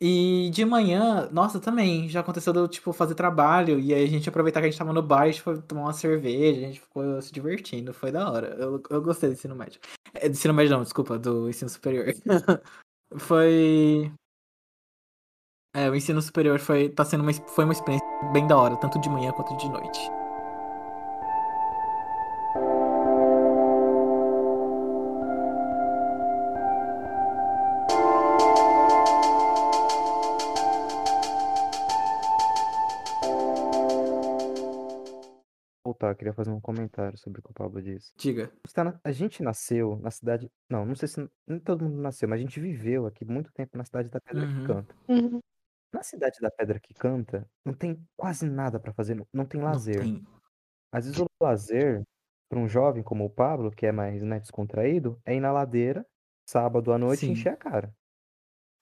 [0.00, 4.06] E de manhã, nossa, também, já aconteceu de eu, tipo, fazer trabalho, e aí a
[4.06, 6.80] gente aproveitar que a gente tava no bar, gente foi tomar uma cerveja, a gente
[6.80, 8.48] ficou se divertindo, foi da hora.
[8.58, 9.80] Eu, eu gostei do ensino médio.
[10.20, 12.06] É, do ensino médio não, desculpa, do ensino superior.
[13.18, 14.12] foi...
[15.74, 18.98] É, o ensino superior foi, tá sendo uma, foi uma experiência bem da hora, tanto
[19.00, 20.00] de manhã quanto de noite.
[36.18, 38.12] Queria fazer um comentário sobre o que o Pablo disse.
[38.16, 38.52] Diga.
[38.66, 40.50] Está na- A gente nasceu na cidade.
[40.68, 43.78] Não, não sei se nem todo mundo nasceu, mas a gente viveu aqui muito tempo
[43.78, 44.66] na cidade da Pedra que Uhum.
[44.66, 44.94] Canta.
[45.08, 45.40] Uhum.
[45.92, 49.58] Na cidade da Pedra que Canta, não tem quase nada pra fazer, não- não tem
[49.60, 50.00] Não lazer.
[50.00, 50.22] tem.
[50.92, 52.02] Às vezes o lazer,
[52.50, 56.04] para um jovem como o Pablo, que é mais né, descontraído, é ir na ladeira,
[56.46, 57.32] sábado à noite, e Sim.
[57.32, 57.94] encher a cara.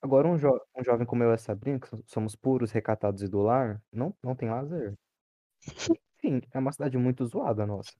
[0.03, 3.23] Agora, um, jo- um jovem como eu e a Sabrina, que so- somos puros, recatados
[3.23, 4.95] e do lar, não, não tem lazer.
[6.19, 7.93] Enfim, é uma cidade muito zoada a nossa.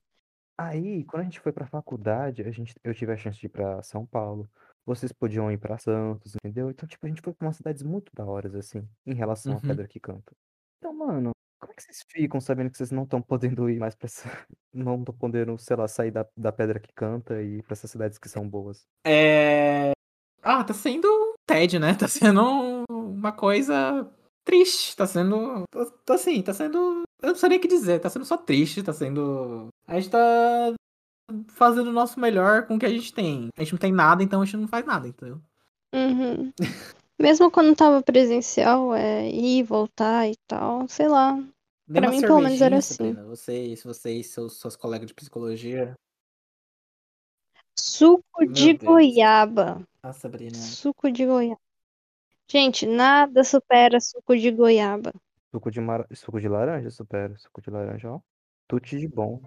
[0.57, 3.49] Aí, quando a gente foi pra faculdade, a gente, eu tive a chance de ir
[3.49, 4.49] pra São Paulo.
[4.85, 6.69] Vocês podiam ir pra Santos, entendeu?
[6.71, 9.55] Então, tipo, a gente foi pra umas cidades muito da horas, assim, em relação à
[9.57, 9.61] Uhum.
[9.61, 10.31] Pedra que Canta.
[10.79, 13.93] Então, mano, como é que vocês ficam sabendo que vocês não estão podendo ir mais
[13.95, 14.23] pra essa...
[14.73, 17.89] Não estão podendo, sei lá, sair da, da Pedra que Canta e ir pra essas
[17.89, 18.85] cidades que são boas?
[19.05, 19.91] É...
[20.41, 21.95] Ah, tá sendo um TED, né?
[21.99, 24.07] Tá sendo uma coisa
[24.45, 24.95] triste.
[24.95, 25.63] Tá sendo.
[25.71, 27.03] Tá, tá assim, tá sendo.
[27.21, 27.99] Eu não sei nem o que dizer.
[27.99, 28.83] Tá sendo só triste.
[28.83, 29.67] Tá sendo.
[29.87, 30.73] A gente tá
[31.49, 33.49] fazendo o nosso melhor com o que a gente tem.
[33.57, 35.41] A gente não tem nada, então a gente não faz nada, entendeu?
[35.93, 36.53] Uhum.
[37.19, 41.35] Mesmo quando tava presencial, é ir, voltar e tal, sei lá.
[41.87, 42.95] Nem Pra mim, pelo menos, era assim.
[42.95, 43.23] Sabrina.
[43.23, 45.95] Vocês, vocês, seus, seus colegas de psicologia.
[47.75, 48.83] Suco Meu de Deus.
[48.83, 49.81] goiaba.
[50.03, 50.55] Ah, Sabrina.
[50.55, 51.61] Suco de goiaba.
[52.47, 55.13] Gente, nada supera suco de goiaba.
[55.57, 56.05] Suco de, mar...
[56.13, 57.35] Suco de laranja, supera.
[57.35, 58.19] Suco de laranja, ó.
[58.67, 59.41] Tutti de bom.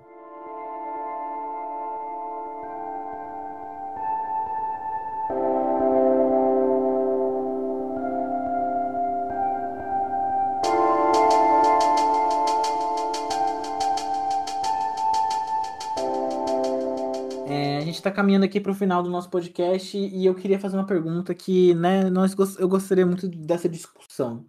[17.47, 20.77] É, a gente tá caminhando aqui pro final do nosso podcast e eu queria fazer
[20.77, 24.45] uma pergunta que, né, nós, eu gostaria muito dessa discussão.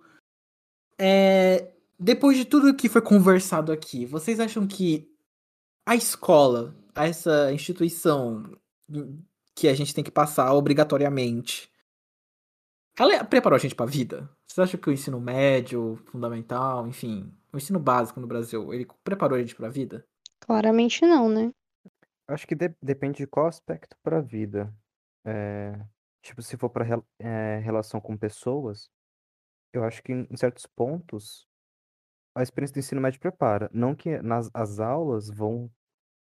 [1.04, 5.12] É, depois de tudo que foi conversado aqui, vocês acham que
[5.84, 8.56] a escola, essa instituição
[9.56, 11.72] que a gente tem que passar obrigatoriamente,
[13.00, 14.30] ela preparou a gente pra vida?
[14.46, 19.36] Vocês acham que o ensino médio, fundamental, enfim, o ensino básico no Brasil, ele preparou
[19.38, 20.06] a gente pra vida?
[20.40, 21.52] Claramente não, né?
[22.28, 24.72] Acho que de- depende de qual aspecto para a vida.
[25.26, 25.80] É,
[26.22, 26.86] tipo, se for para
[27.60, 28.90] relação com pessoas,
[29.74, 31.48] eu acho que em certos pontos
[32.36, 33.70] a experiência do ensino médio prepara.
[33.74, 35.72] Não que nas as aulas vão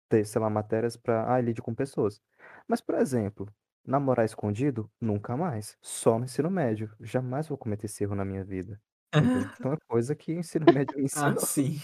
[0.08, 2.20] ter, sei lá, matérias para, ah, lide com pessoas.
[2.68, 3.48] Mas, por exemplo,
[3.86, 5.76] namorar escondido, nunca mais.
[5.82, 6.94] Só no ensino médio.
[7.00, 8.80] Jamais vou cometer esse erro na minha vida.
[9.14, 9.42] Entendeu?
[9.58, 11.78] Então é coisa que o ensino médio me Ah, sim.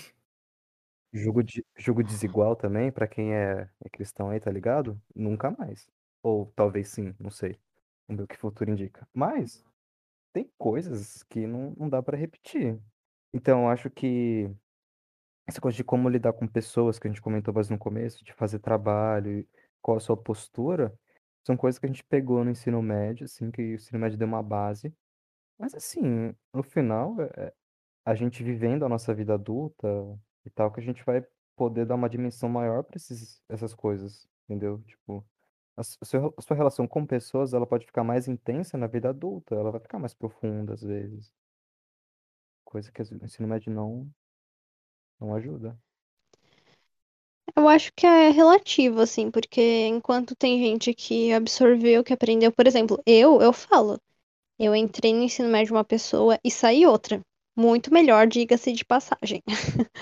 [1.15, 5.01] Jogo, de, jogo desigual também, pra quem é, é cristão aí, tá ligado?
[5.15, 5.91] Nunca mais.
[6.23, 7.59] Ou talvez sim, não sei.
[8.09, 9.07] Vamos ver o que o futuro indica.
[9.15, 9.63] Mas
[10.33, 12.79] tem coisas que não, não dá pra repetir.
[13.35, 14.51] Então, eu acho que
[15.47, 18.33] essa coisa de como lidar com pessoas, que a gente comentou mais no começo, de
[18.33, 19.47] fazer trabalho,
[19.81, 20.93] qual a sua postura,
[21.47, 24.29] são coisas que a gente pegou no ensino médio, assim, que o ensino médio deu
[24.29, 24.95] uma base.
[25.59, 27.55] Mas assim, no final, é- é
[28.07, 29.89] a gente vivendo a nossa vida adulta
[30.45, 31.25] e tal, que a gente vai
[31.57, 34.81] poder dar uma dimensão maior esses, essas coisas, entendeu?
[34.87, 35.25] Tipo,
[35.77, 39.71] a, a sua, relação com pessoas, ela pode ficar mais intensa na vida adulta, ela
[39.71, 41.33] vai ficar mais profunda às vezes.
[42.65, 44.11] Coisa que o ensino médio não,
[45.21, 45.79] não ajuda.
[47.55, 52.67] Eu acho que é relativo, assim, porque enquanto tem gente que absorveu, que aprendeu, por
[52.67, 54.01] exemplo, eu, eu falo,
[54.59, 57.21] eu entrei no ensino médio uma pessoa e saí outra.
[57.55, 59.43] Muito melhor, diga-se de passagem.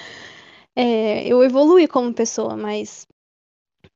[0.76, 3.04] É, eu evolui como pessoa, mas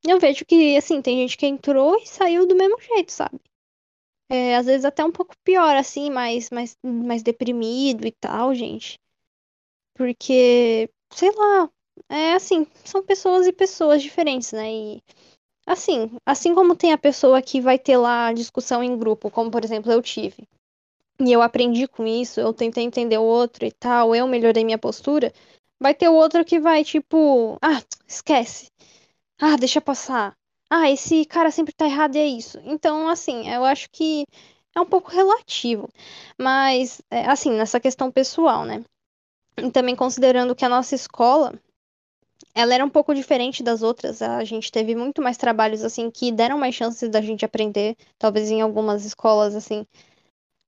[0.07, 3.41] eu vejo que, assim, tem gente que entrou e saiu do mesmo jeito, sabe?
[4.31, 8.99] É, às vezes até um pouco pior, assim, mais, mais, mais deprimido e tal, gente.
[9.95, 11.71] Porque, sei lá,
[12.09, 14.71] é assim, são pessoas e pessoas diferentes, né?
[14.73, 15.03] E
[15.67, 19.65] assim, assim como tem a pessoa que vai ter lá discussão em grupo, como por
[19.65, 20.49] exemplo eu tive,
[21.21, 24.79] e eu aprendi com isso, eu tentei entender o outro e tal, eu melhorei minha
[24.79, 25.33] postura,
[25.81, 28.71] vai ter o outro que vai tipo, ah, esquece.
[29.41, 30.37] Ah, deixa passar.
[30.71, 32.59] Ah, esse cara sempre tá errado e é isso.
[32.65, 34.25] Então, assim, eu acho que
[34.75, 35.89] é um pouco relativo.
[36.39, 38.85] Mas, é, assim, nessa questão pessoal, né?
[39.59, 41.55] E também considerando que a nossa escola,
[42.55, 44.23] ela era um pouco diferente das outras.
[44.23, 47.97] A gente teve muito mais trabalhos, assim, que deram mais chances da gente aprender.
[48.19, 49.87] Talvez em algumas escolas, assim.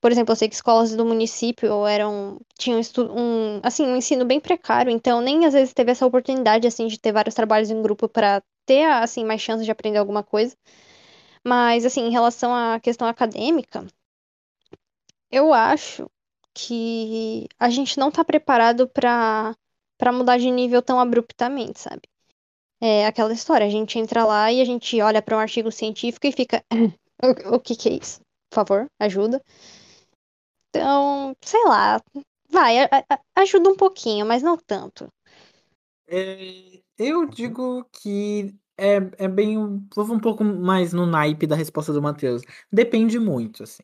[0.01, 2.79] Por exemplo, eu sei que escolas do município eram tinham
[3.11, 6.99] um, assim, um ensino bem precário, então nem às vezes teve essa oportunidade assim de
[6.99, 10.55] ter vários trabalhos em grupo para ter assim mais chances de aprender alguma coisa.
[11.45, 13.87] Mas assim, em relação à questão acadêmica,
[15.31, 16.09] eu acho
[16.53, 19.55] que a gente não tá preparado para
[19.97, 22.03] para mudar de nível tão abruptamente, sabe?
[22.81, 26.27] É aquela história, a gente entra lá e a gente olha para um artigo científico
[26.27, 26.63] e fica,
[27.51, 28.21] o, o que que é isso?
[28.49, 29.41] Por favor, ajuda.
[30.69, 31.99] Então, sei lá,
[32.49, 32.75] vai,
[33.35, 35.07] ajuda um pouquinho, mas não tanto.
[36.07, 39.57] É, eu digo que é, é bem.
[39.95, 42.41] Vou um pouco mais no naipe da resposta do Matheus.
[42.71, 43.83] Depende muito, assim.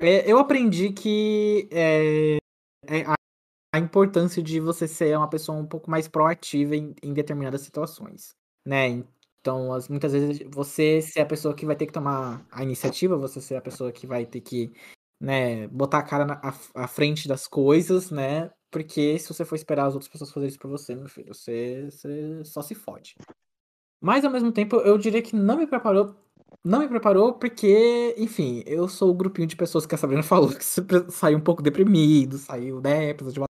[0.00, 2.36] É, eu aprendi que é,
[2.86, 3.14] é a,
[3.74, 8.34] a importância de você ser uma pessoa um pouco mais proativa em, em determinadas situações,
[8.66, 9.04] né?
[9.40, 13.16] Então, as- muitas vezes você ser a pessoa que vai ter que tomar a iniciativa,
[13.18, 14.72] você ser a pessoa que vai ter que,
[15.20, 18.50] né, botar a cara na, à, à frente das coisas, né?
[18.74, 21.88] Porque se você for esperar as outras pessoas fazerem isso por você, meu filho, você,
[21.88, 23.14] você só se fode.
[24.00, 26.16] Mas ao mesmo tempo, eu diria que não me preparou.
[26.64, 30.50] Não me preparou porque, enfim, eu sou o grupinho de pessoas que a Sabrina falou
[30.52, 30.64] que
[31.12, 33.46] saiu um pouco deprimido, saiu, né, precisou de uma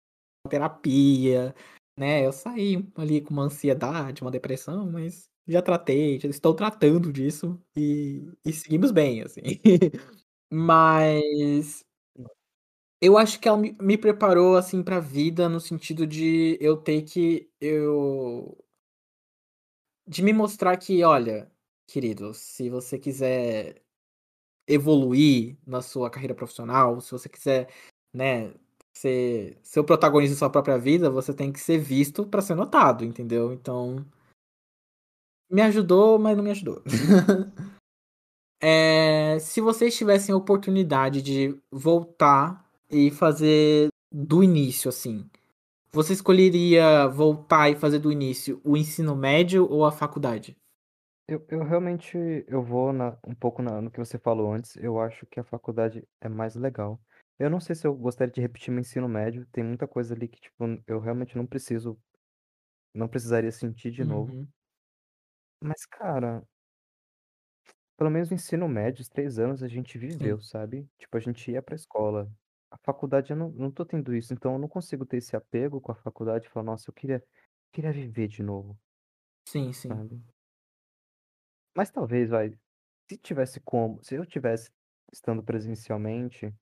[0.49, 1.53] terapia,
[1.97, 2.25] né?
[2.25, 7.59] Eu saí ali com uma ansiedade, uma depressão, mas já tratei, já estou tratando disso
[7.75, 9.41] e, e seguimos bem, assim.
[10.51, 11.85] Mas
[13.01, 17.49] eu acho que ela me, preparou assim pra vida no sentido de eu ter que
[17.61, 18.57] eu
[20.07, 21.51] de me mostrar que, olha,
[21.87, 23.81] querido, se você quiser
[24.67, 27.69] evoluir na sua carreira profissional, se você quiser,
[28.13, 28.53] né,
[28.93, 33.05] ser, o protagonista da sua própria vida, você tem que ser visto pra ser notado,
[33.05, 33.53] entendeu?
[33.53, 34.05] Então,
[35.49, 36.83] me ajudou, mas não me ajudou.
[38.61, 45.29] É, se vocês tivessem a oportunidade de voltar e fazer do início, assim,
[45.91, 50.57] você escolheria voltar e fazer do início o ensino médio ou a faculdade?
[51.27, 52.17] Eu, eu realmente
[52.47, 54.75] eu vou na, um pouco na- no que você falou antes.
[54.77, 56.99] Eu acho que a faculdade é mais legal.
[57.37, 59.45] Eu não sei se eu gostaria de repetir meu ensino médio.
[59.51, 61.97] Tem muita coisa ali que, tipo, eu realmente não preciso,
[62.93, 64.31] não precisaria sentir de novo.
[64.31, 64.51] Uhum.
[65.61, 66.43] Mas, cara,
[67.97, 70.17] pelo menos no ensino médio, os três anos a gente Sim.
[70.17, 70.89] viveu, sabe?
[70.97, 72.31] Tipo, a gente ia pra escola.
[72.71, 75.81] A faculdade eu não, não tô tendo isso, então eu não consigo ter esse apego
[75.81, 77.23] com a faculdade e falar, nossa, eu queria,
[77.73, 78.79] queria viver de novo,
[79.45, 80.03] Sim, sim.
[80.03, 80.23] sabe?
[81.75, 82.51] Mas talvez, vai,
[83.09, 84.71] se tivesse como, se eu tivesse
[85.11, 86.53] estando presencialmente,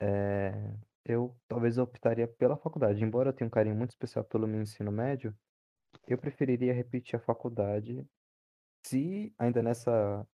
[0.00, 0.52] é,
[1.04, 3.04] eu talvez optaria pela faculdade.
[3.04, 5.36] Embora eu tenha um carinho muito especial pelo meu ensino médio,
[6.08, 8.06] eu preferiria repetir a faculdade
[8.86, 10.26] se ainda nessa,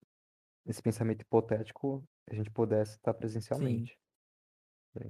[0.66, 3.98] nesse pensamento hipotético a gente pudesse estar presencialmente.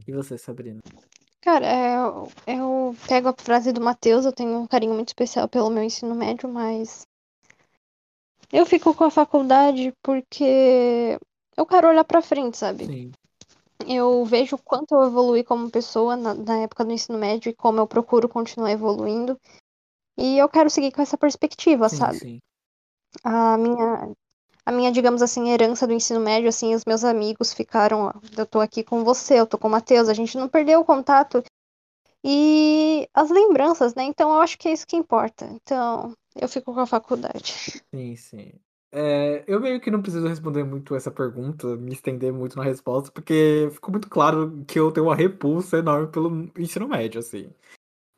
[0.07, 0.81] E você, Sabrina?
[1.41, 5.49] Cara, é, eu, eu pego a frase do Matheus, eu tenho um carinho muito especial
[5.49, 7.07] pelo meu ensino médio, mas
[8.53, 11.19] eu fico com a faculdade porque
[11.57, 12.87] eu quero olhar pra frente, sabe?
[12.87, 13.13] Sim.
[13.87, 17.55] Eu vejo o quanto eu evolui como pessoa na, na época do ensino médio e
[17.55, 19.41] como eu procuro continuar evoluindo.
[20.19, 22.19] E eu quero seguir com essa perspectiva, Sim, sabe?
[22.19, 22.39] sim.
[23.25, 24.15] A minha,
[24.71, 28.61] a minha, digamos assim, herança do ensino médio, assim, os meus amigos ficaram, eu tô
[28.61, 31.43] aqui com você, eu tô com o Matheus, a gente não perdeu o contato
[32.25, 34.05] e as lembranças, né?
[34.05, 35.47] Então eu acho que é isso que importa.
[35.47, 37.83] Então, eu fico com a faculdade.
[37.93, 38.53] Sim, sim.
[38.93, 43.11] É, eu meio que não preciso responder muito essa pergunta, me estender muito na resposta,
[43.11, 47.53] porque ficou muito claro que eu tenho uma repulsa enorme pelo ensino médio, assim.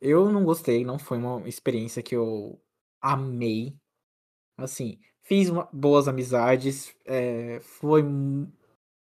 [0.00, 2.60] Eu não gostei, não foi uma experiência que eu
[3.00, 3.74] amei.
[4.58, 8.02] Assim, fiz uma- boas amizades, é, foi,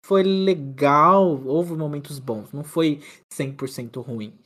[0.04, 3.00] foi legal, houve momentos bons, não foi
[3.32, 4.38] 100% ruim.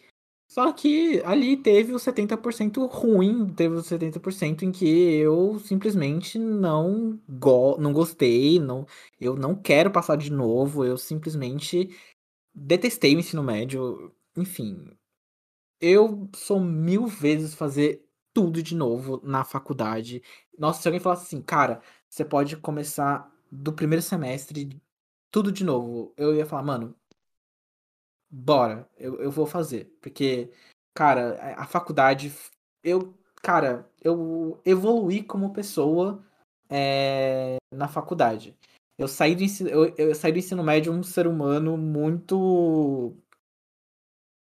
[0.50, 7.18] Só que ali teve o 70% ruim, teve o 70% em que eu simplesmente não,
[7.28, 8.86] go não gostei, não,
[9.20, 11.90] eu não quero passar de novo, eu simplesmente
[12.54, 14.12] detestei o ensino médio.
[14.36, 14.86] Enfim,
[15.80, 20.22] eu sou mil vezes fazer tudo de novo na faculdade.
[20.58, 24.80] Nossa, se alguém falasse assim, cara, você pode começar do primeiro semestre
[25.32, 26.94] tudo de novo, eu ia falar, mano,
[28.30, 29.96] bora, eu, eu vou fazer.
[30.00, 30.50] Porque,
[30.94, 32.32] cara, a, faculdade,
[32.84, 36.22] eu, cara, eu evoluí como pessoa
[36.68, 38.56] é, na faculdade.
[38.98, 43.16] Eu saí, do ensino, eu, eu saí do ensino médio um ser humano muito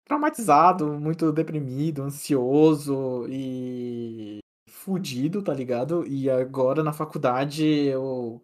[0.09, 6.07] traumatizado, muito deprimido, ansioso e fudido, tá ligado?
[6.07, 8.43] E agora na faculdade eu,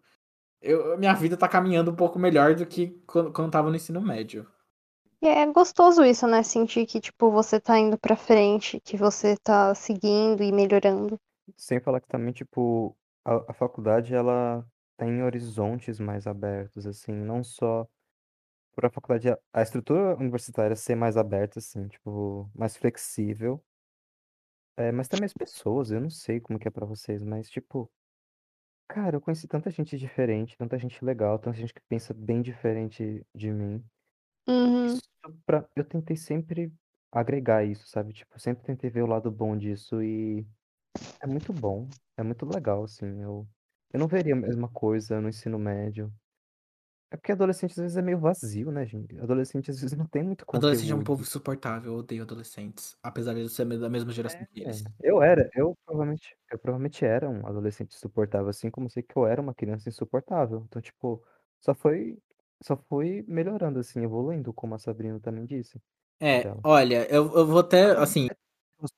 [0.60, 4.00] eu minha vida tá caminhando um pouco melhor do que quando, quando tava no ensino
[4.00, 4.46] médio.
[5.22, 6.42] E é gostoso isso, né?
[6.42, 11.18] Sentir que, tipo, você tá indo pra frente, que você tá seguindo e melhorando.
[11.56, 14.62] Sem falar que também, tipo, a, a faculdade, ela
[14.98, 17.88] tem horizontes mais abertos, assim, não só
[18.74, 23.64] por a faculdade, a- estrutura universitária ser mais aberta, assim, tipo, mais flexível,
[24.76, 27.90] é, mas também as pessoas, eu não sei como que é pra vocês, mas, tipo,
[28.88, 33.26] cara, eu conheci tanta gente diferente, tanta gente legal, tanta gente que pensa bem diferente
[33.34, 33.84] de mim.
[34.48, 34.86] Uhum.
[34.86, 35.02] Isso
[35.46, 36.72] pra, eu tentei sempre
[37.12, 38.12] agregar isso, sabe?
[38.12, 40.46] Tipo, sempre tentei ver o lado bom disso e
[41.20, 43.22] é muito bom, é muito legal, assim.
[43.22, 43.48] Eu,
[43.92, 46.12] eu não veria a mesma coisa no ensino médio.
[47.14, 49.16] É porque adolescente às vezes é meio vazio, né, gente?
[49.20, 51.06] Adolescente às vezes não tem muito Adolescente é um conteúdo.
[51.06, 54.82] povo insuportável, eu odeio adolescentes, apesar de eu ser da mesma geração que eles.
[55.00, 59.28] Eu era, eu provavelmente, eu provavelmente era um adolescente insuportável, assim como sei que eu
[59.28, 60.64] era uma criança insuportável.
[60.66, 61.22] Então, tipo,
[61.60, 62.18] só foi,
[62.60, 65.80] só foi melhorando, assim, evoluindo, como a Sabrina também disse.
[66.18, 66.60] É, dela.
[66.64, 68.88] olha, eu, eu vou até, assim, eu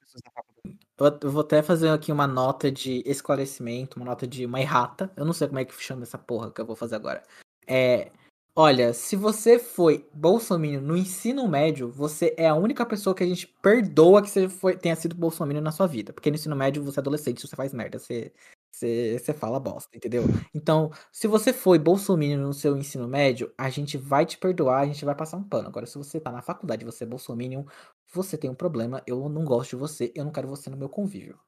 [1.22, 5.12] eu vou até fazer aqui uma nota de esclarecimento, uma nota de uma errata.
[5.14, 7.22] Eu não sei como é que chama essa porra que eu vou fazer agora.
[7.66, 8.10] É,
[8.54, 13.26] olha, se você foi bolsominion no ensino médio, você é a única pessoa que a
[13.26, 16.12] gente perdoa que você foi, tenha sido bolsominion na sua vida.
[16.12, 18.32] Porque no ensino médio você é adolescente, você faz merda, você,
[18.72, 20.24] você, você fala bosta, entendeu?
[20.54, 24.86] Então, se você foi bolsominion no seu ensino médio, a gente vai te perdoar, a
[24.86, 25.68] gente vai passar um pano.
[25.68, 27.64] Agora, se você tá na faculdade e você é bolsominion,
[28.12, 30.88] você tem um problema, eu não gosto de você, eu não quero você no meu
[30.88, 31.38] convívio.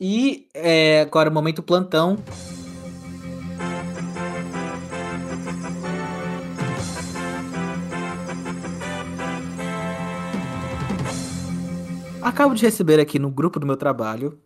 [0.00, 2.16] E é, agora, momento plantão.
[12.24, 14.42] Acabo de receber aqui no grupo do meu trabalho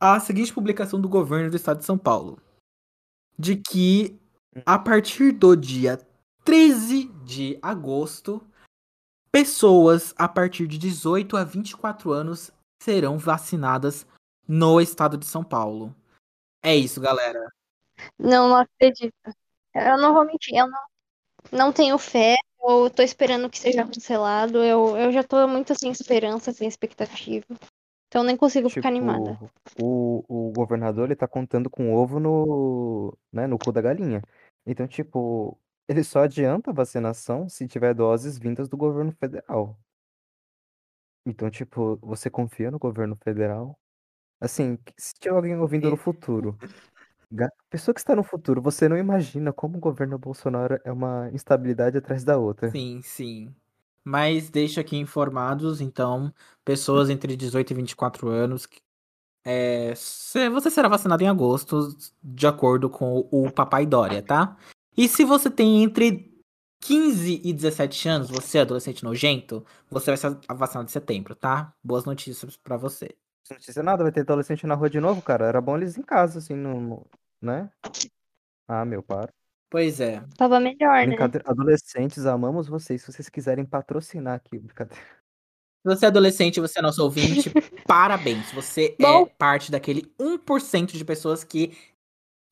[0.00, 2.40] a seguinte publicação do governo do estado de São Paulo:
[3.38, 4.18] de que
[4.64, 5.98] a partir do dia
[6.42, 8.42] 13 de agosto,
[9.30, 12.50] pessoas a partir de 18 a 24 anos
[12.82, 14.06] serão vacinadas
[14.48, 15.94] no estado de São Paulo.
[16.62, 17.46] É isso, galera.
[18.18, 19.14] Não, não acredito.
[19.74, 20.80] Eu não vou mentir, eu não,
[21.52, 22.36] não tenho fé,
[22.66, 24.62] eu tô esperando que seja cancelado.
[24.64, 27.46] Eu, eu já tô muito sem esperança, sem expectativa.
[28.08, 29.32] Então eu nem consigo ficar animada.
[29.32, 34.22] Tipo, o, o governador, ele tá contando com ovo no, né, no cu da galinha.
[34.64, 35.58] Então, tipo,
[35.88, 39.78] ele só adianta a vacinação se tiver doses vindas do governo federal.
[41.26, 43.78] Então, tipo, você confia no governo federal?
[44.40, 46.56] Assim, se tiver alguém ouvindo no futuro,
[47.70, 51.98] pessoa que está no futuro, você não imagina como o governo Bolsonaro é uma instabilidade
[51.98, 52.70] atrás da outra.
[52.70, 53.54] Sim, sim.
[54.04, 56.32] Mas deixo aqui informados, então,
[56.64, 58.68] pessoas entre 18 e 24 anos,
[59.44, 59.94] é,
[60.50, 61.88] você será vacinado em agosto,
[62.22, 64.56] de acordo com o Papai Dória, tá?
[64.96, 66.32] E se você tem entre
[66.80, 71.74] 15 e 17 anos, você é adolescente nojento, você vai ser vacinado em setembro, tá?
[71.82, 73.16] Boas notícias pra você.
[73.50, 75.46] Não notícia nada, vai ter adolescente na rua de novo, cara.
[75.46, 77.06] Era bom eles em casa, assim, no, no-
[77.42, 77.70] né?
[78.66, 79.28] Ah, meu, para.
[79.68, 80.22] Pois é.
[80.36, 81.06] Tava melhor, né?
[81.08, 81.50] Brincadeira.
[81.50, 83.02] Adolescentes, amamos vocês.
[83.02, 85.02] Se vocês quiserem patrocinar aqui, brincadeira.
[85.04, 87.52] Se você é adolescente e você é nosso ouvinte,
[87.86, 88.50] parabéns.
[88.52, 89.22] Você Bom.
[89.22, 91.76] é parte daquele 1% de pessoas que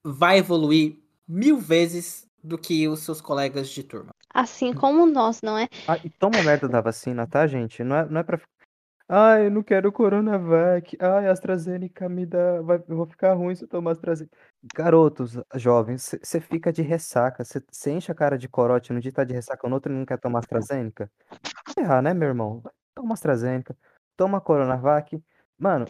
[0.04, 4.10] vai evoluir mil vezes do que os seus colegas de turma.
[4.34, 5.68] Assim como nós, não é?
[5.86, 7.82] Ah, e toma merda da vacina, tá, gente?
[7.84, 8.40] Não é, não é pra.
[9.08, 10.96] Ai, eu não quero Coronavac.
[11.00, 12.62] Ai, AstraZeneca me dá.
[12.62, 14.36] Vai, eu vou ficar ruim se eu tomar AstraZeneca.
[14.74, 17.44] Garotos, jovens, você fica de ressaca.
[17.44, 20.18] Você enche a cara de corote no dia tá de ressaca, no outro não quer
[20.18, 21.10] tomar AstraZeneca.
[21.76, 22.62] Errar, né, meu irmão?
[22.94, 23.76] Toma AstraZeneca,
[24.16, 25.22] toma Coronavac.
[25.58, 25.86] Mano,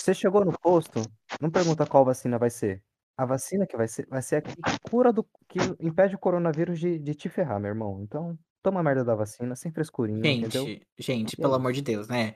[0.00, 1.00] você chegou no posto,
[1.40, 2.82] não pergunta qual vacina vai ser.
[3.16, 4.54] A vacina que vai ser, vai ser a que
[4.90, 5.24] cura do.
[5.48, 8.02] que impede o coronavírus de, de te ferrar, meu irmão.
[8.02, 10.64] Então, toma a merda da vacina, sem frescurinha, entendeu?
[10.66, 11.60] Gente, gente, E é pelo isso.
[11.60, 12.34] amor de Deus, né?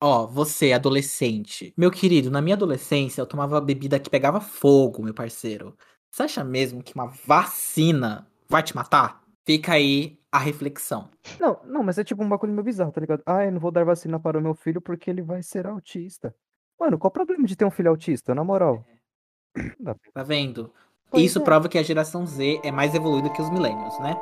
[0.00, 1.74] Ó, você, adolescente.
[1.76, 5.76] Meu querido, na minha adolescência eu tomava bebida que pegava fogo, meu parceiro.
[6.10, 9.22] Você acha mesmo que uma vacina vai te matar?
[9.44, 11.10] Fica aí a reflexão.
[11.40, 13.22] Não, não, mas é tipo um bagulho meio bizarro, tá ligado?
[13.26, 16.32] Ah, eu não vou dar vacina para o meu filho porque ele vai ser autista.
[16.78, 18.84] Mano, qual o problema de ter um filho autista, na moral?
[19.82, 20.72] Pra- Tá vendo?
[21.10, 21.42] Pois Isso é.
[21.42, 24.14] prova que a geração Z é mais evoluída que os millennials, né?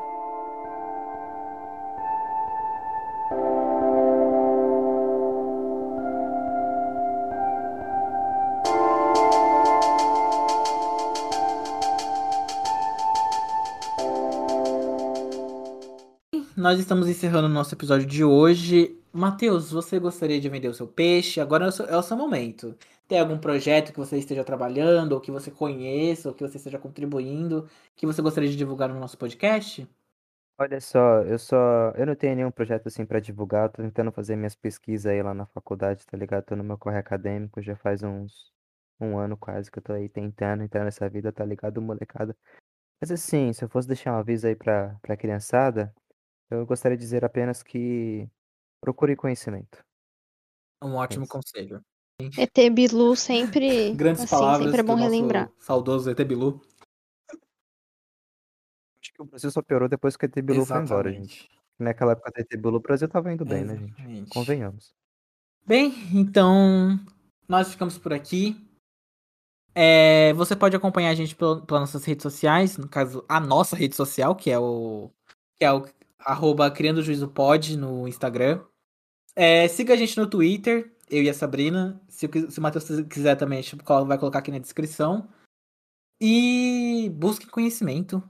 [16.67, 19.01] Nós estamos encerrando o nosso episódio de hoje.
[19.13, 21.41] Matheus, você gostaria de vender o seu peixe?
[21.41, 22.77] Agora é o seu, é o seu momento.
[23.07, 26.77] Tem algum projeto que você esteja trabalhando, ou que você conheça, ou que você esteja
[26.77, 29.89] contribuindo, que você gostaria de divulgar no nosso podcast?
[30.59, 31.93] Olha só, eu só.
[31.95, 35.33] Eu não tenho nenhum projeto assim pra divulgar, tô tentando fazer minhas pesquisas aí lá
[35.33, 36.47] na faculdade, tá ligado?
[36.47, 38.53] Tô no meu corre acadêmico, já faz uns.
[39.01, 42.37] Um ano quase que eu tô aí tentando entrar nessa vida, tá ligado, molecada?
[43.01, 45.95] Mas assim, se eu fosse deixar um aviso aí pra, pra criançada,
[46.51, 48.29] eu gostaria de dizer apenas que
[48.81, 49.85] procure conhecimento.
[50.83, 51.83] Um ótimo conselho.
[52.21, 53.93] ET Bilu sempre.
[53.95, 55.51] Grandes assim, palavras sempre é bom relembrar.
[55.59, 56.61] saudoso ET Bilu.
[59.01, 61.49] Acho que o Brasil só piorou depois que o ET Bilu foi embora, gente.
[61.79, 63.93] Naquela época do ET Bilu, o Brasil tava indo bem, né, gente?
[63.93, 64.31] Exatamente.
[64.31, 64.95] Convenhamos.
[65.67, 66.99] Bem, então
[67.49, 68.57] nós ficamos por aqui.
[69.75, 73.95] É, você pode acompanhar a gente pelas nossas redes sociais, no caso, a nossa rede
[73.95, 75.11] social, que é o
[75.55, 75.85] que é o
[76.27, 78.61] arroba Criando Juízo Pod no Instagram.
[79.37, 82.03] É, siga a gente no Twitter, eu e a Sabrina.
[82.09, 85.29] Se, se o Matheus quiser também, a gente vai colocar aqui na descrição.
[86.21, 88.21] E busquem conhecimento.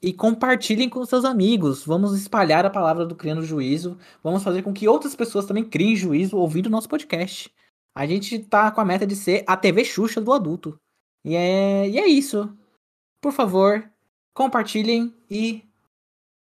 [0.00, 1.84] E compartilhem com seus amigos.
[1.84, 3.98] Vamos espalhar a palavra do Criando Juízo.
[4.22, 7.52] Vamos fazer com que outras pessoas também criem juízo ouvindo o nosso podcast.
[7.94, 10.78] A gente tá com a meta de ser a TV Xuxa do adulto.
[11.24, 12.56] E é, e é isso.
[13.20, 13.90] Por favor,
[14.32, 15.69] compartilhem e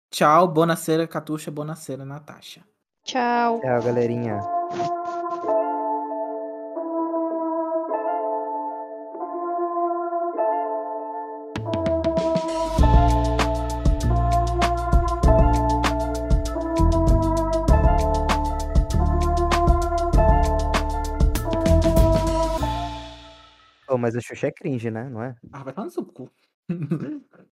[0.10, 0.48] tchau.
[0.48, 1.52] Bonacera, Catuxa.
[1.52, 2.62] Bonacera, Natasha.
[3.04, 3.60] Tchau.
[3.62, 4.40] Tchau, galerinha.
[23.88, 25.10] Ô, mas a Xuxa é cringe, né?
[25.10, 25.36] Não é?
[25.52, 26.30] Ah, vai tomar no seu cu.